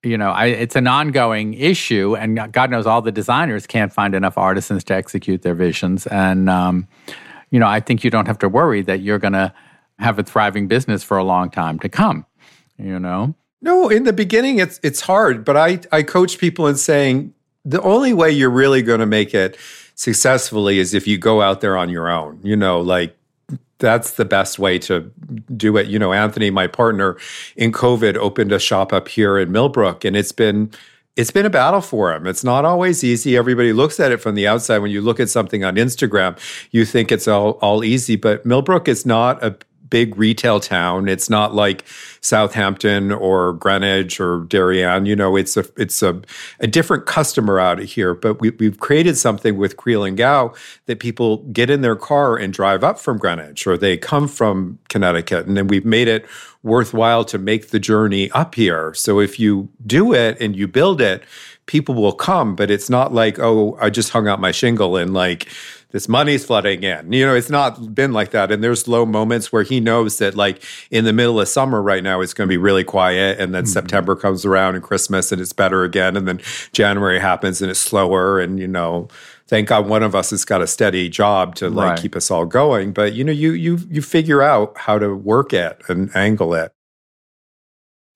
you 0.02 0.18
know, 0.18 0.32
I, 0.32 0.48
it's 0.48 0.76
an 0.76 0.88
ongoing 0.88 1.54
issue, 1.54 2.16
and 2.16 2.52
God 2.52 2.70
knows 2.70 2.86
all 2.86 3.02
the 3.02 3.12
designers 3.12 3.66
can't 3.66 3.94
find 3.94 4.14
enough 4.14 4.38
artisans 4.38 4.84
to 4.86 4.94
execute 4.94 5.44
their 5.44 5.56
visions. 5.56 6.08
And 6.08 6.50
um, 6.50 6.88
you 7.54 7.60
know, 7.60 7.68
I 7.68 7.80
think 7.80 8.04
you 8.04 8.10
don't 8.10 8.26
have 8.26 8.40
to 8.40 8.50
worry 8.50 8.82
that 8.82 9.02
you're 9.02 9.20
going 9.20 9.34
to 9.34 9.54
have 10.00 10.18
a 10.18 10.24
thriving 10.24 10.68
business 10.68 11.04
for 11.04 11.18
a 11.18 11.24
long 11.24 11.52
time 11.52 11.78
to 11.80 11.88
come. 11.88 12.26
You 12.80 13.00
know, 13.00 13.36
No, 13.62 13.90
in 13.90 14.04
the 14.04 14.12
beginning 14.12 14.58
it's 14.58 14.80
it's 14.82 15.02
hard, 15.02 15.46
but 15.46 15.56
I 15.56 15.80
I 15.92 16.02
coach 16.02 16.40
people 16.40 16.68
in 16.68 16.76
saying 16.76 17.36
the 17.64 17.80
only 17.84 18.12
way 18.12 18.32
you're 18.32 18.50
really 18.50 18.82
going 18.82 19.00
to 19.00 19.06
make 19.06 19.36
it 19.36 19.56
successfully 19.94 20.80
is 20.80 20.96
if 20.96 21.06
you 21.06 21.20
go 21.20 21.44
out 21.44 21.62
there 21.62 21.78
on 21.78 21.90
your 21.90 22.10
own. 22.10 22.40
You 22.42 22.56
know, 22.56 22.82
like 22.82 23.16
that's 23.78 24.14
the 24.14 24.26
best 24.26 24.58
way 24.58 24.80
to 24.80 25.12
do 25.56 25.78
it. 25.78 25.86
You 25.86 26.00
know, 26.00 26.12
Anthony, 26.12 26.50
my 26.50 26.66
partner 26.66 27.18
in 27.56 27.72
COVID, 27.72 28.18
opened 28.18 28.52
a 28.52 28.60
shop 28.60 28.92
up 28.92 29.08
here 29.08 29.38
in 29.38 29.52
Millbrook, 29.52 30.04
and 30.04 30.18
it's 30.18 30.32
been 30.32 30.72
it's 31.16 31.32
been 31.32 31.46
a 31.46 31.50
battle 31.50 31.82
for 31.82 32.14
him. 32.14 32.26
It's 32.26 32.44
not 32.44 32.66
always 32.66 33.04
easy. 33.04 33.38
Everybody 33.38 33.72
looks 33.72 34.00
at 34.00 34.12
it 34.12 34.18
from 34.18 34.36
the 34.36 34.48
outside. 34.48 34.80
When 34.80 34.92
you 34.92 35.02
look 35.02 35.20
at 35.20 35.30
something 35.30 35.64
on 35.64 35.76
Instagram, 35.76 36.38
you 36.72 36.86
think 36.86 37.12
it's 37.12 37.28
all, 37.28 37.52
all 37.62 37.84
easy, 37.84 38.16
but 38.16 38.46
Millbrook 38.46 38.88
is 38.88 39.06
not 39.06 39.44
a 39.44 39.56
big 39.94 40.18
retail 40.18 40.60
town. 40.60 41.08
It's 41.08 41.30
not 41.30 41.54
like 41.54 41.86
Southampton 42.20 43.12
or 43.12 43.54
Greenwich 43.54 44.20
or 44.20 44.40
Darien. 44.46 45.06
You 45.06 45.16
know, 45.16 45.36
it's 45.36 45.56
a 45.56 45.66
it's 45.78 46.02
a, 46.02 46.20
a 46.60 46.66
different 46.66 47.06
customer 47.06 47.60
out 47.60 47.80
of 47.80 47.86
here. 47.86 48.16
But 48.16 48.42
we, 48.42 48.50
we've 48.50 48.80
created 48.80 49.18
something 49.18 49.56
with 49.56 49.78
Creel 49.78 50.04
and 50.04 50.18
Gow 50.18 50.56
that 50.88 51.00
people 51.00 51.44
get 51.54 51.70
in 51.70 51.82
their 51.82 51.96
car 51.96 52.36
and 52.36 52.52
drive 52.52 52.84
up 52.84 52.98
from 52.98 53.20
Greenwich 53.20 53.68
or 53.68 53.78
they 53.78 53.96
come 53.96 54.28
from 54.28 54.80
Connecticut, 54.90 55.46
and 55.46 55.56
then 55.56 55.68
we've 55.68 55.86
made 55.86 56.08
it 56.08 56.26
worthwhile 56.64 57.26
to 57.26 57.38
make 57.38 57.70
the 57.70 57.80
journey 57.80 58.32
up 58.32 58.56
here. 58.56 58.94
So 58.94 59.20
if 59.20 59.40
you 59.40 59.70
do 59.86 60.14
it 60.14 60.38
and 60.40 60.56
you 60.56 60.68
build 60.68 61.02
it, 61.02 61.24
people 61.66 61.96
will 61.96 62.14
come. 62.14 62.56
But 62.56 62.72
it's 62.72 62.90
not 62.90 63.14
like 63.14 63.38
oh, 63.40 63.78
I 63.80 63.90
just 63.90 64.10
hung 64.10 64.28
out 64.28 64.40
my 64.40 64.52
shingle 64.52 64.96
and 64.96 65.14
like 65.14 65.48
this 65.94 66.10
money's 66.10 66.44
flooding 66.44 66.82
in. 66.82 67.14
You 67.14 67.28
know, 67.28 67.36
it's 67.36 67.52
not 67.52 67.94
been 67.94 68.14
like 68.14 68.32
that. 68.32 68.52
And 68.52 68.64
there's 68.64 68.88
low 68.88 69.06
moments 69.06 69.54
where 69.54 69.62
he 69.62 69.80
knows 69.80 70.18
that, 70.18 70.36
like, 70.36 70.62
in 70.90 71.06
the 71.06 71.14
middle 71.14 71.40
of 71.40 71.48
summer 71.48 71.84
right 71.84 72.04
now, 72.04 72.20
it's 72.20 72.34
going 72.34 72.48
to 72.48 72.52
be 72.52 72.58
really 72.58 72.84
quiet. 72.84 73.40
And 73.40 73.54
then 73.54 73.64
mm-hmm. 73.64 73.72
September 73.72 74.16
comes 74.16 74.44
around 74.44 74.74
and 74.74 74.84
Christmas 74.84 75.32
and 75.32 75.40
it's 75.40 75.54
better 75.54 75.84
again. 75.84 76.18
And 76.18 76.28
then 76.28 76.42
January 76.74 77.20
happens 77.20 77.62
and 77.62 77.70
it's 77.70 77.80
slower. 77.80 78.40
And, 78.40 78.60
you 78.60 78.68
know, 78.68 79.08
thank 79.48 79.68
God 79.68 79.88
one 79.88 80.04
of 80.04 80.16
us 80.16 80.30
has 80.32 80.46
got 80.46 80.62
a 80.62 80.68
steady 80.68 81.10
job 81.10 81.56
to 81.56 81.70
like 81.70 81.90
Right. 81.92 82.00
keep 82.02 82.16
us 82.16 82.32
all 82.32 82.46
going. 82.46 82.92
But, 82.94 83.14
you 83.14 83.24
know, 83.24 83.32
you, 83.32 83.52
you, 83.54 83.80
you 83.90 84.02
figure 84.02 84.42
out 84.42 84.78
how 84.78 85.00
to 85.00 85.14
work 85.16 85.54
it 85.54 85.82
and 85.88 86.16
angle 86.16 86.54
it. 86.54 86.72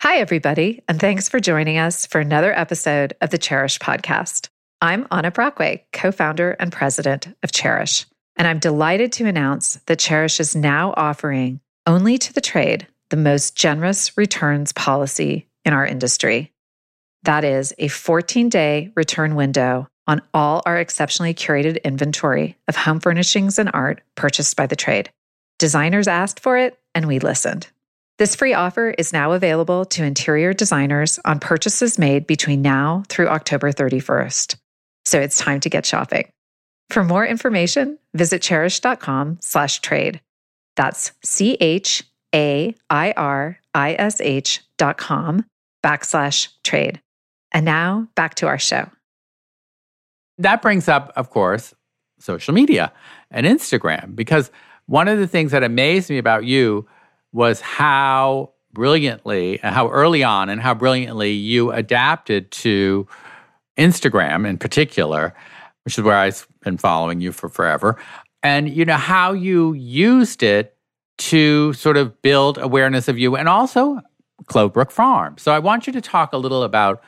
Hi, 0.02 0.18
everybody, 0.18 0.84
and 0.88 1.00
thanks 1.00 1.28
for 1.28 1.40
joining 1.40 1.78
us 1.80 2.06
for 2.06 2.22
another 2.22 2.54
episode 2.58 3.14
of 3.20 3.32
the 3.32 3.40
Chairish 3.40 3.80
podcast. 3.80 4.50
I'm 4.80 5.08
Anna 5.12 5.32
Brockway, 5.32 5.86
co 5.92 6.12
founder 6.12 6.52
and 6.52 6.72
president 6.72 7.28
of 7.42 7.52
Chairish, 7.52 8.06
and 8.36 8.48
I'm 8.48 8.60
delighted 8.60 9.12
to 9.14 9.26
announce 9.26 9.76
that 9.88 9.98
Chairish 9.98 10.40
is 10.40 10.56
now 10.56 10.94
offering 10.96 11.62
only 11.88 12.20
to 12.20 12.32
the 12.32 12.42
trade 12.42 12.86
the 13.10 13.18
most 13.18 13.56
generous 13.56 14.16
returns 14.18 14.72
policy 14.72 15.48
in 15.66 15.74
our 15.74 15.86
industry. 15.86 16.54
That 17.24 17.44
is 17.44 17.74
a 17.80 17.88
14 17.88 18.50
day 18.50 18.92
return 18.96 19.34
window 19.34 19.88
on 20.08 20.22
all 20.34 20.62
our 20.66 20.78
exceptionally 20.78 21.34
curated 21.34 21.84
inventory 21.84 22.58
of 22.68 22.76
home 22.76 23.00
furnishings 23.00 23.60
and 23.60 23.70
art 23.74 24.02
purchased 24.16 24.56
by 24.56 24.66
the 24.66 24.76
trade. 24.76 25.12
Designers 25.60 26.08
asked 26.08 26.40
for 26.40 26.58
it, 26.58 26.80
and 26.96 27.08
we 27.08 27.20
listened. 27.20 27.68
This 28.18 28.36
free 28.36 28.54
offer 28.54 28.90
is 28.98 29.14
now 29.14 29.34
available 29.34 29.86
to 29.86 30.04
interior 30.04 30.54
designers 30.54 31.20
on 31.26 31.40
purchases 31.40 32.00
made 32.00 32.26
between 32.26 32.62
now 32.62 33.04
through 33.10 33.28
October 33.28 33.72
31st. 33.72 34.56
So 35.06 35.20
it's 35.20 35.38
time 35.38 35.60
to 35.62 35.70
get 35.70 35.86
shopping. 35.86 36.30
For 36.90 37.04
more 37.04 37.26
information, 37.26 38.00
visit 38.14 38.42
chairish.com 38.42 39.38
slash 39.42 39.82
trade. 39.82 40.22
That's 40.76 41.12
C 41.24 41.58
H 41.60 42.04
A 42.34 42.76
I 42.90 43.14
R 43.16 43.60
I 43.74 43.94
S 43.94 44.22
H 44.22 44.62
dot 44.78 44.98
com 44.98 45.46
backslash 45.84 46.50
trade. 46.64 47.02
And 47.52 47.66
now 47.66 48.08
back 48.16 48.36
to 48.36 48.48
our 48.48 48.60
show. 48.60 48.90
That 50.38 50.62
brings 50.62 50.88
up, 50.88 51.12
of 51.16 51.30
course, 51.30 51.74
social 52.20 52.54
media 52.54 52.92
and 53.32 53.46
Instagram, 53.46 54.16
because 54.16 54.52
one 54.86 55.08
of 55.08 55.20
the 55.20 55.28
things 55.28 55.52
that 55.52 55.64
amazed 55.64 56.10
me 56.10 56.18
about 56.18 56.46
you 56.46 56.88
was 57.34 57.62
how 57.62 58.52
brilliantly, 58.74 59.62
uh, 59.62 59.72
how 59.72 59.90
early 59.90 60.24
on, 60.24 60.50
and 60.50 60.62
how 60.62 60.74
brilliantly 60.74 61.32
you 61.32 61.72
adapted 61.72 62.52
to 62.52 63.08
Instagram 63.78 64.48
in 64.48 64.58
particular, 64.58 65.34
which 65.84 65.98
is 65.98 66.04
where 66.04 66.16
I've 66.16 66.48
been 66.62 66.78
following 66.78 67.22
you 67.22 67.32
for 67.32 67.50
forever. 67.50 67.98
And 68.44 68.70
you 68.70 68.86
know 68.86 68.96
how 68.96 69.34
you 69.34 69.74
used 69.74 70.44
it 70.44 70.76
to 71.18 71.74
sort 71.74 71.98
of 71.98 72.22
build 72.22 72.58
awareness 72.58 73.08
of 73.08 73.18
you 73.18 73.36
and 73.36 73.50
also 73.50 74.00
Clove 74.46 74.74
Brook 74.74 74.92
Farm. 74.92 75.38
So 75.38 75.52
I 75.52 75.60
want 75.60 75.88
you 75.88 75.94
to 75.94 76.02
talk 76.02 76.32
a 76.32 76.38
little 76.38 76.64
about 76.64 77.04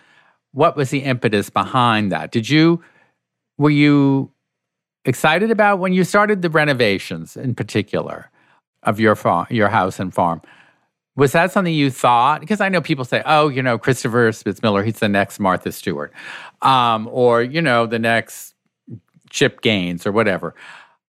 what 0.52 0.76
was 0.76 0.90
the 0.90 1.00
impetus 1.00 1.50
behind 1.50 2.12
that. 2.12 2.32
Did 2.32 2.50
you 2.50 2.84
were 3.60 3.70
you 3.70 4.32
excited 5.06 5.52
about 5.52 5.78
when 5.78 5.94
you 5.94 6.04
started 6.04 6.42
the 6.42 6.50
renovations 6.50 7.38
in 7.38 7.54
particular? 7.54 8.32
of 8.84 9.00
your 9.00 9.16
farm, 9.16 9.48
your 9.50 9.70
house 9.70 10.00
and 10.00 10.14
farm. 10.14 10.42
Was 11.16 11.34
that 11.34 11.52
something 11.52 11.74
you 11.74 11.92
thought? 11.92 12.40
Because 12.40 12.62
I 12.62 12.70
know 12.70 12.82
people 12.82 13.04
say, 13.04 13.22
"Oh, 13.26 13.50
you 13.50 13.62
know, 13.62 13.78
Christopher 13.78 14.30
Spitzmiller, 14.32 14.86
he's 14.86 15.00
the 15.00 15.10
next 15.10 15.40
Martha 15.40 15.72
Stewart," 15.72 16.14
um, 16.62 17.10
or 17.12 17.44
you 17.44 17.62
know, 17.62 17.86
the 17.86 18.00
next 18.00 18.56
Chip 19.30 19.62
Gaines 19.62 20.08
or 20.08 20.12
whatever. 20.12 20.56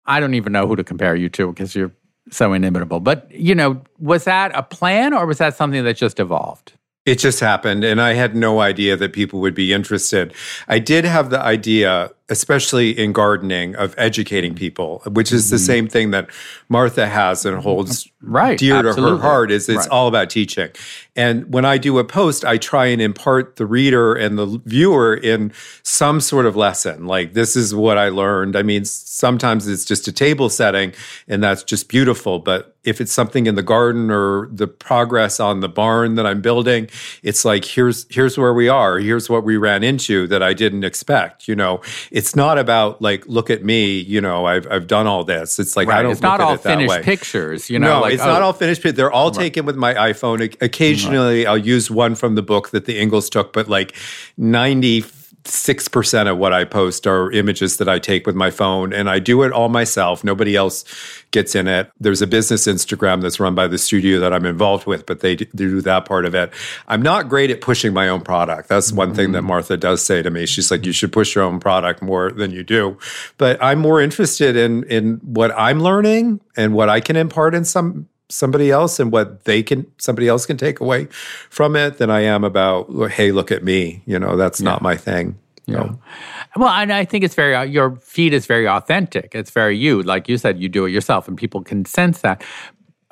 I 0.07 0.19
don't 0.19 0.35
even 0.35 0.53
know 0.53 0.67
who 0.67 0.75
to 0.77 0.85
compare 0.85 1.15
you 1.15 1.29
to 1.31 1.53
because 1.53 1.77
you're 1.77 1.93
so 2.31 2.53
inimitable. 2.53 2.99
But 3.01 3.31
you 3.31 3.55
know, 3.55 3.83
was 3.99 4.25
that 4.25 4.51
a 4.55 4.63
plan 4.63 5.15
or 5.15 5.27
was 5.27 5.39
that 5.39 5.57
something 5.57 5.85
that 5.85 5.97
just 5.97 6.19
evolved? 6.19 6.73
It 7.07 7.19
just 7.19 7.39
happened, 7.41 7.85
and 7.85 8.01
I 8.01 8.15
had 8.15 8.35
no 8.35 8.61
idea 8.61 8.97
that 8.97 9.13
people 9.13 9.41
would 9.41 9.55
be 9.55 9.73
interested. 9.73 10.35
I 10.67 10.81
did 10.81 11.05
have 11.05 11.31
the 11.31 11.41
idea 11.41 12.11
especially 12.31 12.97
in 12.97 13.13
gardening, 13.13 13.75
of 13.77 13.95
educating 13.99 14.55
people, 14.55 15.03
which 15.13 15.33
is 15.33 15.51
the 15.51 15.57
mm-hmm. 15.57 15.65
same 15.65 15.89
thing 15.89 16.13
that 16.13 16.31
Martha 16.69 17.09
has 17.09 17.45
and 17.45 17.59
holds 17.59 18.09
right, 18.23 18.59
dear 18.59 18.77
absolutely. 18.77 19.03
to 19.03 19.17
her 19.17 19.23
heart. 19.23 19.51
Is 19.51 19.69
it's 19.69 19.79
right. 19.79 19.89
all 19.89 20.09
about 20.09 20.31
teaching. 20.31 20.71
And 21.17 21.53
when 21.53 21.65
I 21.65 21.77
do 21.77 21.99
a 21.99 22.05
post, 22.05 22.45
I 22.45 22.57
try 22.57 22.87
and 22.87 23.03
impart 23.03 23.57
the 23.57 23.67
reader 23.67 24.15
and 24.15 24.39
the 24.39 24.63
viewer 24.65 25.15
in 25.15 25.53
some 25.83 26.21
sort 26.21 26.47
of 26.47 26.57
lesson. 26.57 27.07
Like 27.07 27.35
this 27.35 27.57
is 27.57 27.75
what 27.75 27.99
I 27.99 28.09
learned. 28.09 28.57
I 28.57 28.63
mean, 28.63 28.85
sometimes 28.85 29.67
it's 29.67 29.85
just 29.85 30.07
a 30.09 30.13
table 30.13 30.49
setting, 30.49 30.95
and 31.27 31.43
that's 31.43 31.65
just 31.65 31.89
beautiful. 31.89 32.39
But 32.39 32.77
if 32.85 33.01
it's 33.01 33.13
something 33.13 33.47
in 33.47 33.57
the 33.57 33.63
garden 33.63 34.11
or 34.11 34.49
the 34.53 34.67
progress 34.67 35.39
on 35.39 35.61
the 35.61 35.69
barn 35.69 36.15
that 36.15 36.27
I'm 36.27 36.41
building, 36.41 36.89
it's 37.23 37.45
like 37.45 37.65
here's 37.65 38.07
here's 38.09 38.39
where 38.39 38.55
we 38.55 38.69
are. 38.69 38.99
Here's 38.99 39.29
what 39.29 39.45
we 39.45 39.57
ran 39.57 39.83
into 39.83 40.29
that 40.29 40.43
I 40.43 40.55
didn't 40.55 40.85
expect. 40.85 41.49
You 41.49 41.57
know 41.57 41.83
it's 42.11 42.20
not 42.37 42.59
about 42.59 43.01
like 43.01 43.27
look 43.27 43.51
at 43.51 43.65
me 43.65 43.99
you 44.01 44.21
know 44.21 44.45
i've, 44.47 44.67
I've 44.71 44.87
done 44.87 45.07
all 45.07 45.25
this 45.25 45.59
it's 45.59 45.77
like 45.77 45.89
right. 45.89 45.99
i 45.99 46.03
don't 46.03 46.09
know. 46.09 46.13
it's 46.13 46.21
not 46.21 46.41
all 46.41 46.57
finished 46.57 46.91
way. 46.91 47.03
pictures 47.03 47.71
you 47.71 47.79
know 47.79 47.95
no 47.95 48.01
like, 48.01 48.15
it's 48.15 48.23
oh. 48.23 48.27
not 48.27 48.43
all 48.43 48.53
finished 48.53 48.83
they're 48.83 49.13
all 49.13 49.31
right. 49.31 49.39
taken 49.39 49.65
with 49.65 49.77
my 49.77 49.95
iphone 49.95 50.55
occasionally 50.61 51.45
right. 51.45 51.51
i'll 51.51 51.59
use 51.59 51.91
one 51.91 52.15
from 52.15 52.35
the 52.35 52.43
book 52.43 52.71
that 52.71 52.85
the 52.87 52.99
ingles 52.99 53.31
took 53.31 53.53
but 53.53 53.69
like 53.69 53.95
90 54.37 55.05
6% 55.45 56.31
of 56.31 56.39
what 56.39 56.53
I 56.53 56.65
post 56.65 57.07
are 57.07 57.31
images 57.33 57.79
that 57.79 57.89
I 57.89 57.99
take 57.99 58.27
with 58.27 58.37
my 58.37 58.51
phone, 58.51 58.93
and 58.93 59.09
I 59.09 59.19
do 59.19 59.43
it 59.43 59.53
all 59.53 59.69
myself. 59.69 60.23
Nobody 60.23 60.55
else 60.55 60.85
gets 61.31 61.55
in 61.55 61.67
it. 61.67 61.91
There's 61.99 62.21
a 62.21 62.27
business 62.27 62.67
Instagram 62.67 63.23
that's 63.23 63.41
run 63.41 63.55
by 63.55 63.67
the 63.67 63.79
studio 63.79 64.21
that 64.21 64.33
I'm 64.33 64.45
involved 64.45 64.87
with, 64.87 65.07
but 65.07 65.21
they 65.21 65.37
do 65.37 65.81
that 65.81 66.05
part 66.05 66.25
of 66.25 66.35
it. 66.35 66.53
I'm 66.89 67.03
not 67.03 67.29
great 67.29 67.51
at 67.51 67.61
pushing 67.61 67.93
my 67.93 68.09
own 68.09 68.21
product. 68.21 68.69
That's 68.69 68.93
one 68.93 69.09
mm-hmm. 69.09 69.17
thing 69.17 69.33
that 69.33 69.39
mm-hmm. 69.39 69.49
Martha 69.49 69.77
does 69.77 70.05
say 70.05 70.23
to 70.23 70.31
me. 70.31 70.47
She's 70.47 70.71
like, 70.71 70.85
you 70.85 70.93
should 70.93 71.13
push 71.13 71.35
your 71.35 71.45
own 71.45 71.61
product 71.61 72.03
more 72.03 72.31
than 72.31 72.51
you 72.51 72.63
do. 72.63 72.99
But 73.39 73.63
I'm 73.63 73.79
more 73.79 74.01
interested 74.01 74.57
in 74.57 74.85
in 74.85 75.21
what 75.23 75.53
I'm 75.57 75.81
learning 75.81 76.41
and 76.57 76.75
what 76.75 76.89
I 76.89 77.01
can 77.01 77.17
impart 77.17 77.55
in 77.55 77.65
some 77.65 78.09
somebody 78.31 78.71
else 78.71 79.01
and 79.01 79.13
what 79.13 79.45
they 79.45 79.63
can 79.63 79.87
somebody 79.99 80.29
else 80.29 80.47
can 80.47 80.57
take 80.57 80.81
away 80.81 81.07
from 81.51 81.77
it 81.77 81.99
than 81.99 82.11
I 82.11 82.21
am 82.21 82.45
about 82.45 82.89
hey 83.11 83.33
look 83.33 83.51
at 83.51 83.63
me 83.63 84.03
you 84.07 84.19
know 84.19 84.37
that's 84.37 84.61
yeah. 84.61 84.71
not 84.71 84.83
my 84.83 84.97
thing. 84.97 85.39
You 85.67 85.75
yeah. 85.75 85.81
know 85.81 85.99
well 86.57 86.69
and 86.69 86.93
I 86.93 87.05
think 87.05 87.25
it's 87.25 87.35
very 87.35 87.55
uh, 87.55 87.63
your 87.63 87.97
feed 87.97 88.33
is 88.33 88.47
very 88.47 88.67
authentic. 88.69 89.35
It's 89.35 89.51
very 89.51 89.77
you. 89.77 90.03
Like 90.03 90.29
you 90.29 90.39
said 90.39 90.61
you 90.61 90.69
do 90.69 90.87
it 90.87 90.91
yourself 90.91 91.29
and 91.29 91.37
people 91.37 91.63
can 91.63 91.85
sense 91.85 92.21
that. 92.21 92.43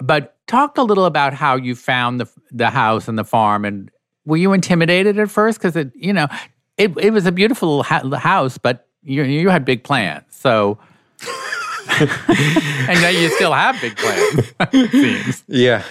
But 0.03 0.37
talk 0.47 0.79
a 0.79 0.83
little 0.83 1.05
about 1.05 1.35
how 1.35 1.57
you 1.57 1.75
found 1.75 2.21
the 2.21 2.27
the 2.51 2.71
house 2.71 3.09
and 3.09 3.19
the 3.19 3.25
farm 3.25 3.65
and 3.65 3.91
were 4.25 4.37
you 4.37 4.53
intimidated 4.53 5.19
at 5.19 5.31
first? 5.31 5.59
Because 5.59 5.77
it 5.77 5.91
you 5.95 6.13
know 6.13 6.29
it 6.77 6.97
it 6.99 7.11
was 7.11 7.27
a 7.27 7.33
beautiful 7.33 7.83
ha- 7.83 8.17
house 8.17 8.59
but 8.59 8.87
you 9.03 9.23
you 9.25 9.49
had 9.49 9.65
big 9.65 9.85
plans. 9.85 10.25
So 10.31 10.79
and 12.89 13.01
now 13.01 13.09
you 13.09 13.29
still 13.31 13.53
have 13.53 13.81
big 13.81 13.97
plans. 13.97 15.43
yeah. 15.49 15.83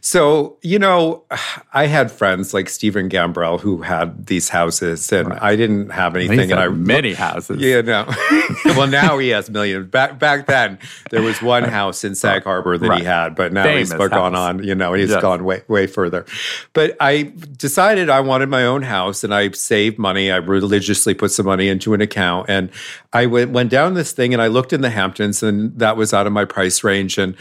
So, 0.00 0.56
you 0.62 0.78
know, 0.78 1.24
I 1.72 1.86
had 1.86 2.10
friends 2.10 2.54
like 2.54 2.68
Steven 2.68 3.08
Gambrel 3.08 3.58
who 3.58 3.82
had 3.82 4.26
these 4.26 4.48
houses, 4.48 5.12
and 5.12 5.28
right. 5.28 5.42
I 5.42 5.56
didn't 5.56 5.90
have 5.90 6.16
anything. 6.16 6.50
and 6.50 6.60
I 6.60 6.68
many 6.68 7.14
houses. 7.14 7.60
Yeah, 7.60 7.80
no. 7.82 8.06
well, 8.64 8.86
now 8.86 9.18
he 9.18 9.28
has 9.28 9.50
millions. 9.50 9.86
Back 9.88 10.18
back 10.18 10.46
then, 10.46 10.78
there 11.10 11.22
was 11.22 11.40
one 11.42 11.64
house 11.78 12.04
in 12.04 12.14
Sag 12.14 12.44
Harbor 12.44 12.78
that 12.78 12.88
right. 12.88 12.98
he 13.00 13.04
had, 13.04 13.34
but 13.34 13.52
now 13.52 13.64
Famous 13.64 13.90
he's 13.90 14.08
gone 14.08 14.34
on. 14.34 14.62
You 14.62 14.74
know, 14.74 14.94
he's 14.94 15.10
yes. 15.10 15.22
gone 15.22 15.44
way 15.44 15.62
way 15.68 15.86
further. 15.86 16.24
But 16.72 16.96
I 17.00 17.32
decided 17.56 18.10
I 18.10 18.20
wanted 18.20 18.48
my 18.48 18.64
own 18.64 18.82
house, 18.82 19.24
and 19.24 19.34
I 19.34 19.50
saved 19.50 19.98
money. 19.98 20.30
I 20.30 20.36
religiously 20.36 21.14
put 21.14 21.30
some 21.30 21.46
money 21.46 21.68
into 21.68 21.94
an 21.94 22.00
account, 22.00 22.48
and 22.48 22.70
I 23.12 23.26
went 23.26 23.50
went 23.50 23.70
down 23.70 23.94
this 23.94 24.12
thing, 24.12 24.32
and 24.32 24.42
I 24.42 24.46
looked 24.46 24.72
in 24.72 24.80
the 24.80 24.90
Hamptons, 24.90 25.42
and 25.42 25.78
that 25.78 25.96
was 25.96 26.14
out 26.14 26.26
of 26.26 26.32
my 26.32 26.44
price 26.44 26.82
range, 26.84 27.18
and 27.18 27.36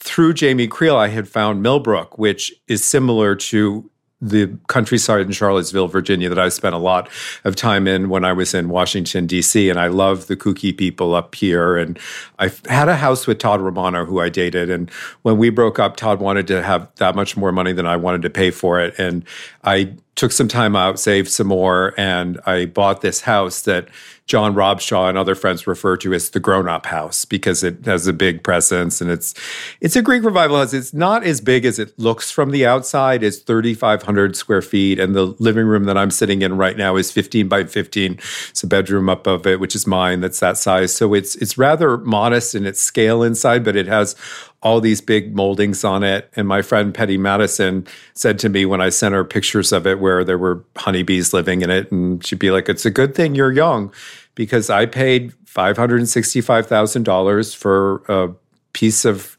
through 0.00 0.34
Jamie 0.34 0.66
Creel, 0.66 0.96
I 0.96 1.08
had 1.08 1.28
found 1.28 1.62
Millbrook, 1.62 2.18
which 2.18 2.52
is 2.66 2.84
similar 2.84 3.36
to 3.36 3.90
the 4.22 4.58
countryside 4.68 5.22
in 5.22 5.32
Charlottesville, 5.32 5.88
Virginia, 5.88 6.28
that 6.28 6.38
I 6.38 6.50
spent 6.50 6.74
a 6.74 6.78
lot 6.78 7.08
of 7.44 7.56
time 7.56 7.88
in 7.88 8.10
when 8.10 8.24
I 8.24 8.34
was 8.34 8.52
in 8.52 8.68
Washington, 8.68 9.26
D.C. 9.26 9.70
And 9.70 9.80
I 9.80 9.86
love 9.86 10.26
the 10.26 10.36
kooky 10.36 10.76
people 10.76 11.14
up 11.14 11.34
here. 11.34 11.78
And 11.78 11.98
I 12.38 12.50
had 12.68 12.88
a 12.88 12.96
house 12.96 13.26
with 13.26 13.38
Todd 13.38 13.62
Romano, 13.62 14.04
who 14.04 14.20
I 14.20 14.28
dated. 14.28 14.68
And 14.68 14.90
when 15.22 15.38
we 15.38 15.48
broke 15.48 15.78
up, 15.78 15.96
Todd 15.96 16.20
wanted 16.20 16.46
to 16.48 16.62
have 16.62 16.88
that 16.96 17.14
much 17.14 17.36
more 17.36 17.52
money 17.52 17.72
than 17.72 17.86
I 17.86 17.96
wanted 17.96 18.20
to 18.22 18.30
pay 18.30 18.50
for 18.50 18.78
it. 18.78 18.94
And 18.98 19.24
I 19.64 19.94
took 20.16 20.32
some 20.32 20.48
time 20.48 20.76
out, 20.76 21.00
saved 21.00 21.30
some 21.30 21.46
more, 21.46 21.94
and 21.96 22.38
I 22.44 22.66
bought 22.66 23.00
this 23.00 23.22
house 23.22 23.62
that 23.62 23.88
John 24.30 24.54
Robshaw 24.54 25.08
and 25.08 25.18
other 25.18 25.34
friends 25.34 25.66
refer 25.66 25.96
to 25.96 26.14
as 26.14 26.30
the 26.30 26.38
grown-up 26.38 26.86
house 26.86 27.24
because 27.24 27.64
it 27.64 27.84
has 27.84 28.06
a 28.06 28.12
big 28.12 28.44
presence 28.44 29.00
and 29.00 29.10
it's 29.10 29.34
it's 29.80 29.96
a 29.96 30.02
Greek 30.02 30.22
revival 30.22 30.56
house. 30.56 30.72
It's 30.72 30.94
not 30.94 31.24
as 31.24 31.40
big 31.40 31.64
as 31.64 31.80
it 31.80 31.98
looks 31.98 32.30
from 32.30 32.52
the 32.52 32.64
outside. 32.64 33.24
It's 33.24 33.38
3,500 33.38 34.36
square 34.36 34.62
feet, 34.62 35.00
and 35.00 35.16
the 35.16 35.34
living 35.40 35.66
room 35.66 35.82
that 35.86 35.98
I'm 35.98 36.12
sitting 36.12 36.42
in 36.42 36.56
right 36.56 36.76
now 36.76 36.94
is 36.94 37.10
15 37.10 37.48
by 37.48 37.64
15. 37.64 38.20
It's 38.50 38.62
a 38.62 38.68
bedroom 38.68 39.08
up 39.08 39.26
of 39.26 39.48
it, 39.48 39.58
which 39.58 39.74
is 39.74 39.84
mine. 39.84 40.20
That's 40.20 40.38
that 40.38 40.56
size. 40.56 40.94
So 40.94 41.12
it's 41.12 41.34
it's 41.34 41.58
rather 41.58 41.98
modest 41.98 42.54
in 42.54 42.66
its 42.66 42.80
scale 42.80 43.24
inside, 43.24 43.64
but 43.64 43.74
it 43.74 43.88
has 43.88 44.14
all 44.62 44.80
these 44.80 45.00
big 45.00 45.34
moldings 45.34 45.84
on 45.84 46.02
it. 46.02 46.30
And 46.36 46.46
my 46.46 46.62
friend 46.62 46.92
Petty 46.92 47.16
Madison 47.16 47.86
said 48.14 48.38
to 48.40 48.48
me 48.48 48.66
when 48.66 48.80
I 48.80 48.90
sent 48.90 49.14
her 49.14 49.24
pictures 49.24 49.72
of 49.72 49.86
it 49.86 50.00
where 50.00 50.24
there 50.24 50.38
were 50.38 50.64
honeybees 50.76 51.32
living 51.32 51.62
in 51.62 51.70
it, 51.70 51.90
and 51.90 52.24
she'd 52.24 52.38
be 52.38 52.50
like, 52.50 52.68
It's 52.68 52.84
a 52.84 52.90
good 52.90 53.14
thing 53.14 53.34
you're 53.34 53.52
young 53.52 53.92
because 54.34 54.70
I 54.70 54.86
paid 54.86 55.32
$565,000 55.46 57.56
for 57.56 58.02
a 58.08 58.32
piece 58.72 59.04
of 59.04 59.36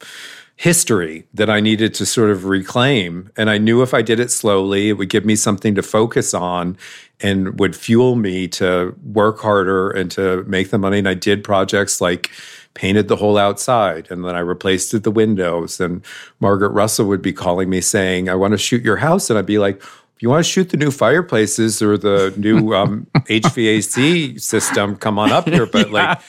history 0.61 1.25
that 1.33 1.49
I 1.49 1.59
needed 1.59 1.95
to 1.95 2.05
sort 2.05 2.29
of 2.29 2.45
reclaim. 2.45 3.31
And 3.35 3.49
I 3.49 3.57
knew 3.57 3.81
if 3.81 3.95
I 3.95 4.03
did 4.03 4.19
it 4.19 4.29
slowly, 4.29 4.89
it 4.89 4.93
would 4.93 5.09
give 5.09 5.25
me 5.25 5.35
something 5.35 5.73
to 5.73 5.81
focus 5.81 6.35
on 6.35 6.77
and 7.19 7.59
would 7.59 7.75
fuel 7.75 8.15
me 8.15 8.47
to 8.49 8.95
work 9.03 9.39
harder 9.39 9.89
and 9.89 10.11
to 10.11 10.43
make 10.43 10.69
the 10.69 10.77
money. 10.77 10.99
And 10.99 11.09
I 11.09 11.15
did 11.15 11.43
projects 11.43 11.99
like 11.99 12.29
painted 12.73 13.07
the 13.07 13.15
whole 13.15 13.37
outside 13.37 14.07
and 14.09 14.23
then 14.23 14.35
I 14.35 14.39
replaced 14.39 15.01
the 15.03 15.11
windows. 15.11 15.79
And 15.79 16.03
Margaret 16.39 16.69
Russell 16.69 17.07
would 17.07 17.21
be 17.21 17.33
calling 17.33 17.69
me 17.69 17.81
saying, 17.81 18.29
I 18.29 18.35
want 18.35 18.53
to 18.53 18.57
shoot 18.57 18.83
your 18.83 18.97
house. 18.97 19.29
And 19.29 19.37
I'd 19.37 19.45
be 19.45 19.59
like, 19.59 19.81
you 20.19 20.29
want 20.29 20.45
to 20.45 20.49
shoot 20.49 20.69
the 20.69 20.77
new 20.77 20.91
fireplaces 20.91 21.81
or 21.81 21.97
the 21.97 22.33
new 22.37 22.75
um, 22.75 23.07
HVAC 23.15 24.39
system, 24.39 24.95
come 24.95 25.17
on 25.17 25.31
up 25.31 25.47
here. 25.47 25.65
But 25.65 25.87
yeah. 25.87 25.93
like, 25.93 26.19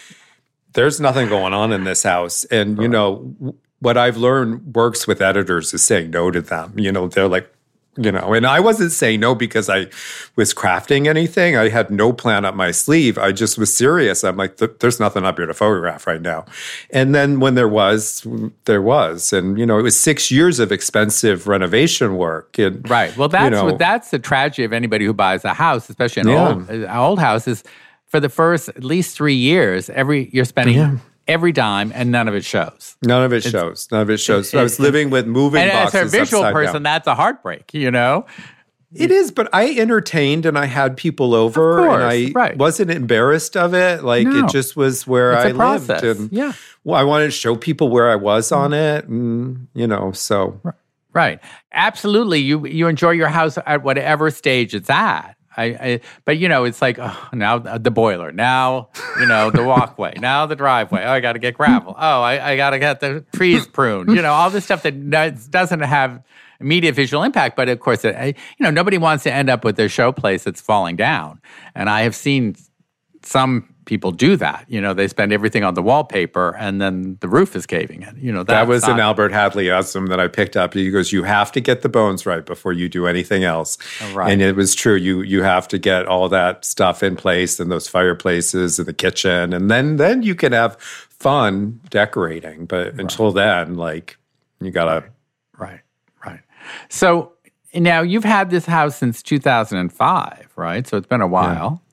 there's 0.73 0.99
nothing 0.99 1.29
going 1.29 1.53
on 1.53 1.73
in 1.73 1.85
this 1.85 2.03
house. 2.03 2.45
And, 2.45 2.81
you 2.81 2.89
know, 2.89 3.37
what 3.81 3.99
I've 3.99 4.17
learned 4.17 4.75
works 4.75 5.07
with 5.07 5.21
editors 5.21 5.75
is 5.75 5.83
saying 5.83 6.11
no 6.11 6.31
to 6.31 6.41
them. 6.41 6.79
You 6.79 6.91
know, 6.91 7.09
they're 7.09 7.29
like, 7.29 7.52
you 7.97 8.11
know, 8.11 8.33
and 8.33 8.47
I 8.47 8.59
wasn't 8.59 8.91
saying 8.91 9.21
no 9.21 9.35
because 9.35 9.69
I 9.69 9.87
was 10.35 10.55
crafting 10.55 11.07
anything. 11.07 11.57
I 11.57 11.69
had 11.69 11.91
no 11.91 12.13
plan 12.13 12.45
up 12.47 12.55
my 12.55 12.71
sleeve. 12.71 13.19
I 13.19 13.33
just 13.33 13.59
was 13.59 13.75
serious. 13.75 14.25
I'm 14.25 14.39
like, 14.39 14.57
there's 14.57 14.99
nothing 14.99 15.25
up 15.25 15.37
here 15.37 15.47
to 15.47 15.53
photograph 15.53 16.07
right 16.07 16.23
now. 16.23 16.47
And 16.91 17.15
then 17.15 17.39
when 17.39 17.55
there 17.55 17.69
was, 17.69 18.27
there 18.65 18.81
was. 18.81 19.35
And, 19.35 19.59
you 19.59 19.67
know, 19.67 19.79
it 19.79 19.83
was 19.83 19.99
six 19.99 20.31
years 20.31 20.59
of 20.59 20.73
expensive 20.73 21.47
renovation 21.47 22.17
work. 22.17 22.59
And, 22.59 22.89
right. 22.89 23.15
Well, 23.15 23.29
that's, 23.29 23.45
you 23.45 23.51
know, 23.51 23.65
what, 23.67 23.79
that's 23.79 24.11
the 24.11 24.19
tragedy 24.19 24.65
of 24.65 24.73
anybody 24.73 25.05
who 25.05 25.13
buys 25.13 25.45
a 25.45 25.53
house, 25.53 25.91
especially 25.91 26.23
an 26.23 26.29
yeah. 26.29 26.49
old, 26.49 26.71
uh, 26.71 26.99
old 26.99 27.19
house, 27.19 27.47
is 27.47 27.63
for 28.07 28.21
the 28.21 28.31
first 28.31 28.71
at 28.71 28.85
least 28.85 29.15
three 29.17 29.35
years, 29.35 29.91
every 29.91 30.31
you're 30.33 30.47
spending 30.47 30.77
yeah 30.77 30.97
every 31.29 31.53
dime, 31.53 31.93
and 31.95 32.11
none 32.11 32.29
of 32.29 32.35
it 32.35 32.45
shows. 32.45 32.97
None 33.03 33.25
of 33.25 33.33
it 33.33 33.37
it's, 33.37 33.51
shows. 33.51 33.89
None 33.91 34.03
of 34.03 34.11
it 34.11 34.19
shows. 34.19 34.53
It, 34.53 34.59
I 34.59 34.63
was 34.63 34.79
living 34.79 35.11
with 35.11 35.27
moving 35.27 35.63
and 35.63 35.73
boxes. 35.73 36.01
as 36.01 36.15
a 36.15 36.19
visual 36.19 36.43
person, 36.53 36.75
down. 36.75 36.83
that's 36.83 37.07
a 37.07 37.15
heartbreak. 37.15 37.73
You 37.75 37.91
know. 37.91 38.27
It 38.95 39.11
is, 39.11 39.31
but 39.31 39.49
I 39.55 39.71
entertained 39.79 40.45
and 40.45 40.59
I 40.59 40.67
had 40.67 40.99
people 40.99 41.35
over, 41.35 41.79
course, 41.79 41.95
and 41.95 42.03
I 42.03 42.31
right. 42.35 42.57
wasn't 42.59 42.91
embarrassed 42.91 43.57
of 43.57 43.73
it. 43.73 44.05
Like 44.05 44.27
no. 44.27 44.45
it 44.45 44.51
just 44.51 44.77
was 44.77 45.07
where 45.07 45.33
it's 45.33 45.59
I 45.59 45.77
lived, 45.77 46.05
and 46.05 46.31
yeah. 46.31 46.53
Well, 46.85 47.01
I 47.01 47.05
wanted 47.05 47.27
to 47.27 47.31
show 47.31 47.57
people 47.57 47.89
where 47.89 48.11
I 48.11 48.17
was 48.17 48.53
on 48.53 48.73
mm. 48.73 48.99
it, 48.99 49.07
and 49.07 49.69
you 49.73 49.87
know, 49.87 50.13
so 50.13 50.61
right, 51.15 51.41
absolutely. 51.73 52.41
You 52.41 52.67
you 52.67 52.87
enjoy 52.87 53.13
your 53.13 53.29
house 53.29 53.57
at 53.65 53.83
whatever 53.83 54.31
stage 54.31 54.75
it's 54.75 54.91
at. 54.91 55.37
I, 55.57 55.65
I, 55.65 56.01
but 56.25 56.39
you 56.39 56.49
know, 56.49 56.65
it's 56.65 56.81
like 56.81 56.99
oh, 56.99 57.29
now 57.33 57.59
the 57.59 57.91
boiler, 57.91 58.33
now 58.33 58.89
you 59.19 59.27
know 59.27 59.51
the 59.51 59.65
walkway, 59.65 60.15
now 60.21 60.47
the 60.47 60.57
driveway. 60.57 61.03
Oh, 61.05 61.11
I 61.11 61.21
got 61.21 61.35
to 61.35 61.39
get 61.39 61.55
gravel. 61.55 61.95
Oh, 61.97 62.23
I, 62.23 62.53
I 62.53 62.57
got 62.57 62.71
to 62.71 62.79
get 62.79 63.01
the 63.01 63.25
trees 63.35 63.67
pruned. 63.67 64.11
You 64.15 64.23
know, 64.23 64.33
all 64.33 64.51
this 64.51 64.65
stuff 64.65 64.83
that 64.83 65.51
doesn't 65.51 65.81
have 65.81 66.23
immediate 66.61 66.95
visual 66.95 67.23
impact, 67.23 67.57
but 67.57 67.69
of 67.69 67.81
course, 67.81 68.05
it, 68.05 68.37
you 68.59 68.65
know, 68.65 68.71
nobody 68.71 68.97
wants 68.97 69.25
to 69.25 69.33
end 69.33 69.51
up 69.51 69.65
with 69.65 69.77
their 69.77 69.89
show 69.89 70.13
place 70.13 70.45
that's 70.45 70.61
falling 70.61 70.97
down. 70.97 71.41
And 71.75 71.91
I 71.91 72.03
have 72.03 72.15
seen 72.15 72.57
some 73.23 73.72
people 73.85 74.13
do 74.13 74.37
that. 74.37 74.65
You 74.69 74.81
know, 74.81 74.95
they 74.95 75.09
spend 75.09 75.33
everything 75.33 75.65
on 75.65 75.75
the 75.75 75.83
wallpaper 75.83 76.57
and 76.57 76.81
then 76.81 77.17
the 77.21 77.29
roof 77.29 77.57
is 77.57 77.67
caving 77.67 78.03
in. 78.03 78.17
You 78.21 78.33
know, 78.33 78.45
that 78.45 78.69
was 78.69 78.83
not, 78.83 78.93
an 78.93 79.01
Albert 79.01 79.33
Hadleyism 79.33 80.09
that 80.09 80.21
I 80.21 80.29
picked 80.29 80.57
up. 80.57 80.75
He 80.75 80.91
goes, 80.91 81.13
"You 81.13 81.25
have 81.25 81.53
to 81.53 81.61
get 81.61 81.83
the 81.83 81.89
bones 81.89 82.25
right 82.27 82.45
before 82.45 82.73
you 82.73 82.89
do 82.89 83.07
anything 83.07 83.45
else." 83.45 83.79
Oh, 84.01 84.15
right. 84.15 84.33
And 84.33 84.43
it 84.43 84.57
was 84.57 84.75
true. 84.75 84.95
You 84.95 85.23
you 85.23 85.43
have 85.43 85.67
to 85.69 85.79
get 85.79 86.07
all 86.07 86.29
that 86.29 86.65
stuff 86.65 87.03
in 87.03 87.17
place 87.17 87.59
and 87.59 87.71
those 87.71 87.89
fireplaces 87.89 88.79
and 88.79 88.87
the 88.87 88.93
kitchen, 88.93 89.53
and 89.53 89.71
then 89.71 89.97
then 89.97 90.23
you 90.23 90.35
can 90.35 90.53
have 90.53 90.77
fun 90.81 91.81
decorating. 91.91 92.67
But 92.67 92.93
right. 92.93 93.01
until 93.01 93.33
then, 93.33 93.75
like 93.75 94.17
you 94.61 94.71
gotta 94.71 95.05
right, 95.59 95.81
right. 96.25 96.41
So 96.89 97.33
now 97.75 98.03
you've 98.03 98.25
had 98.25 98.51
this 98.51 98.67
house 98.67 98.97
since 98.97 99.23
2005, 99.23 100.49
right? 100.57 100.87
So 100.87 100.97
it's 100.97 101.07
been 101.07 101.21
a 101.21 101.27
while. 101.27 101.83
Yeah. 101.83 101.93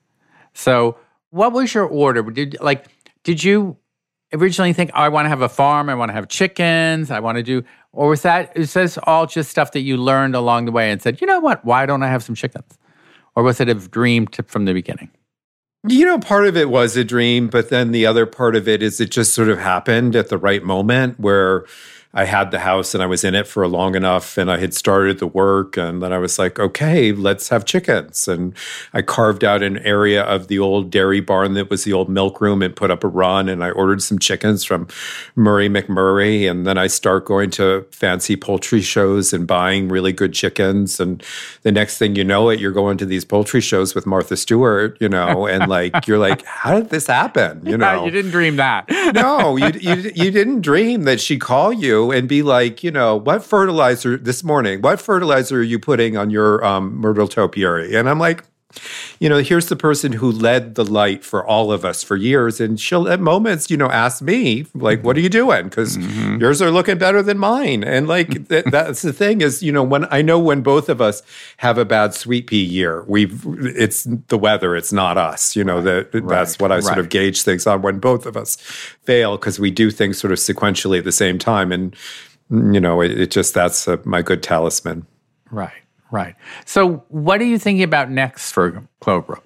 So 0.54 0.98
what 1.32 1.54
was 1.54 1.74
your 1.74 1.86
order? 1.86 2.24
Did 2.24 2.58
like 2.62 2.86
did 3.24 3.44
you 3.44 3.78
originally 4.34 4.74
think, 4.74 4.92
oh, 4.94 5.00
I 5.00 5.10
want 5.10 5.26
to 5.26 5.30
have 5.30 5.42
a 5.42 5.50
farm, 5.50 5.90
I 5.90 5.96
want 5.96 6.10
to 6.10 6.14
have 6.14 6.28
chickens, 6.28 7.12
I 7.12 7.20
want 7.20 7.38
to 7.38 7.44
do, 7.44 7.64
or 7.92 8.10
was 8.10 8.22
that 8.22 8.56
is 8.56 8.74
this 8.74 8.98
all 9.04 9.26
just 9.26 9.50
stuff 9.50 9.72
that 9.72 9.82
you 9.82 9.98
learned 9.98 10.36
along 10.36 10.66
the 10.66 10.72
way 10.72 10.92
and 10.92 11.02
said, 11.02 11.22
you 11.22 11.28
know 11.28 11.40
what, 11.40 11.64
why 11.66 11.86
don't 11.86 12.04
I 12.04 12.08
have 12.08 12.24
some 12.24 12.36
chickens? 12.36 12.78
Or 13.36 13.44
was 13.44 13.60
it 13.60 13.70
a 13.70 13.74
dream 13.74 14.28
from 14.28 14.66
the 14.66 14.74
beginning? 14.74 15.10
You 15.88 16.06
know, 16.06 16.20
part 16.20 16.46
of 16.46 16.58
it 16.58 16.70
was 16.70 16.98
a 16.98 17.06
dream, 17.06 17.48
but 17.48 17.70
then 17.70 17.92
the 17.92 18.06
other 18.06 18.26
part 18.26 18.58
of 18.58 18.68
it 18.68 18.84
is 18.84 19.00
it 19.00 19.12
just 19.12 19.34
sort 19.34 19.48
of 19.48 19.60
happened 19.60 20.14
at 20.14 20.28
the 20.28 20.38
right 20.38 20.62
moment 20.62 21.20
where 21.20 21.66
I 22.12 22.26
had 22.26 22.50
the 22.50 22.60
house 22.60 22.96
and 22.96 23.04
I 23.04 23.06
was 23.06 23.24
in 23.24 23.36
it 23.36 23.46
for 23.46 23.68
long 23.68 23.94
enough 23.94 24.36
and 24.40 24.50
I 24.50 24.58
had 24.58 24.74
started 24.74 25.20
the 25.20 25.28
work. 25.28 25.78
And 25.78 26.02
then 26.02 26.12
I 26.12 26.18
was 26.18 26.40
like, 26.40 26.60
okay, 26.60 27.12
let's 27.12 27.50
have 27.50 27.66
chickens. 27.66 28.28
And 28.28 28.56
I 28.94 29.04
carved 29.04 29.44
out 29.44 29.62
an 29.62 29.78
area 29.80 30.24
of 30.24 30.48
the 30.48 30.58
old 30.58 30.90
dairy 30.90 31.20
barn 31.20 31.54
that 31.54 31.70
was 31.70 31.84
the 31.84 31.94
old 31.94 32.10
milk 32.10 32.42
room 32.42 32.64
and 32.64 32.76
put 32.76 32.90
up 32.90 33.04
a 33.04 33.08
run. 33.08 33.48
And 33.48 33.64
I 33.64 33.70
ordered 33.70 34.02
some 34.02 34.18
chickens 34.18 34.64
from 34.64 34.88
Murray 35.36 35.70
McMurray. 35.70 36.50
And 36.50 36.66
then 36.66 36.80
I 36.80 36.88
start 36.88 37.26
going 37.26 37.52
to 37.52 37.86
fancy 37.92 38.36
poultry 38.36 38.82
shows 38.82 39.32
and 39.32 39.46
buying 39.46 39.88
really 39.88 40.12
good 40.12 40.34
chickens. 40.34 41.00
And 41.00 41.24
the 41.62 41.72
next 41.72 42.00
thing 42.00 42.16
you 42.16 42.24
know 42.24 42.50
it, 42.50 42.60
you're 42.60 42.72
going 42.72 42.98
to 42.98 43.06
these 43.06 43.24
poultry 43.24 43.62
shows 43.62 43.94
with 43.94 44.08
Martha 44.08 44.36
Stewart, 44.36 44.98
you 45.00 45.10
know, 45.10 45.46
and 45.48 45.70
like, 45.70 46.08
you're 46.08 46.18
like, 46.18 46.44
how 46.44 46.74
did 46.74 46.90
this 46.90 47.06
happen? 47.06 47.64
You 47.68 47.78
know, 47.78 48.04
you 48.04 48.10
didn't 48.10 48.32
dream 48.32 48.56
that. 48.56 48.90
no, 49.14 49.58
you, 49.58 49.68
you, 49.80 50.12
you 50.16 50.32
didn't 50.32 50.62
dream 50.62 51.04
that 51.04 51.22
she'd 51.22 51.42
call 51.42 51.72
you 51.72 51.99
and 52.12 52.28
be 52.28 52.42
like, 52.42 52.84
you 52.84 52.92
know, 52.92 53.16
what 53.16 53.44
fertilizer 53.44 54.18
this 54.18 54.44
morning? 54.44 54.82
What 54.82 55.00
fertilizer 55.00 55.60
are 55.60 55.64
you 55.64 55.80
putting 55.80 56.18
on 56.18 56.30
your 56.30 56.64
um, 56.64 56.96
myrtle 56.96 57.28
topiary? 57.28 57.96
And 57.96 58.10
I'm 58.10 58.20
like, 58.20 58.44
you 59.20 59.28
know, 59.28 59.38
here's 59.38 59.66
the 59.66 59.76
person 59.76 60.12
who 60.12 60.32
led 60.32 60.76
the 60.76 60.86
light 60.86 61.24
for 61.24 61.46
all 61.46 61.72
of 61.72 61.84
us 61.84 62.04
for 62.04 62.16
years. 62.16 62.62
And 62.62 62.80
she'll 62.80 63.10
at 63.10 63.20
moments, 63.20 63.72
you 63.72 63.78
know, 63.78 63.90
ask 63.90 64.22
me, 64.22 64.66
like, 64.76 65.04
what 65.04 65.18
are 65.18 65.22
you 65.22 65.30
doing? 65.30 65.66
Because 65.66 65.98
mm-hmm. 65.98 66.40
yours 66.40 66.62
are 66.62 66.70
looking 66.70 66.98
better 66.98 67.24
than 67.24 67.40
mine. 67.40 67.84
And 67.84 68.08
like, 68.08 68.48
th- 68.48 68.66
that's 68.66 69.02
the 69.02 69.12
thing 69.12 69.42
is, 69.42 69.64
you 69.64 69.72
know, 69.72 69.84
when 69.84 70.06
I 70.12 70.22
know 70.22 70.40
when 70.40 70.62
both 70.62 70.88
of 70.88 71.02
us 71.02 71.24
have 71.58 71.78
a 71.78 71.86
bad 71.86 72.14
sweet 72.14 72.48
pea 72.48 72.64
year, 72.64 73.04
we've, 73.08 73.44
it's 73.60 74.04
the 74.04 74.38
weather, 74.38 74.76
it's 74.76 74.94
not 74.94 75.18
us. 75.18 75.56
You 75.56 75.64
know, 75.64 75.82
that 75.82 76.14
right. 76.14 76.28
that's 76.28 76.60
what 76.60 76.72
I 76.72 76.80
sort 76.80 76.92
right. 76.92 77.00
of 77.00 77.10
gauge 77.10 77.42
things 77.42 77.66
on 77.66 77.82
when 77.82 78.00
both 78.00 78.28
of 78.28 78.38
us 78.38 78.56
fail 79.04 79.38
because 79.38 79.60
we 79.60 79.72
do 79.72 79.90
things 79.90 80.20
sort 80.20 80.32
of 80.32 80.38
sequentially 80.38 81.00
at 81.00 81.06
the 81.06 81.12
same 81.12 81.40
time. 81.40 81.72
And, 81.72 81.96
you 82.52 82.80
know, 82.80 83.02
it, 83.02 83.20
it 83.20 83.32
just, 83.32 83.56
that's 83.56 83.88
a, 83.88 84.00
my 84.06 84.22
good 84.22 84.44
talisman. 84.44 85.08
Right. 85.50 85.74
Right. 86.12 86.36
So, 86.66 87.04
what 87.10 87.42
are 87.42 87.46
you 87.46 87.60
thinking 87.60 87.84
about 87.84 88.10
next 88.10 88.52
for 88.52 88.88
Clove 89.00 89.28
Brook? 89.28 89.44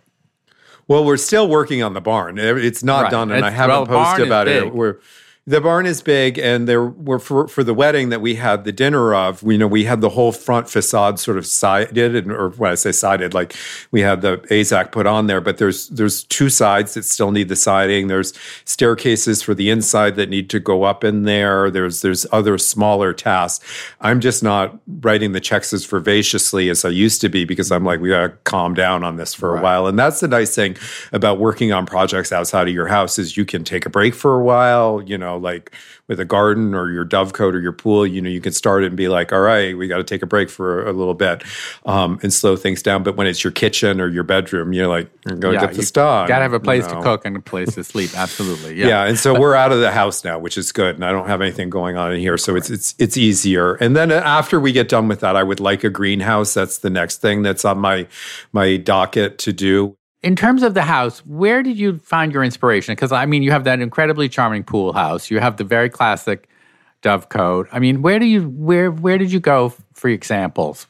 Well, 0.88 1.06
we're 1.06 1.17
still 1.17 1.47
working 1.47 1.82
on 1.82 1.93
the 1.93 2.02
barn. 2.02 2.38
It's 2.38 2.84
not 2.84 3.04
right. 3.04 3.12
done, 3.12 3.32
and 3.32 3.39
it's, 3.39 3.47
I 3.47 3.52
haven't 3.52 3.88
well, 3.89 4.06
posted 4.06 4.28
about 4.28 4.47
it. 4.47 4.73
We're 4.73 4.99
the 5.45 5.60
barn 5.60 5.86
is 5.86 6.01
big, 6.01 6.39
and 6.39 6.69
there 6.69 6.86
were 6.86 7.19
for, 7.19 7.49
for 7.49 7.65
the 7.65 7.73
wedding 7.73 8.08
that 8.10 8.21
we 8.21 8.36
had 8.36 8.63
the 8.63 8.71
dinner 8.71 9.13
of. 9.13 9.43
We, 9.43 9.56
you 9.56 9.58
know, 9.58 9.67
we 9.67 9.84
had 9.84 9.99
the 9.99 10.08
whole 10.08 10.32
front 10.32 10.69
facade 10.69 11.19
sort 11.19 11.38
of 11.38 11.45
sided, 11.45 12.15
and, 12.15 12.32
or 12.32 12.51
when 12.51 12.71
I 12.71 12.75
say 12.75 12.93
sided, 12.93 13.34
like 13.34 13.53
we 13.91 13.99
had 13.99 14.21
the 14.21 14.38
AZEK 14.49 14.93
put 14.93 15.06
on 15.06 15.27
there. 15.27 15.41
But 15.41 15.58
there's 15.58 15.89
there's 15.89 16.23
two 16.23 16.49
sides 16.49 16.93
that 16.93 17.03
still 17.03 17.32
need 17.32 17.49
the 17.49 17.58
siding. 17.58 18.08
There's 18.08 18.34
staircases 18.63 19.41
for 19.41 19.53
the 19.53 19.69
inside 19.69 20.15
that 20.15 20.29
need 20.29 20.49
to 20.51 20.62
go 20.62 20.84
up 20.84 21.03
in 21.03 21.23
there. 21.23 21.69
There's 21.69 22.01
there's 22.01 22.25
other 22.32 22.58
smaller 22.58 23.12
tasks. 23.12 23.65
I'm 23.99 24.21
just 24.21 24.43
not 24.43 24.79
writing 25.01 25.34
the 25.34 25.41
checks 25.41 25.73
as 25.73 25.86
vivaciously 25.86 26.69
as 26.69 26.86
I 26.86 26.89
used 26.89 27.19
to 27.19 27.27
be 27.27 27.43
because 27.43 27.69
I'm 27.69 27.84
like 27.84 27.99
we 27.99 28.08
gotta 28.08 28.29
calm 28.45 28.75
down 28.75 29.03
on 29.03 29.17
this 29.17 29.34
for 29.34 29.51
right. 29.51 29.60
a 29.60 29.62
while. 29.63 29.88
And 29.88 29.99
that's 29.99 30.21
the 30.21 30.29
nice 30.29 30.56
thing 30.56 30.77
about 31.12 31.38
working 31.38 31.73
on 31.73 31.86
projects 31.86 32.32
outside 32.32 32.69
of 32.69 32.73
your 32.73 32.88
house 32.88 33.19
is 33.19 33.36
you 33.36 33.43
can 33.43 33.65
take 33.65 33.86
a 33.86 33.89
break 33.89 34.15
for 34.15 34.39
a 34.39 34.41
while. 34.41 35.03
You 35.06 35.17
know 35.17 35.32
like 35.37 35.71
with 36.07 36.19
a 36.19 36.25
garden 36.25 36.73
or 36.73 36.91
your 36.91 37.05
dovecote 37.05 37.53
or 37.53 37.59
your 37.59 37.71
pool, 37.71 38.05
you 38.05 38.21
know, 38.21 38.29
you 38.29 38.41
can 38.41 38.53
start 38.53 38.83
it 38.83 38.87
and 38.87 38.97
be 38.97 39.07
like, 39.07 39.31
all 39.31 39.41
right, 39.41 39.77
we 39.77 39.87
got 39.87 39.97
to 39.97 40.03
take 40.03 40.21
a 40.21 40.25
break 40.25 40.49
for 40.49 40.87
a 40.87 40.93
little 40.93 41.13
bit 41.13 41.43
um, 41.85 42.19
and 42.23 42.33
slow 42.33 42.55
things 42.55 42.81
down. 42.81 43.03
But 43.03 43.15
when 43.15 43.27
it's 43.27 43.43
your 43.43 43.51
kitchen 43.51 44.01
or 44.01 44.07
your 44.07 44.23
bedroom, 44.23 44.73
you're 44.73 44.87
like, 44.87 45.09
going 45.23 45.39
to 45.39 45.51
yeah, 45.53 45.61
get 45.61 45.75
this 45.75 45.91
done. 45.91 46.27
Got 46.27 46.39
to 46.39 46.43
have 46.43 46.53
a 46.53 46.59
place 46.59 46.85
you 46.85 46.93
know? 46.93 46.99
to 46.99 47.03
cook 47.03 47.25
and 47.25 47.37
a 47.37 47.41
place 47.41 47.75
to 47.75 47.83
sleep. 47.83 48.11
Absolutely. 48.15 48.75
Yeah. 48.75 48.87
yeah. 48.87 49.05
And 49.05 49.17
so 49.17 49.39
we're 49.39 49.55
out 49.55 49.71
of 49.71 49.79
the 49.79 49.91
house 49.91 50.23
now, 50.23 50.39
which 50.39 50.57
is 50.57 50.71
good. 50.71 50.95
And 50.95 51.05
I 51.05 51.11
don't 51.11 51.27
have 51.27 51.41
anything 51.41 51.69
going 51.69 51.97
on 51.97 52.13
in 52.13 52.19
here. 52.19 52.37
So 52.37 52.55
it's, 52.55 52.69
it's, 52.69 52.95
it's 52.99 53.17
easier. 53.17 53.75
And 53.75 53.95
then 53.95 54.11
after 54.11 54.59
we 54.59 54.71
get 54.71 54.89
done 54.89 55.07
with 55.07 55.21
that, 55.21 55.35
I 55.35 55.43
would 55.43 55.59
like 55.59 55.83
a 55.83 55.89
greenhouse. 55.89 56.53
That's 56.53 56.79
the 56.79 56.89
next 56.89 57.17
thing 57.17 57.41
that's 57.41 57.65
on 57.65 57.79
my, 57.79 58.07
my 58.51 58.77
docket 58.77 59.37
to 59.39 59.53
do 59.53 59.97
in 60.23 60.36
terms 60.38 60.63
of 60.63 60.73
the 60.73 60.81
house, 60.81 61.19
where 61.25 61.62
did 61.62 61.77
you 61.77 61.99
find 61.99 62.31
your 62.31 62.43
inspiration? 62.43 62.93
Because 62.93 63.12
I 63.12 63.25
mean, 63.25 63.43
you 63.43 63.51
have 63.51 63.65
that 63.65 63.81
incredibly 63.81 64.29
charming 64.29 64.63
pool 64.63 64.93
house. 64.93 65.29
You 65.29 65.39
have 65.39 65.57
the 65.57 65.65
very 65.65 65.89
classic 65.89 66.49
dovecote. 67.01 67.67
I 67.71 67.79
mean, 67.79 68.01
where 68.01 68.17
do 68.17 68.25
you 68.25 68.49
where 68.49 68.89
where 68.89 69.17
did 69.17 69.31
you 69.31 69.41
go 69.41 69.73
for 69.93 70.09
examples? 70.09 70.88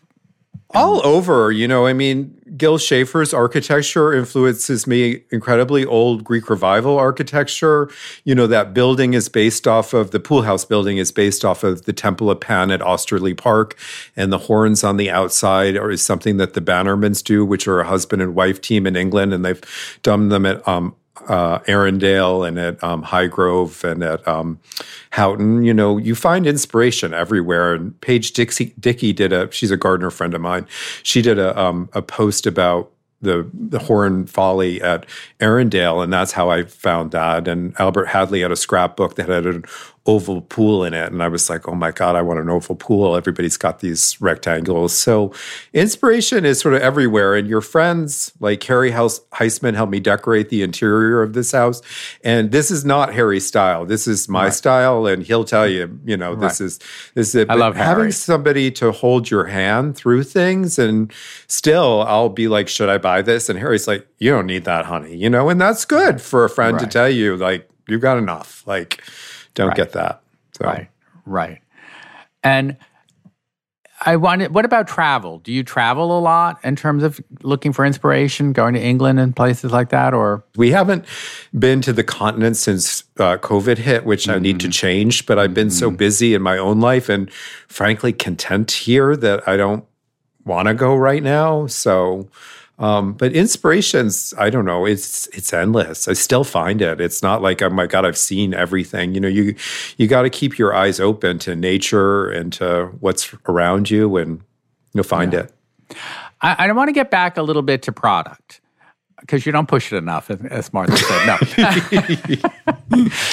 All 0.76 1.06
over, 1.06 1.52
you 1.52 1.68
know, 1.68 1.86
I 1.86 1.94
mean, 1.94 2.36
Gil 2.58 2.80
Schafer's 2.80 3.32
architecture 3.32 4.12
influences 4.12 4.88
me 4.88 5.24
incredibly 5.30 5.86
old 5.86 6.24
Greek 6.24 6.50
revival 6.50 6.98
architecture. 6.98 7.92
You 8.24 8.34
know, 8.34 8.48
that 8.48 8.74
building 8.74 9.14
is 9.14 9.30
based 9.30 9.68
off 9.68 9.94
of 9.94 10.10
the 10.10 10.20
pool 10.20 10.42
house 10.42 10.66
building 10.66 10.98
is 10.98 11.12
based 11.12 11.46
off 11.46 11.64
of 11.64 11.86
the 11.86 11.94
Temple 11.94 12.32
of 12.32 12.40
Pan 12.40 12.72
at 12.72 12.82
Osterley 12.82 13.38
Park. 13.38 13.78
And 14.16 14.34
the 14.34 14.40
horns 14.40 14.84
on 14.84 14.98
the 14.98 15.12
outside 15.12 15.78
are 15.78 15.92
is 15.92 16.04
something 16.04 16.38
that 16.38 16.56
the 16.56 16.62
Bannermans 16.62 17.24
do, 17.24 17.46
which 17.46 17.68
are 17.68 17.80
a 17.80 17.88
husband 17.88 18.24
and 18.24 18.34
wife 18.34 18.60
team 18.60 18.88
in 18.88 18.96
England. 18.96 19.32
And 19.32 19.46
they've 19.46 20.00
done 20.02 20.30
them 20.30 20.46
at 20.46 20.68
um, 20.68 20.96
uh, 21.28 21.60
Arundel 21.68 22.44
and 22.44 22.58
at 22.60 22.84
um, 22.84 23.04
Highgrove 23.04 23.84
and 23.84 24.04
at 24.04 24.28
um, 24.28 24.60
Houghton. 25.12 25.64
You 25.64 25.74
know, 25.74 25.98
you 25.98 26.16
find 26.16 26.46
inspiration 26.46 27.14
everywhere. 27.14 27.74
And 27.74 28.00
Page 28.02 28.34
Dixie, 28.34 28.74
Dickey 28.80 29.14
did 29.14 29.34
a. 29.34 29.52
She's 29.52 29.72
a 29.72 29.78
gardener 29.78 30.12
friend 30.12 30.34
of 30.34 30.42
mine. 30.42 30.68
She 31.04 31.22
did 31.22 31.40
a 31.40 31.60
um, 31.60 31.90
a 31.94 32.02
post 32.02 32.46
about 32.46 32.92
the 33.24 33.50
the 33.54 33.80
Horn 33.80 34.28
Folly 34.28 34.82
at 34.82 35.06
Arundel, 35.40 36.02
and 36.02 36.14
that's 36.14 36.34
how 36.34 36.50
I 36.50 36.64
found 36.64 37.12
that. 37.12 37.48
And 37.48 37.74
Albert 37.80 38.08
Hadley 38.08 38.42
had 38.42 38.52
a 38.52 38.56
scrapbook 38.56 39.16
that 39.16 39.30
had 39.30 39.46
an 39.46 39.66
oval 40.06 40.42
pool 40.42 40.84
in 40.84 40.94
it. 40.94 41.12
And 41.14 41.24
I 41.24 41.30
was 41.30 41.50
like, 41.50 41.68
oh 41.68 41.76
my 41.76 41.92
God, 41.92 42.16
I 42.16 42.22
want 42.22 42.40
an 42.40 42.50
oval 42.50 42.76
pool. 42.76 43.16
Everybody's 43.16 43.56
got 43.56 43.80
these 43.80 44.20
rectangles. 44.20 44.94
So 44.94 45.32
inspiration 45.72 46.46
is 46.46 46.60
sort 46.60 46.74
of 46.74 46.82
everywhere. 46.82 47.36
And 47.36 47.48
your 47.48 47.62
friends 47.62 48.34
like 48.42 48.62
Harry 48.64 48.92
House 48.92 49.22
Heissmann 49.32 49.76
helped 49.76 49.94
me 49.94 50.02
decorate 50.02 50.50
the 50.50 50.62
interior 50.62 51.22
of 51.22 51.32
this 51.32 51.54
house. 51.54 51.82
And 52.22 52.52
this 52.52 52.70
is 52.70 52.84
not 52.84 53.14
Harry's 53.14 53.48
style. 53.48 53.86
This 53.86 54.06
is 54.06 54.28
my 54.28 54.46
right. 54.46 54.54
style. 54.54 55.06
And 55.06 55.24
he'll 55.24 55.46
tell 55.46 55.68
you, 55.68 55.98
you 56.04 56.18
know, 56.18 56.36
this 56.36 56.60
is 56.60 56.80
this 57.14 57.30
is 57.30 57.36
it. 57.36 57.50
I 57.50 57.54
love 57.54 57.78
having 57.78 58.12
somebody 58.12 58.72
to 58.72 58.92
hold 58.92 59.32
your 59.32 59.46
hand 59.46 59.96
through 59.96 60.24
things. 60.24 60.78
And 60.78 61.14
still 61.48 62.04
I'll 62.04 62.28
be 62.28 62.50
like, 62.50 62.68
should 62.68 62.90
I 62.90 62.98
buy 62.98 63.22
this? 63.22 63.48
And 63.48 63.58
Harry's 63.58 63.88
like, 63.88 64.06
you 64.18 64.32
don't 64.32 64.48
need 64.48 64.66
that, 64.66 64.86
honey. 64.86 65.16
You 65.16 65.30
know, 65.30 65.48
and 65.48 65.62
that's 65.62 65.86
good 65.86 66.22
for 66.22 66.44
a 66.44 66.50
friend 66.50 66.76
right. 66.76 66.84
to 66.84 66.88
tell 66.88 67.10
you, 67.10 67.38
like, 67.38 67.70
you've 67.88 68.02
got 68.02 68.18
enough. 68.18 68.66
Like 68.68 69.02
don't 69.54 69.70
right. 69.70 69.78
get 69.78 69.94
that. 69.94 70.22
So. 70.54 70.66
Right, 70.66 70.90
right. 71.26 71.62
And 72.44 72.78
I 74.06 74.18
wanted, 74.18 74.54
what 74.54 74.66
about 74.66 74.88
travel? 74.88 75.40
Do 75.40 75.54
you 75.54 75.64
travel 75.64 76.18
a 76.18 76.20
lot 76.20 76.60
in 76.64 76.76
terms 76.76 77.04
of 77.04 77.22
looking 77.42 77.72
for 77.72 77.86
inspiration, 77.86 78.52
going 78.52 78.74
to 78.74 78.82
England 78.82 79.20
and 79.20 79.36
places 79.36 79.72
like 79.72 79.90
that? 79.90 80.14
Or 80.14 80.44
we 80.58 80.72
haven't 80.72 81.06
been 81.58 81.82
to 81.82 81.94
the 81.94 82.04
continent 82.04 82.58
since 82.58 83.06
uh, 83.18 83.38
COVID 83.38 83.78
hit, 83.78 84.06
which 84.06 84.26
mm-hmm. 84.26 84.36
I 84.36 84.40
need 84.40 84.60
to 84.60 84.66
mm-hmm. 84.66 84.72
change. 84.72 85.26
But 85.26 85.40
I've 85.40 85.54
been 85.54 85.68
mm-hmm. 85.68 85.78
so 85.78 85.92
busy 85.92 86.34
in 86.34 86.42
my 86.42 86.58
own 86.58 86.82
life 86.82 87.08
and 87.08 87.32
frankly 87.68 88.12
content 88.12 88.72
here 88.72 89.16
that 89.16 89.48
I 89.48 89.56
don't 89.56 89.86
want 90.44 90.68
to 90.68 90.74
go 90.74 90.96
right 90.96 91.24
now. 91.24 91.68
So 91.68 92.28
um, 92.80 93.14
but 93.14 93.34
inspirations, 93.34 94.34
I 94.38 94.50
don't 94.50 94.66
know, 94.66 94.86
it's 94.86 95.28
it's 95.28 95.54
endless. 95.54 96.08
I 96.08 96.14
still 96.14 96.44
find 96.44 96.82
it. 96.82 97.00
It's 97.00 97.22
not 97.22 97.42
like 97.42 97.62
oh 97.62 97.70
my 97.70 97.86
god, 97.86 98.06
I've 98.06 98.18
seen 98.18 98.54
everything. 98.54 99.14
You 99.14 99.20
know, 99.22 99.28
you 99.28 99.56
you 99.98 100.08
got 100.08 100.24
to 100.24 100.30
keep 100.30 100.58
your 100.58 100.76
eyes 100.76 101.00
open 101.00 101.40
to 101.40 101.56
nature 101.56 102.30
and 102.30 102.52
to 102.54 102.88
what's 103.00 103.34
around 103.48 103.92
you, 103.92 104.18
and 104.18 104.42
you'll 104.94 105.04
find 105.04 105.34
yeah. 105.34 105.42
it. 105.42 105.54
I, 106.42 106.68
I 106.68 106.72
want 106.72 106.88
to 106.88 106.94
get 106.94 107.12
back 107.12 107.38
a 107.38 107.44
little 107.44 107.62
bit 107.62 107.84
to 107.84 107.92
product 107.92 108.60
because 109.22 109.46
you 109.46 109.52
don't 109.52 109.68
push 109.68 109.94
it 109.94 109.98
enough, 109.98 110.30
as 110.30 110.74
Martha 110.74 110.98
said. 110.98 111.26
No, 111.28 111.38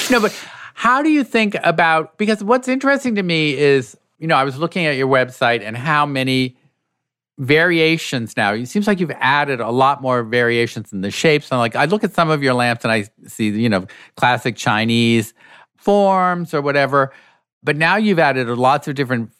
no, 0.11 0.21
but 0.21 0.47
how 0.75 1.01
do 1.01 1.09
you 1.09 1.23
think 1.23 1.55
about? 1.63 2.17
Because 2.17 2.43
what's 2.43 2.67
interesting 2.67 3.15
to 3.15 3.23
me 3.23 3.57
is, 3.57 3.97
you 4.19 4.27
know, 4.27 4.35
I 4.35 4.43
was 4.43 4.57
looking 4.57 4.85
at 4.85 4.95
your 4.95 5.07
website 5.07 5.61
and 5.61 5.75
how 5.75 6.05
many 6.05 6.57
variations 7.41 8.37
now. 8.37 8.53
It 8.53 8.67
seems 8.67 8.85
like 8.85 8.99
you've 8.99 9.11
added 9.19 9.59
a 9.59 9.71
lot 9.71 9.99
more 10.01 10.23
variations 10.23 10.93
in 10.93 11.01
the 11.01 11.09
shapes. 11.09 11.51
And 11.51 11.59
like 11.59 11.75
I 11.75 11.85
look 11.85 12.03
at 12.03 12.13
some 12.13 12.29
of 12.29 12.43
your 12.43 12.53
lamps 12.53 12.85
and 12.85 12.91
I 12.91 13.05
see, 13.27 13.49
you 13.49 13.67
know, 13.67 13.87
classic 14.15 14.55
Chinese 14.55 15.33
forms 15.75 16.53
or 16.53 16.61
whatever. 16.61 17.11
But 17.63 17.77
now 17.77 17.95
you've 17.95 18.19
added 18.19 18.47
lots 18.47 18.87
of 18.87 18.93
different 18.93 19.31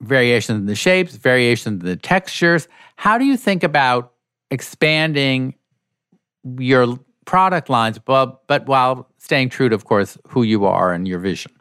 variations 0.00 0.58
in 0.58 0.66
the 0.66 0.74
shapes, 0.74 1.16
variations 1.16 1.82
in 1.82 1.86
the 1.86 1.96
textures. 1.96 2.66
How 2.96 3.18
do 3.18 3.26
you 3.26 3.36
think 3.36 3.62
about 3.62 4.12
expanding 4.50 5.54
your 6.58 6.98
product 7.26 7.68
lines, 7.68 7.98
but 7.98 8.46
but 8.46 8.66
while 8.66 9.10
staying 9.18 9.50
true 9.50 9.68
to, 9.68 9.74
of 9.74 9.84
course, 9.84 10.16
who 10.28 10.44
you 10.44 10.64
are 10.64 10.94
and 10.94 11.06
your 11.06 11.18
vision? 11.18 11.52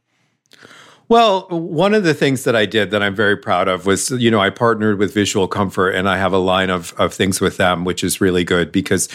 Well, 1.14 1.46
one 1.50 1.94
of 1.94 2.04
the 2.04 2.16
things 2.16 2.44
that 2.46 2.56
I 2.56 2.66
did 2.66 2.90
that 2.90 3.04
I'm 3.04 3.14
very 3.14 3.38
proud 3.38 3.68
of 3.68 3.86
was, 3.86 4.10
you 4.10 4.32
know, 4.32 4.40
I 4.40 4.50
partnered 4.50 4.98
with 4.98 5.14
Visual 5.14 5.48
Comfort 5.48 5.92
and 5.92 6.10
I 6.10 6.18
have 6.18 6.34
a 6.34 6.40
line 6.40 6.72
of, 6.72 6.92
of 6.98 7.14
things 7.14 7.40
with 7.40 7.58
them, 7.58 7.86
which 7.86 8.04
is 8.04 8.20
really 8.20 8.44
good 8.44 8.72
because 8.72 9.10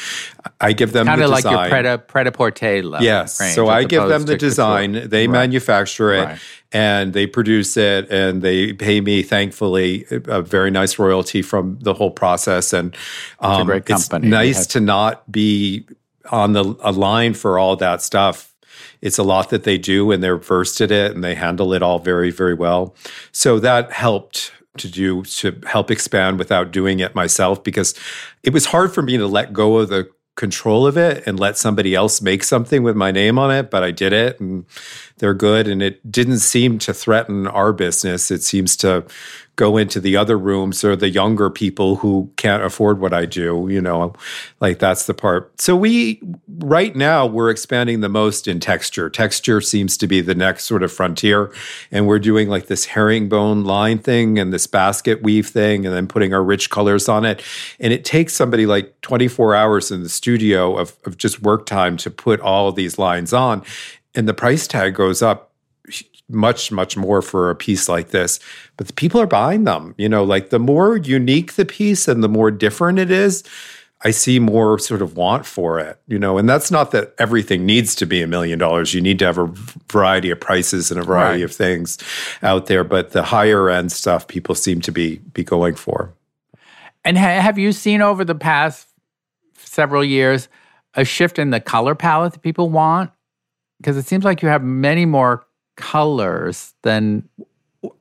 I 0.61 0.75
give 0.75 0.93
them 0.93 1.07
kind 1.07 1.21
of 1.21 1.27
the 1.27 1.33
like 1.33 1.43
your 1.43 1.99
pret 1.99 2.27
a 2.29 2.31
porter 2.31 2.83
Yes. 3.01 3.37
So 3.53 3.67
I 3.67 3.83
give 3.83 4.07
them 4.07 4.27
the 4.27 4.37
design, 4.37 4.93
couture. 4.93 5.09
they 5.09 5.27
right. 5.27 5.33
manufacture 5.33 6.13
it. 6.13 6.25
Right. 6.25 6.41
And 6.71 7.15
they 7.15 7.27
produce 7.27 7.77
it, 7.77 8.11
and 8.11 8.43
they 8.43 8.75
pay 8.75 9.01
me, 9.01 9.23
thankfully, 9.23 10.05
a 10.11 10.43
very 10.43 10.71
nice 10.71 11.01
royalty 11.01 11.43
from 11.43 11.79
the 11.81 11.95
whole 11.95 12.11
process. 12.11 12.73
And 12.73 12.95
um, 13.41 13.71
it's, 13.71 13.91
it's 13.91 14.13
nice 14.13 14.67
to 14.69 14.81
not 14.81 15.33
be 15.33 15.87
on 16.31 16.53
the 16.53 16.77
a 16.81 16.93
line 16.93 17.35
for 17.35 17.59
all 17.59 17.75
that 17.77 18.03
stuff 18.03 18.48
it's 19.03 19.19
a 19.19 19.23
lot 19.23 19.51
that 19.51 19.65
they 19.65 19.79
do 19.79 20.11
and 20.11 20.23
they're 20.23 20.37
versed 20.37 20.81
at 20.81 20.91
it 20.91 21.15
and 21.15 21.23
they 21.23 21.35
handle 21.35 21.73
it 21.73 21.83
all 21.83 21.99
very, 21.99 22.31
very 22.31 22.55
well. 22.55 22.95
So 23.33 23.59
that 23.61 23.93
helped 23.93 24.53
to 24.79 24.89
do 24.89 25.25
to 25.25 25.61
help 25.67 25.91
expand 25.91 26.39
without 26.39 26.71
doing 26.71 27.01
it 27.01 27.15
myself 27.15 27.63
because 27.63 27.95
it 28.43 28.53
was 28.53 28.67
hard 28.67 28.95
for 28.95 29.03
me 29.03 29.17
to 29.17 29.27
let 29.27 29.53
go 29.53 29.79
of 29.79 29.89
the 29.89 30.09
control 30.37 30.87
of 30.87 30.97
it 30.97 31.27
and 31.27 31.39
let 31.39 31.59
somebody 31.59 31.95
else 31.97 32.23
make 32.23 32.45
something 32.45 32.85
with 32.85 32.95
my 32.95 33.11
name 33.11 33.39
on 33.39 33.51
it, 33.51 33.71
but 33.71 33.83
I 33.83 33.91
did 33.91 34.13
it 34.13 34.39
and 34.39 34.65
they're 35.19 35.35
good. 35.35 35.69
And 35.69 35.83
it 35.83 36.11
didn't 36.11 36.39
seem 36.39 36.79
to 36.81 36.95
threaten 36.95 37.47
our 37.47 37.73
business. 37.73 38.31
It 38.31 38.43
seems 38.43 38.77
to 38.79 39.05
go 39.59 39.77
into 39.77 40.01
the 40.01 40.17
other 40.17 40.39
rooms 40.39 40.85
or 40.85 40.95
the 40.95 41.11
younger 41.11 41.51
people 41.51 41.97
who 41.97 42.31
can't 42.37 42.63
afford 42.63 43.01
what 43.01 43.13
I 43.13 43.27
do, 43.27 43.67
you 43.69 43.81
know, 43.81 44.15
like 44.61 44.79
that's 44.79 45.07
the 45.07 45.15
part. 45.15 45.61
So 45.61 45.75
we 45.75 46.23
right 46.61 46.95
now 46.95 47.27
we're 47.27 47.51
expanding 47.51 48.01
the 48.01 48.09
most 48.09 48.47
in 48.47 48.61
texture. 48.61 49.11
Texture 49.11 49.61
seems 49.61 49.97
to 49.97 50.07
be 50.07 50.21
the 50.21 50.35
next 50.37 50.65
sort 50.65 50.85
of 50.85 50.93
frontier 50.93 51.53
and 51.91 52.07
we're 52.07 52.21
doing 52.21 52.49
like 52.49 52.69
this 52.69 52.85
herringbone 52.85 53.65
line 53.65 53.99
thing 53.99 54.39
and 54.39 54.53
this 54.53 54.69
basket 54.69 55.25
weave 55.25 55.49
thing 55.49 55.85
and 55.85 55.93
then 55.93 56.07
putting 56.07 56.33
our 56.33 56.43
rich 56.43 56.71
colors 56.71 57.09
on 57.09 57.25
it. 57.25 57.43
And 57.81 57.93
it 57.93 58.05
takes 58.05 58.35
somebody 58.35 58.65
like 58.65 59.01
24 59.01 59.57
hours 59.57 59.91
in 59.91 60.05
the 60.05 60.09
studio 60.09 60.77
of, 60.79 60.97
of 61.05 61.17
just 61.17 61.43
work 61.43 61.67
time 61.67 61.97
to 61.97 62.13
put 62.13 62.39
all 62.39 62.71
these 62.71 62.97
lines 62.97 63.33
on 63.33 63.65
and 64.14 64.29
the 64.29 64.35
price 64.35 64.66
tag 64.66 64.94
goes 64.94 65.23
up 65.23 65.53
much 66.29 66.71
much 66.71 66.97
more 66.97 67.23
for 67.23 67.51
a 67.51 67.57
piece 67.57 67.88
like 67.88 68.11
this. 68.11 68.38
But 68.77 68.87
the 68.87 68.92
people 68.92 69.21
are 69.21 69.27
buying 69.27 69.64
them 69.64 69.94
you 69.99 70.09
know 70.09 70.25
like 70.25 70.51
the 70.51 70.59
more 70.59 70.97
unique 70.97 71.55
the 71.55 71.64
piece 71.64 72.09
and 72.09 72.23
the 72.23 72.29
more 72.29 72.51
different 72.51 72.99
it 72.99 73.11
is 73.11 73.44
i 74.03 74.11
see 74.12 74.38
more 74.38 74.79
sort 74.79 75.03
of 75.03 75.16
want 75.16 75.44
for 75.44 75.81
it 75.81 76.01
you 76.07 76.18
know? 76.18 76.38
And 76.38 76.49
that's 76.49 76.71
not 76.71 76.92
that 76.92 77.14
everything 77.18 77.66
needs 77.66 77.94
to 77.97 78.07
be 78.07 78.23
a 78.23 78.27
million 78.27 78.59
dollars. 78.59 78.94
You 78.94 79.01
need 79.01 79.18
to 79.21 79.27
have 79.27 79.38
a 79.38 79.53
variety 79.90 80.31
of 80.31 80.40
prices 80.40 80.90
and 80.90 81.01
a 81.01 81.03
variety 81.03 81.42
right. 81.42 81.51
of 81.51 81.53
things 81.53 81.99
out 82.42 82.66
there 82.66 82.85
but 82.85 83.11
the 83.11 83.23
higher 83.23 83.68
end 83.71 83.90
stuff 83.90 84.29
people 84.29 84.55
seem 84.55 84.81
to 84.83 84.92
be 84.92 85.16
be 85.33 85.42
going 85.42 85.75
for. 85.75 86.12
And 87.05 87.16
ha- 87.16 87.40
have 87.40 87.59
you 87.59 87.73
seen 87.73 88.03
over 88.03 88.25
the 88.25 88.35
past 88.35 88.88
several 89.57 90.05
years 90.05 90.49
a 90.94 91.05
shift 91.05 91.38
in 91.38 91.51
the 91.51 91.61
color 91.61 91.94
palette 91.94 92.33
that 92.35 92.42
people 92.42 92.71
want 92.71 93.11
because 93.79 93.97
it 93.97 94.07
seems 94.07 94.25
like 94.25 94.43
you 94.43 94.49
have 94.49 94.62
many 94.62 95.07
more 95.07 95.47
colors 95.77 96.75
than 96.83 97.29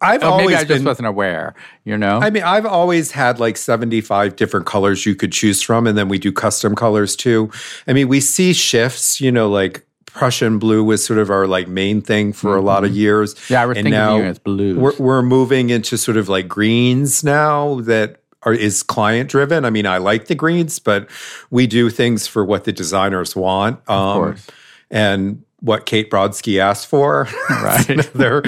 I've 0.01 0.23
oh, 0.23 0.31
always 0.31 0.47
maybe 0.47 0.55
I 0.55 0.63
just 0.63 0.79
been, 0.79 0.85
wasn't 0.85 1.07
aware, 1.07 1.53
you 1.85 1.97
know? 1.97 2.19
I 2.19 2.31
mean, 2.31 2.43
I've 2.43 2.65
always 2.65 3.11
had 3.11 3.39
like 3.39 3.57
75 3.57 4.35
different 4.35 4.65
colors 4.65 5.05
you 5.05 5.15
could 5.15 5.31
choose 5.31 5.61
from, 5.61 5.85
and 5.85 5.97
then 5.97 6.09
we 6.09 6.17
do 6.17 6.31
custom 6.31 6.75
colors 6.75 7.15
too. 7.15 7.51
I 7.87 7.93
mean, 7.93 8.07
we 8.07 8.19
see 8.19 8.53
shifts, 8.53 9.21
you 9.21 9.31
know, 9.31 9.49
like 9.49 9.85
Prussian 10.07 10.57
blue 10.57 10.83
was 10.83 11.05
sort 11.05 11.19
of 11.19 11.29
our 11.29 11.45
like 11.45 11.67
main 11.67 12.01
thing 12.01 12.33
for 12.33 12.51
mm-hmm. 12.51 12.59
a 12.59 12.61
lot 12.65 12.83
of 12.83 12.89
mm-hmm. 12.89 12.99
years. 12.99 13.35
Yeah, 13.49 13.61
I 13.61 13.65
was 13.67 13.77
and 13.77 13.85
thinking 13.85 13.99
now 13.99 14.19
as 14.19 14.39
blues. 14.39 14.77
We're, 14.77 14.95
we're 14.97 15.21
moving 15.21 15.69
into 15.69 15.95
sort 15.97 16.17
of 16.17 16.27
like 16.27 16.47
greens 16.47 17.23
now 17.23 17.81
that 17.81 18.21
are, 18.41 18.53
is 18.53 18.81
client 18.81 19.29
driven. 19.29 19.63
I 19.63 19.69
mean, 19.69 19.85
I 19.85 19.99
like 19.99 20.25
the 20.25 20.35
greens, 20.35 20.79
but 20.79 21.07
we 21.51 21.67
do 21.67 21.91
things 21.91 22.25
for 22.25 22.43
what 22.43 22.63
the 22.63 22.73
designers 22.73 23.35
want. 23.35 23.79
Um, 23.87 23.97
of 23.97 24.15
course. 24.15 24.47
And 24.89 25.43
what 25.59 25.85
Kate 25.85 26.09
Brodsky 26.09 26.59
asked 26.59 26.87
for. 26.87 27.27
Right. 27.49 27.89
you, 27.89 28.03
know, 28.15 28.41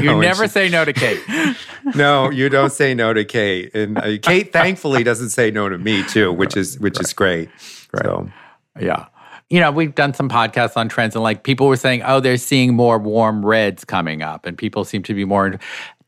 you 0.00 0.20
never 0.20 0.44
she, 0.44 0.50
say 0.50 0.68
no 0.68 0.84
to 0.84 0.92
Kate. 0.92 1.20
no, 1.94 2.30
you 2.30 2.48
don't 2.48 2.70
say 2.70 2.94
no 2.94 3.12
to 3.12 3.24
Kate. 3.24 3.74
And 3.74 3.98
uh, 3.98 4.18
Kate 4.22 4.52
thankfully 4.52 5.02
doesn't 5.02 5.30
say 5.30 5.50
no 5.50 5.68
to 5.68 5.76
me 5.76 6.04
too, 6.04 6.32
which 6.32 6.56
is 6.56 6.78
which 6.78 6.96
right. 6.96 7.04
is 7.04 7.12
great. 7.12 7.48
Right. 7.92 8.04
So, 8.04 8.30
yeah. 8.80 9.06
You 9.50 9.60
know, 9.60 9.70
we've 9.70 9.94
done 9.94 10.14
some 10.14 10.28
podcasts 10.28 10.76
on 10.76 10.88
trends 10.88 11.14
and 11.14 11.22
like 11.22 11.42
people 11.42 11.66
were 11.66 11.76
saying, 11.76 12.02
"Oh, 12.04 12.20
they're 12.20 12.36
seeing 12.36 12.74
more 12.74 12.98
warm 12.98 13.44
reds 13.44 13.84
coming 13.84 14.22
up 14.22 14.46
and 14.46 14.56
people 14.56 14.84
seem 14.84 15.02
to 15.02 15.14
be 15.14 15.24
more 15.24 15.58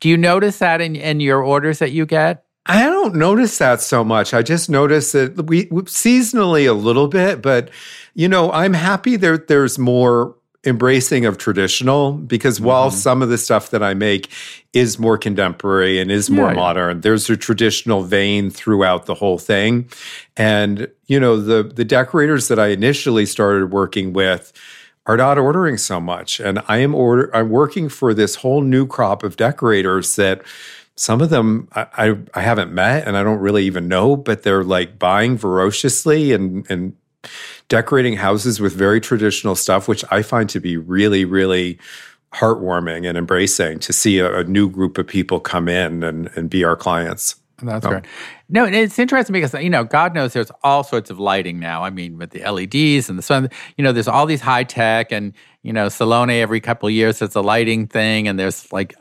Do 0.01 0.09
you 0.09 0.17
notice 0.17 0.59
that 0.59 0.81
in 0.81 0.95
in 0.97 1.21
your 1.21 1.43
orders 1.43 1.81
that 1.81 1.91
you 1.91 2.07
get? 2.07 2.45
I 2.67 2.85
don't 2.85 3.15
notice 3.15 3.59
that 3.59 3.81
so 3.81 4.05
much. 4.05 4.35
I 4.35 4.43
just 4.43 4.69
notice 4.69 5.13
that 5.13 5.47
we, 5.47 5.69
we 5.71 5.83
seasonally 5.83 6.69
a 6.69 6.73
little 6.73 7.07
bit, 7.07 7.41
but 7.41 7.71
you 8.17 8.29
know, 8.29 8.51
I'm 8.51 8.73
happy 8.73 9.17
there 9.17 9.37
there's 9.39 9.79
more 9.79 10.35
embracing 10.65 11.27
of 11.27 11.37
traditional 11.39 12.13
because 12.13 12.61
while 12.61 12.89
Mm-hmm. 12.89 12.97
some 12.99 13.23
of 13.23 13.29
the 13.29 13.39
stuff 13.39 13.71
that 13.71 13.83
I 13.85 13.95
make 13.95 14.31
is 14.73 14.99
more 14.99 15.17
contemporary 15.19 16.01
and 16.01 16.11
is 16.11 16.29
more 16.29 16.49
Yeah. 16.49 16.55
modern, 16.55 17.01
there's 17.03 17.31
a 17.31 17.37
traditional 17.37 18.03
vein 18.03 18.51
throughout 18.51 19.07
the 19.07 19.15
whole 19.15 19.39
thing. 19.39 19.89
And 20.37 20.89
you 21.07 21.21
know, 21.21 21.37
the 21.41 21.63
the 21.63 21.85
decorators 21.85 22.49
that 22.49 22.59
I 22.59 22.69
initially 22.69 23.27
started 23.27 23.71
working 23.71 24.13
with 24.13 24.53
are 25.05 25.17
not 25.17 25.39
ordering 25.39 25.79
so 25.79 26.01
much. 26.01 26.41
And 26.41 26.61
I 26.67 26.79
am 26.79 26.95
order 26.95 27.31
I'm 27.37 27.51
working 27.51 27.89
for 27.89 28.13
this 28.15 28.37
whole 28.37 28.63
new 28.63 28.87
crop 28.87 29.23
of 29.23 29.37
decorators 29.37 30.17
that 30.17 30.41
some 30.97 31.21
of 31.21 31.29
them 31.31 31.69
I, 31.77 31.87
I, 32.09 32.17
I 32.35 32.41
haven't 32.41 32.73
met 32.73 33.07
and 33.07 33.17
I 33.17 33.23
don't 33.23 33.39
really 33.47 33.65
even 33.67 33.87
know, 33.89 34.17
but 34.17 34.43
they're 34.43 34.65
like 34.65 34.99
buying 34.99 35.37
voraciously 35.39 36.33
and 36.33 36.67
and 36.71 36.95
decorating 37.69 38.17
houses 38.17 38.61
with 38.61 38.73
very 38.73 39.01
traditional 39.01 39.55
stuff, 39.55 39.89
which 39.89 40.05
I 40.11 40.23
find 40.23 40.49
to 40.51 40.61
be 40.61 40.77
really, 40.77 41.25
really 41.25 41.79
heartwarming 42.33 43.09
and 43.09 43.17
embracing 43.17 43.79
to 43.81 43.93
see 43.93 44.19
a, 44.19 44.41
a 44.41 44.45
new 44.45 44.69
group 44.69 44.99
of 44.99 45.07
people 45.07 45.41
come 45.41 45.69
in 45.69 46.03
and, 46.03 46.31
and 46.37 46.51
be 46.51 46.65
our 46.65 46.77
clients. 46.77 47.37
That's 47.63 47.87
great. 47.87 48.05
No, 48.51 48.65
it's 48.65 48.99
interesting 48.99 49.33
because 49.33 49.55
you 49.55 49.71
know, 49.71 49.83
God 49.83 50.15
knows 50.15 50.35
there's 50.35 50.51
all 50.63 50.85
sorts 50.85 51.09
of 51.09 51.19
lighting 51.19 51.59
now. 51.59 51.83
I 51.83 51.91
mean, 51.91 52.19
with 52.19 52.31
the 52.31 52.41
LEDs 52.41 53.09
and 53.09 53.19
the 53.19 53.23
sun, 53.23 53.49
you 53.79 53.85
know, 53.85 53.93
there's 53.93 54.09
all 54.09 54.27
these 54.27 54.43
high 54.43 54.65
tech, 54.65 55.11
and 55.11 55.33
you 55.63 55.73
know, 55.73 55.89
Salone 55.89 56.31
every 56.31 56.61
couple 56.61 56.87
of 56.87 56.93
years 56.93 57.23
it's 57.23 57.35
a 57.35 57.41
lighting 57.41 57.87
thing, 57.87 58.29
and 58.29 58.39
there's 58.39 58.71
like, 58.73 58.95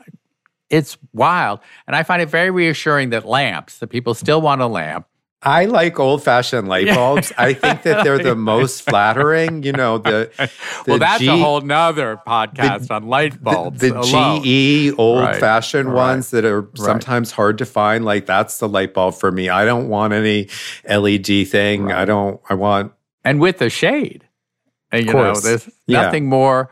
it's 0.70 0.96
wild. 1.12 1.60
And 1.86 1.94
I 1.94 2.02
find 2.02 2.22
it 2.22 2.30
very 2.30 2.50
reassuring 2.50 3.10
that 3.10 3.26
lamps, 3.26 3.78
that 3.78 3.88
people 3.88 4.14
still 4.14 4.40
want 4.40 4.62
a 4.62 4.66
lamp. 4.66 5.06
I 5.42 5.66
like 5.66 6.00
old 6.00 6.24
fashioned 6.24 6.66
light 6.66 6.88
bulbs. 6.88 7.32
I 7.38 7.52
think 7.52 7.82
that 7.82 8.02
they're 8.04 8.18
the 8.18 8.34
most 8.52 8.82
flattering. 8.82 9.62
You 9.62 9.72
know, 9.72 9.98
the, 9.98 10.30
the 10.36 10.50
well, 10.86 10.98
that's 10.98 11.20
G- 11.20 11.28
a 11.28 11.36
whole 11.36 11.60
nother 11.60 12.18
podcast 12.26 12.90
on 12.90 13.06
light 13.06 13.42
bulbs. 13.44 13.80
the, 13.80 13.96
alone. 14.00 14.42
GE 14.42 14.98
old 14.98 15.20
Right, 15.22 15.36
fashioned 15.36 15.88
right, 15.90 15.94
ones 15.94 16.30
that 16.30 16.44
are 16.44 16.68
sometimes 16.74 17.30
hard 17.30 17.58
to 17.58 17.66
find. 17.66 18.04
Like 18.04 18.26
that's 18.26 18.58
the 18.58 18.68
light 18.68 18.94
bulb 18.94 19.14
for 19.14 19.30
me. 19.30 19.48
I 19.48 19.64
don't 19.64 19.88
want 19.88 20.12
any 20.14 20.48
LED 20.88 21.48
thing. 21.48 21.92
I 21.92 22.04
don't. 22.06 22.40
I 22.48 22.54
want 22.54 22.92
and 23.24 23.38
with 23.40 23.60
a 23.60 23.68
shade. 23.70 24.26
And, 24.90 25.04
you 25.06 25.12
course. 25.12 25.44
know, 25.44 25.50
there's 25.50 25.68
Yeah. 25.86 26.02
nothing 26.02 26.26
more 26.28 26.70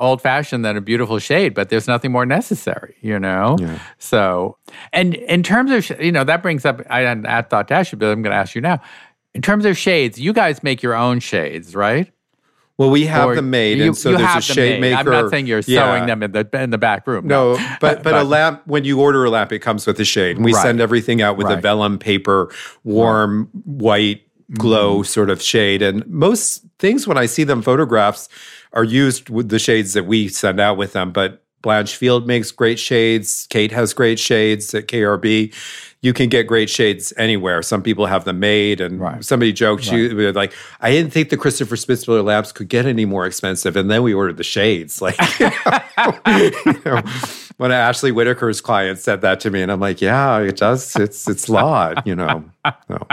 old 0.00 0.20
fashioned 0.22 0.64
than 0.64 0.76
a 0.76 0.80
beautiful 0.80 1.18
shade, 1.18 1.54
but 1.54 1.68
there's 1.68 1.86
nothing 1.86 2.10
more 2.10 2.26
necessary, 2.26 2.96
you 3.00 3.18
know? 3.18 3.56
Yeah. 3.60 3.78
So, 3.98 4.56
and 4.92 5.14
in 5.14 5.42
terms 5.42 5.70
of, 5.70 6.00
you 6.00 6.10
know, 6.10 6.24
that 6.24 6.42
brings 6.42 6.64
up, 6.64 6.80
I 6.90 7.00
hadn't 7.00 7.50
thought 7.50 7.68
to 7.68 7.74
ask 7.74 7.92
you, 7.92 7.98
but 7.98 8.06
I'm 8.06 8.22
going 8.22 8.32
to 8.32 8.36
ask 8.36 8.54
you 8.54 8.60
now. 8.60 8.80
In 9.34 9.42
terms 9.42 9.64
of 9.64 9.78
shades, 9.78 10.18
you 10.18 10.32
guys 10.32 10.62
make 10.64 10.82
your 10.82 10.94
own 10.94 11.20
shades, 11.20 11.76
right? 11.76 12.10
Well, 12.78 12.90
we 12.90 13.04
have 13.06 13.28
Or 13.28 13.34
them 13.34 13.50
made, 13.50 13.76
you, 13.78 13.88
and 13.88 13.96
so 13.96 14.10
you 14.12 14.16
there's 14.16 14.36
a 14.36 14.40
shade 14.40 14.80
made. 14.80 14.96
maker. 14.96 15.12
I'm 15.12 15.22
not 15.22 15.30
saying 15.30 15.46
you're 15.46 15.60
Yeah. 15.66 15.84
sewing 15.84 16.06
them 16.06 16.22
in 16.22 16.32
the 16.32 16.48
in 16.54 16.70
the 16.70 16.78
back 16.78 17.06
room. 17.06 17.26
No, 17.28 17.58
but 17.80 18.02
but 18.02 18.14
a 18.14 18.24
lamp 18.24 18.62
when 18.66 18.84
you 18.84 18.98
order 19.00 19.22
a 19.24 19.28
lamp, 19.30 19.52
it 19.52 19.58
comes 19.58 19.86
with 19.86 20.00
a 20.00 20.04
shade. 20.04 20.36
And 20.36 20.44
we 20.46 20.54
Right. 20.54 20.62
send 20.62 20.80
everything 20.80 21.20
out 21.20 21.36
with 21.36 21.50
a 21.50 21.56
vellum 21.60 21.98
paper, 21.98 22.50
warm 22.82 23.50
white 23.66 24.22
glow 24.54 25.00
Mm-hmm. 25.00 25.04
sort 25.04 25.28
of 25.30 25.42
shade. 25.42 25.82
And 25.82 26.06
most 26.06 26.64
things 26.78 27.06
when 27.06 27.18
I 27.18 27.26
see 27.26 27.44
them 27.44 27.60
photographs 27.60 28.28
are 28.72 28.84
used 28.84 29.28
with 29.30 29.48
the 29.48 29.58
shades 29.58 29.94
that 29.94 30.06
we 30.06 30.28
send 30.28 30.60
out 30.60 30.76
with 30.76 30.92
them. 30.92 31.12
But 31.12 31.42
Blanche 31.62 31.94
Field 31.96 32.26
makes 32.26 32.50
great 32.50 32.78
shades. 32.78 33.46
Kate 33.50 33.72
has 33.72 33.92
great 33.92 34.18
shades 34.18 34.72
at 34.74 34.86
KRB. 34.86 35.52
You 36.02 36.14
can 36.14 36.30
get 36.30 36.46
great 36.46 36.70
shades 36.70 37.12
anywhere. 37.18 37.60
Some 37.60 37.82
people 37.82 38.06
have 38.06 38.24
them 38.24 38.40
made, 38.40 38.80
and 38.80 38.98
Right. 38.98 39.22
somebody 39.22 39.52
joked, 39.52 39.92
you 39.92 40.08
they're 40.14 40.32
like, 40.32 40.54
I 40.80 40.90
didn't 40.90 41.12
think 41.12 41.28
the 41.28 41.36
Christopher 41.36 41.76
Spitzmiller 41.76 42.24
lamps 42.24 42.52
could 42.52 42.68
get 42.70 42.86
any 42.86 43.04
more 43.04 43.26
expensive, 43.26 43.76
and 43.76 43.90
then 43.90 44.02
we 44.02 44.14
ordered 44.14 44.38
the 44.38 44.42
shades. 44.42 45.02
Like, 45.02 45.18
you 45.38 46.80
know, 46.86 47.02
when 47.58 47.72
Ashley 47.72 48.12
Whittaker's 48.12 48.62
client 48.62 48.98
said 48.98 49.20
that 49.20 49.40
to 49.40 49.50
me, 49.50 49.60
and 49.60 49.70
I'm 49.70 49.80
like, 49.80 50.00
yeah, 50.00 50.38
it 50.38 50.56
does. 50.56 50.96
It's 50.96 51.28
it's 51.28 51.50
law, 51.50 51.92
you 52.06 52.14
know. 52.16 52.44
So. 52.88 53.06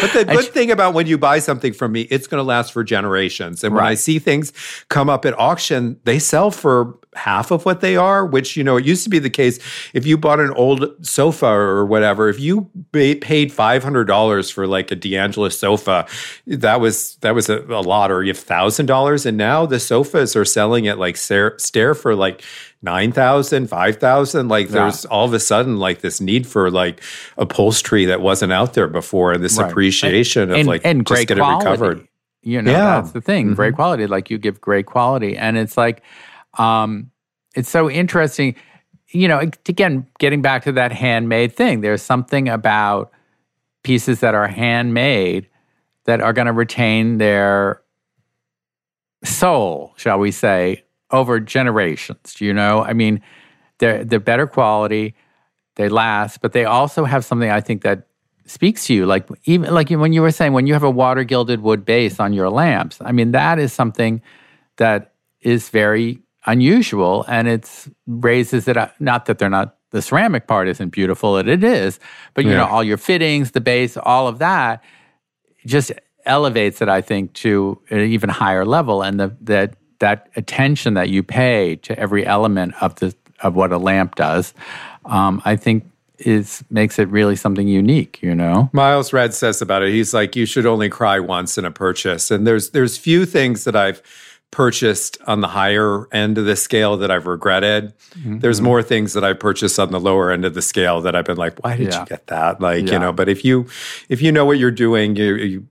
But 0.00 0.12
the 0.12 0.24
good 0.24 0.46
thing 0.46 0.70
about 0.70 0.94
when 0.94 1.06
you 1.06 1.18
buy 1.18 1.38
something 1.38 1.72
from 1.72 1.92
me, 1.92 2.02
it's 2.02 2.26
going 2.26 2.40
to 2.40 2.44
last 2.44 2.72
for 2.72 2.84
generations. 2.84 3.64
And 3.64 3.74
when 3.74 3.84
I 3.84 3.94
see 3.94 4.18
things 4.18 4.52
come 4.88 5.08
up 5.08 5.24
at 5.24 5.38
auction, 5.38 5.98
they 6.04 6.18
sell 6.18 6.50
for 6.50 6.98
half 7.16 7.50
of 7.50 7.64
what 7.64 7.80
they 7.80 7.96
are, 7.96 8.24
which, 8.24 8.56
you 8.56 8.62
know, 8.62 8.76
it 8.76 8.84
used 8.84 9.02
to 9.02 9.10
be 9.10 9.18
the 9.18 9.28
case. 9.30 9.58
If 9.94 10.06
you 10.06 10.16
bought 10.16 10.38
an 10.38 10.50
old 10.52 11.04
sofa 11.04 11.46
or 11.46 11.84
whatever, 11.84 12.28
if 12.28 12.38
you 12.38 12.70
paid 12.92 13.52
$500 13.52 14.52
for 14.52 14.66
like 14.66 14.90
a 14.92 14.94
D'Angelo 14.94 15.48
sofa, 15.48 16.06
that 16.46 16.80
was, 16.80 17.16
that 17.16 17.34
was 17.34 17.48
a, 17.48 17.58
a 17.64 17.80
lot, 17.82 18.12
or 18.12 18.22
you 18.22 18.28
have 18.32 18.38
$1,000. 18.44 19.26
And 19.26 19.36
now 19.36 19.66
the 19.66 19.80
sofas 19.80 20.36
are 20.36 20.44
selling 20.44 20.86
at 20.86 20.98
like 20.98 21.16
stair, 21.16 21.58
stair 21.58 21.94
for 21.96 22.14
like 22.14 22.42
9,000, 22.82 23.66
5,000. 23.68 24.48
Like 24.48 24.68
there's 24.68 25.04
all 25.06 25.24
of 25.26 25.32
a 25.34 25.40
sudden 25.40 25.78
like 25.78 26.00
this 26.02 26.20
need 26.20 26.46
for 26.46 26.70
like 26.70 27.02
upholstery 27.36 28.04
that 28.06 28.20
wasn't 28.20 28.52
out 28.52 28.74
there 28.74 28.86
before 28.88 29.32
and 29.32 29.42
this 29.42 29.58
Right. 29.58 29.70
appreciation 29.70 30.50
of 30.50 30.56
and, 30.56 30.68
like 30.68 30.82
and 30.84 31.04
just 31.06 31.08
great 31.08 31.28
get 31.28 31.38
quality. 31.38 31.66
it 31.66 31.70
recovered. 31.70 32.08
You 32.42 32.62
know, 32.62 32.70
Yeah. 32.70 32.78
Mm-hmm. 32.78 33.00
that's 33.02 33.12
the 33.12 33.20
thing. 33.20 33.54
Great 33.54 33.74
quality. 33.74 34.06
Like 34.06 34.30
you 34.30 34.38
give 34.38 34.60
great 34.60 34.86
quality. 34.86 35.36
And 35.36 35.58
it's 35.58 35.76
like, 35.76 36.02
um, 36.58 37.10
it's 37.54 37.70
so 37.70 37.90
interesting. 37.90 38.54
You 39.08 39.28
know, 39.28 39.38
again, 39.38 40.06
getting 40.18 40.42
back 40.42 40.64
to 40.64 40.72
that 40.72 40.92
handmade 40.92 41.52
thing, 41.54 41.80
there's 41.80 42.02
something 42.02 42.48
about 42.48 43.10
pieces 43.82 44.20
that 44.20 44.34
are 44.34 44.46
handmade 44.46 45.48
that 46.04 46.20
are 46.20 46.32
going 46.32 46.46
to 46.46 46.52
retain 46.52 47.18
their 47.18 47.82
soul, 49.24 49.94
shall 49.96 50.18
we 50.18 50.30
say, 50.30 50.84
over 51.10 51.40
generations. 51.40 52.40
You 52.40 52.54
know, 52.54 52.84
I 52.84 52.92
mean, 52.92 53.20
they're 53.78 54.04
they're 54.04 54.20
better 54.20 54.46
quality, 54.46 55.14
they 55.76 55.88
last, 55.88 56.40
but 56.40 56.52
they 56.52 56.64
also 56.64 57.04
have 57.04 57.24
something 57.24 57.50
I 57.50 57.60
think 57.60 57.82
that 57.82 58.06
speaks 58.46 58.86
to 58.86 58.94
you. 58.94 59.06
Like 59.06 59.28
even 59.44 59.72
like 59.72 59.90
when 59.90 60.12
you 60.12 60.22
were 60.22 60.30
saying 60.30 60.52
when 60.52 60.66
you 60.66 60.72
have 60.74 60.82
a 60.82 60.90
water 60.90 61.24
gilded 61.24 61.62
wood 61.62 61.84
base 61.84 62.20
on 62.20 62.32
your 62.32 62.50
lamps, 62.50 62.98
I 63.00 63.12
mean 63.12 63.32
that 63.32 63.58
is 63.58 63.72
something 63.72 64.22
that 64.76 65.14
is 65.40 65.68
very 65.68 66.20
unusual, 66.46 67.24
and 67.28 67.48
it's 67.48 67.88
raises 68.06 68.68
it 68.68 68.76
up. 68.76 68.94
Not 69.00 69.26
that 69.26 69.38
they're 69.38 69.50
not 69.50 69.76
the 69.90 70.00
ceramic 70.02 70.46
part 70.46 70.68
isn't 70.68 70.90
beautiful, 70.90 71.36
it, 71.38 71.48
it 71.48 71.64
is, 71.64 71.98
but 72.34 72.44
you 72.44 72.52
Yeah. 72.52 72.58
know 72.58 72.66
all 72.66 72.84
your 72.84 72.96
fittings, 72.96 73.50
the 73.50 73.60
base, 73.60 73.96
all 73.96 74.28
of 74.28 74.38
that 74.38 74.82
just 75.66 75.90
elevates 76.24 76.80
it, 76.80 76.88
I 76.88 77.00
think, 77.00 77.32
to 77.34 77.80
an 77.90 78.00
even 78.00 78.30
higher 78.30 78.64
level. 78.64 79.02
And 79.02 79.18
the, 79.18 79.36
that 79.42 79.74
that 79.98 80.28
attention 80.36 80.94
that 80.94 81.08
you 81.10 81.22
pay 81.22 81.76
to 81.76 81.98
every 81.98 82.24
element 82.24 82.74
of 82.80 82.94
the 82.96 83.14
of 83.42 83.54
what 83.54 83.72
a 83.72 83.78
lamp 83.78 84.14
does, 84.16 84.54
um, 85.06 85.42
I 85.44 85.56
think, 85.56 85.84
is 86.18 86.62
makes 86.70 86.98
it 86.98 87.08
really 87.08 87.36
something 87.36 87.66
unique. 87.68 88.22
You 88.22 88.34
know, 88.34 88.70
Miles 88.72 89.12
Redd 89.12 89.34
says 89.34 89.60
about 89.60 89.82
it. 89.82 89.90
He's 89.90 90.14
like, 90.14 90.36
you 90.36 90.46
should 90.46 90.66
only 90.66 90.88
cry 90.88 91.18
once 91.18 91.58
in 91.58 91.64
a 91.64 91.70
purchase. 91.70 92.30
And 92.30 92.46
there's 92.46 92.70
there's 92.70 92.96
few 92.96 93.26
things 93.26 93.64
that 93.64 93.74
I've 93.74 94.00
purchased 94.50 95.16
on 95.28 95.40
the 95.40 95.46
higher 95.48 96.06
end 96.12 96.36
of 96.36 96.44
the 96.44 96.56
scale 96.56 96.96
that 96.96 97.10
I've 97.10 97.26
regretted. 97.26 97.92
Mm-hmm. 98.18 98.38
There's 98.40 98.60
more 98.60 98.82
things 98.82 99.12
that 99.12 99.22
I 99.22 99.32
purchased 99.32 99.78
on 99.78 99.92
the 99.92 100.00
lower 100.00 100.32
end 100.32 100.44
of 100.44 100.54
the 100.54 100.62
scale 100.62 101.00
that 101.02 101.14
I've 101.14 101.24
been 101.24 101.36
like, 101.36 101.62
why 101.62 101.76
did 101.76 101.92
Yeah. 101.92 102.00
you 102.00 102.06
get 102.06 102.26
that? 102.26 102.60
Like, 102.60 102.86
Yeah. 102.86 102.94
you 102.94 102.98
know, 102.98 103.12
but 103.12 103.28
if 103.28 103.44
you 103.44 103.66
if 104.08 104.20
you 104.20 104.32
know 104.32 104.44
what 104.44 104.58
you're 104.58 104.72
doing, 104.72 105.14
you, 105.14 105.34
you 105.36 105.66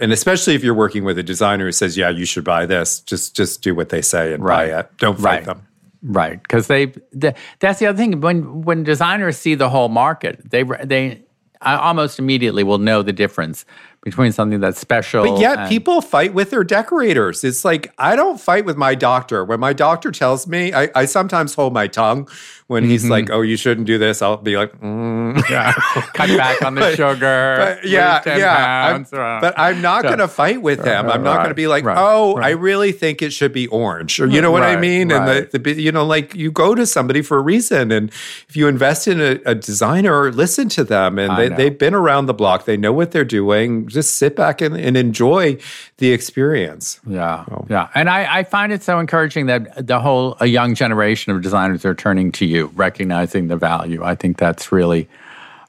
and 0.00 0.12
especially 0.12 0.54
if 0.56 0.64
you're 0.64 0.74
working 0.74 1.04
with 1.04 1.16
a 1.18 1.22
designer 1.22 1.64
who 1.66 1.72
says, 1.72 1.96
yeah, 1.96 2.10
you 2.10 2.24
should 2.24 2.44
buy 2.44 2.66
this, 2.66 3.00
just 3.00 3.36
just 3.36 3.62
do 3.62 3.74
what 3.74 3.90
they 3.90 4.02
say 4.02 4.32
and 4.34 4.42
Right. 4.42 4.70
buy 4.72 4.80
it. 4.80 4.90
Don't 4.98 5.18
fight 5.18 5.24
Right. 5.24 5.44
them. 5.44 5.62
right? 6.02 6.42
Because 6.42 6.66
they 6.66 6.86
the, 7.12 7.34
that's 7.60 7.78
the 7.78 7.86
other 7.86 7.96
thing. 7.98 8.20
When 8.20 8.62
when 8.62 8.82
designers 8.82 9.36
see 9.38 9.54
the 9.54 9.68
whole 9.68 9.88
market, 9.88 10.50
they 10.50 10.64
they 10.84 11.22
I 11.62 11.76
almost 11.76 12.18
immediately 12.18 12.62
will 12.64 12.78
know 12.78 13.00
the 13.02 13.12
difference 13.12 13.64
between 14.04 14.30
something 14.32 14.60
that's 14.60 14.78
special. 14.78 15.24
But 15.24 15.40
yet 15.40 15.58
and- 15.58 15.68
people 15.68 16.00
fight 16.00 16.34
with 16.34 16.50
their 16.50 16.62
decorators. 16.62 17.42
It's 17.42 17.64
like 17.64 17.92
I 17.98 18.14
don't 18.16 18.38
fight 18.40 18.64
with 18.64 18.76
my 18.76 18.94
doctor. 18.94 19.44
When 19.44 19.58
my 19.60 19.72
doctor 19.72 20.12
tells 20.12 20.46
me, 20.46 20.72
I, 20.72 20.90
I 20.94 21.04
sometimes 21.06 21.54
hold 21.54 21.72
my 21.72 21.86
tongue 21.88 22.28
when 22.66 22.84
Mm-hmm. 22.84 22.90
he's 22.90 23.08
like, 23.10 23.30
"Oh, 23.30 23.40
you 23.42 23.56
shouldn't 23.56 23.86
do 23.86 23.98
this." 23.98 24.22
I'll 24.22 24.36
be 24.38 24.56
like, 24.56 24.72
mm. 24.80 25.42
yeah, 25.50 25.72
cut 26.14 26.28
back 26.36 26.62
on 26.62 26.74
the 26.74 26.80
But- 26.84 26.96
sugar. 26.96 27.56
But 27.80 27.84
yeah, 27.88 28.20
10 28.20 28.38
yeah. 28.38 28.84
I'm- 28.86 29.06
uh, 29.12 29.40
but 29.40 29.58
I'm 29.58 29.80
not 29.82 30.02
going 30.02 30.18
to 30.18 30.28
fight 30.28 30.62
with 30.62 30.84
him. 30.84 31.08
I'm 31.10 31.22
not 31.22 31.36
going 31.38 31.48
to 31.48 31.54
be 31.54 31.66
like, 31.66 31.84
right, 31.84 31.96
"Oh, 31.98 32.36
I 32.36 32.50
really 32.50 32.92
think 32.92 33.20
it 33.22 33.32
should 33.32 33.52
be 33.52 33.66
orange," 33.68 34.20
or 34.20 34.26
you 34.26 34.40
know 34.40 34.50
what 34.50 34.62
I 34.62 34.76
mean? 34.76 35.08
right. 35.10 35.38
And 35.42 35.50
the, 35.52 35.58
the 35.58 35.80
you 35.82 35.92
know, 35.92 36.04
like 36.04 36.34
you 36.34 36.50
go 36.52 36.74
to 36.74 36.86
somebody 36.86 37.22
for 37.22 37.36
a 37.38 37.42
reason, 37.42 37.90
and 37.92 38.10
if 38.48 38.56
you 38.56 38.68
invest 38.68 39.08
in 39.08 39.20
a, 39.20 39.40
a 39.46 39.54
designer, 39.54 40.30
listen 40.32 40.68
to 40.70 40.84
them, 40.84 41.18
and 41.18 41.32
I 41.32 41.36
they, 41.36 41.48
know. 41.50 41.56
they've 41.56 41.78
been 41.78 41.94
around 41.94 42.26
the 42.26 42.34
block. 42.34 42.64
They 42.64 42.76
know 42.76 42.92
what 42.92 43.10
they're 43.12 43.24
doing. 43.24 43.88
Just 43.94 44.16
sit 44.16 44.36
back 44.36 44.60
and, 44.60 44.76
and 44.76 44.96
enjoy 44.96 45.58
the 45.96 46.12
experience. 46.12 47.00
Yeah, 47.06 47.44
yeah, 47.68 47.88
and 47.94 48.10
I, 48.10 48.40
I 48.40 48.42
find 48.44 48.72
it 48.72 48.82
so 48.82 48.98
encouraging 48.98 49.46
that 49.46 49.86
the 49.86 50.00
whole 50.00 50.36
a 50.40 50.46
young 50.46 50.74
generation 50.74 51.34
of 51.34 51.42
designers 51.42 51.84
are 51.84 51.94
turning 51.94 52.32
to 52.32 52.44
you, 52.44 52.66
recognizing 52.74 53.48
the 53.48 53.56
value. 53.56 54.04
I 54.04 54.14
think 54.14 54.36
that's 54.36 54.70
really 54.70 55.08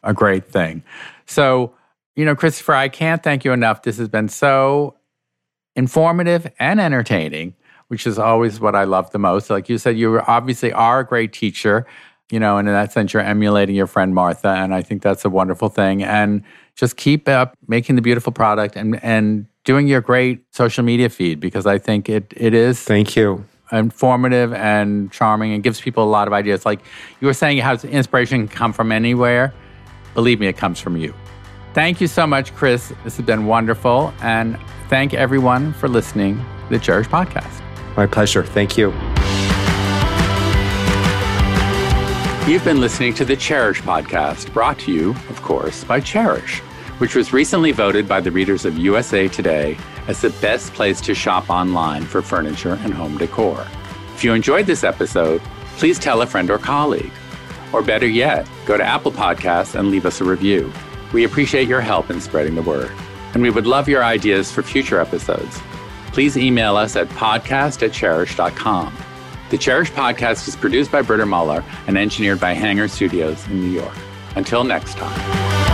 a 0.03 0.13
great 0.13 0.45
thing. 0.45 0.83
So, 1.25 1.73
you 2.15 2.25
know, 2.25 2.35
Christopher, 2.35 2.73
I 2.73 2.89
can't 2.89 3.23
thank 3.23 3.45
you 3.45 3.53
enough. 3.53 3.83
This 3.83 3.97
has 3.97 4.07
been 4.07 4.29
so 4.29 4.95
informative 5.75 6.47
and 6.59 6.79
entertaining, 6.79 7.55
which 7.87 8.07
is 8.07 8.17
always 8.17 8.59
what 8.59 8.75
I 8.75 8.83
love 8.85 9.11
the 9.11 9.19
most. 9.19 9.49
Like 9.49 9.67
you 9.67 9.77
said, 9.77 9.97
you 9.97 10.19
obviously 10.21 10.71
are 10.71 11.01
a 11.01 11.05
great 11.05 11.33
teacher, 11.33 11.85
you 12.31 12.39
know, 12.39 12.57
and 12.57 12.67
in 12.67 12.73
that 12.73 12.91
sense, 12.91 13.13
you're 13.13 13.21
emulating 13.21 13.75
your 13.75 13.87
friend 13.87 14.15
Martha. 14.15 14.49
And 14.49 14.73
I 14.73 14.81
think 14.81 15.01
that's 15.01 15.25
a 15.25 15.29
wonderful 15.29 15.69
thing. 15.69 16.03
And 16.03 16.43
just 16.75 16.97
keep 16.97 17.27
up 17.27 17.55
making 17.67 17.95
the 17.95 18.01
beautiful 18.01 18.31
product 18.31 18.75
and, 18.75 19.01
and 19.03 19.47
doing 19.63 19.87
your 19.87 20.01
great 20.01 20.43
social 20.51 20.83
media 20.83 21.09
feed 21.09 21.39
because 21.39 21.65
I 21.65 21.77
think 21.77 22.09
it, 22.09 22.33
it 22.35 22.53
is. 22.53 22.81
Thank 22.81 23.15
you 23.15 23.45
informative 23.71 24.53
and 24.53 25.11
charming 25.11 25.53
and 25.53 25.63
gives 25.63 25.81
people 25.81 26.03
a 26.03 26.05
lot 26.05 26.27
of 26.27 26.33
ideas. 26.33 26.65
Like 26.65 26.81
you 27.19 27.27
were 27.27 27.33
saying, 27.33 27.57
how 27.57 27.73
inspiration 27.73 28.47
can 28.47 28.55
come 28.55 28.73
from 28.73 28.91
anywhere. 28.91 29.53
Believe 30.13 30.39
me, 30.39 30.47
it 30.47 30.57
comes 30.57 30.79
from 30.79 30.97
you. 30.97 31.13
Thank 31.73 31.99
you 31.99 32.07
so 32.07 32.25
much, 32.25 32.53
Chris. 32.55 32.93
This 33.03 33.17
has 33.17 33.25
been 33.25 33.45
wonderful. 33.47 34.13
And 34.21 34.57
thank 34.89 35.13
everyone 35.13 35.73
for 35.73 35.89
listening 35.89 36.37
to 36.37 36.69
the 36.69 36.79
Chairish 36.79 37.07
Podcast. 37.07 37.61
My 37.97 38.05
pleasure. 38.05 38.43
Thank 38.43 38.77
you. 38.77 38.93
You've 42.47 42.63
been 42.63 42.79
listening 42.79 43.15
to 43.15 43.25
the 43.25 43.35
Chairish 43.35 43.81
Podcast, 43.81 44.53
brought 44.53 44.77
to 44.81 44.91
you, 44.91 45.15
of 45.29 45.41
course, 45.41 45.83
by 45.83 45.99
Chairish, 45.99 46.59
which 46.99 47.15
was 47.15 47.33
recently 47.33 47.71
voted 47.71 48.07
by 48.07 48.21
the 48.21 48.29
readers 48.29 48.65
of 48.65 48.77
USA 48.77 49.27
Today 49.27 49.75
as 50.07 50.21
the 50.21 50.29
best 50.29 50.71
place 50.75 51.01
to 51.01 51.15
shop 51.15 51.49
online 51.49 52.03
for 52.03 52.21
furniture 52.21 52.77
and 52.83 52.93
home 52.93 53.17
decor. 53.17 53.65
If 54.13 54.23
you 54.23 54.31
enjoyed 54.35 54.67
this 54.67 54.83
episode, 54.83 55.41
please 55.77 55.97
tell 55.97 56.21
a 56.21 56.27
friend 56.27 56.51
or 56.51 56.59
colleague. 56.59 57.11
Or 57.73 57.81
better 57.81 58.07
yet, 58.07 58.47
go 58.67 58.77
to 58.77 58.83
Apple 58.83 59.11
Podcasts 59.11 59.73
and 59.73 59.89
leave 59.89 60.05
us 60.05 60.21
a 60.21 60.23
review. 60.23 60.71
We 61.13 61.23
appreciate 61.23 61.67
your 61.67 61.81
help 61.81 62.11
in 62.11 62.21
spreading 62.21 62.53
the 62.53 62.61
word. 62.61 62.91
And 63.33 63.41
we 63.41 63.49
would 63.49 63.65
love 63.65 63.89
your 63.89 64.03
ideas 64.03 64.51
for 64.51 64.61
future 64.61 64.99
episodes. 64.99 65.59
Please 66.11 66.37
email 66.37 66.77
us 66.77 66.95
at 66.95 67.09
podcast 67.09 67.81
at 67.81 67.89
chairish.com. 67.91 68.95
The 69.51 69.57
Chairish 69.57 69.91
podcast 69.91 70.47
is 70.47 70.55
produced 70.55 70.91
by 70.91 71.03
Britta 71.03 71.25
Muller 71.25 71.63
and 71.85 71.97
engineered 71.97 72.39
by 72.39 72.53
Hanger 72.53 72.87
Studios 72.87 73.45
in 73.47 73.61
New 73.61 73.79
York. 73.79 73.95
Until 74.35 74.63
next 74.63 74.97
time. 74.97 75.64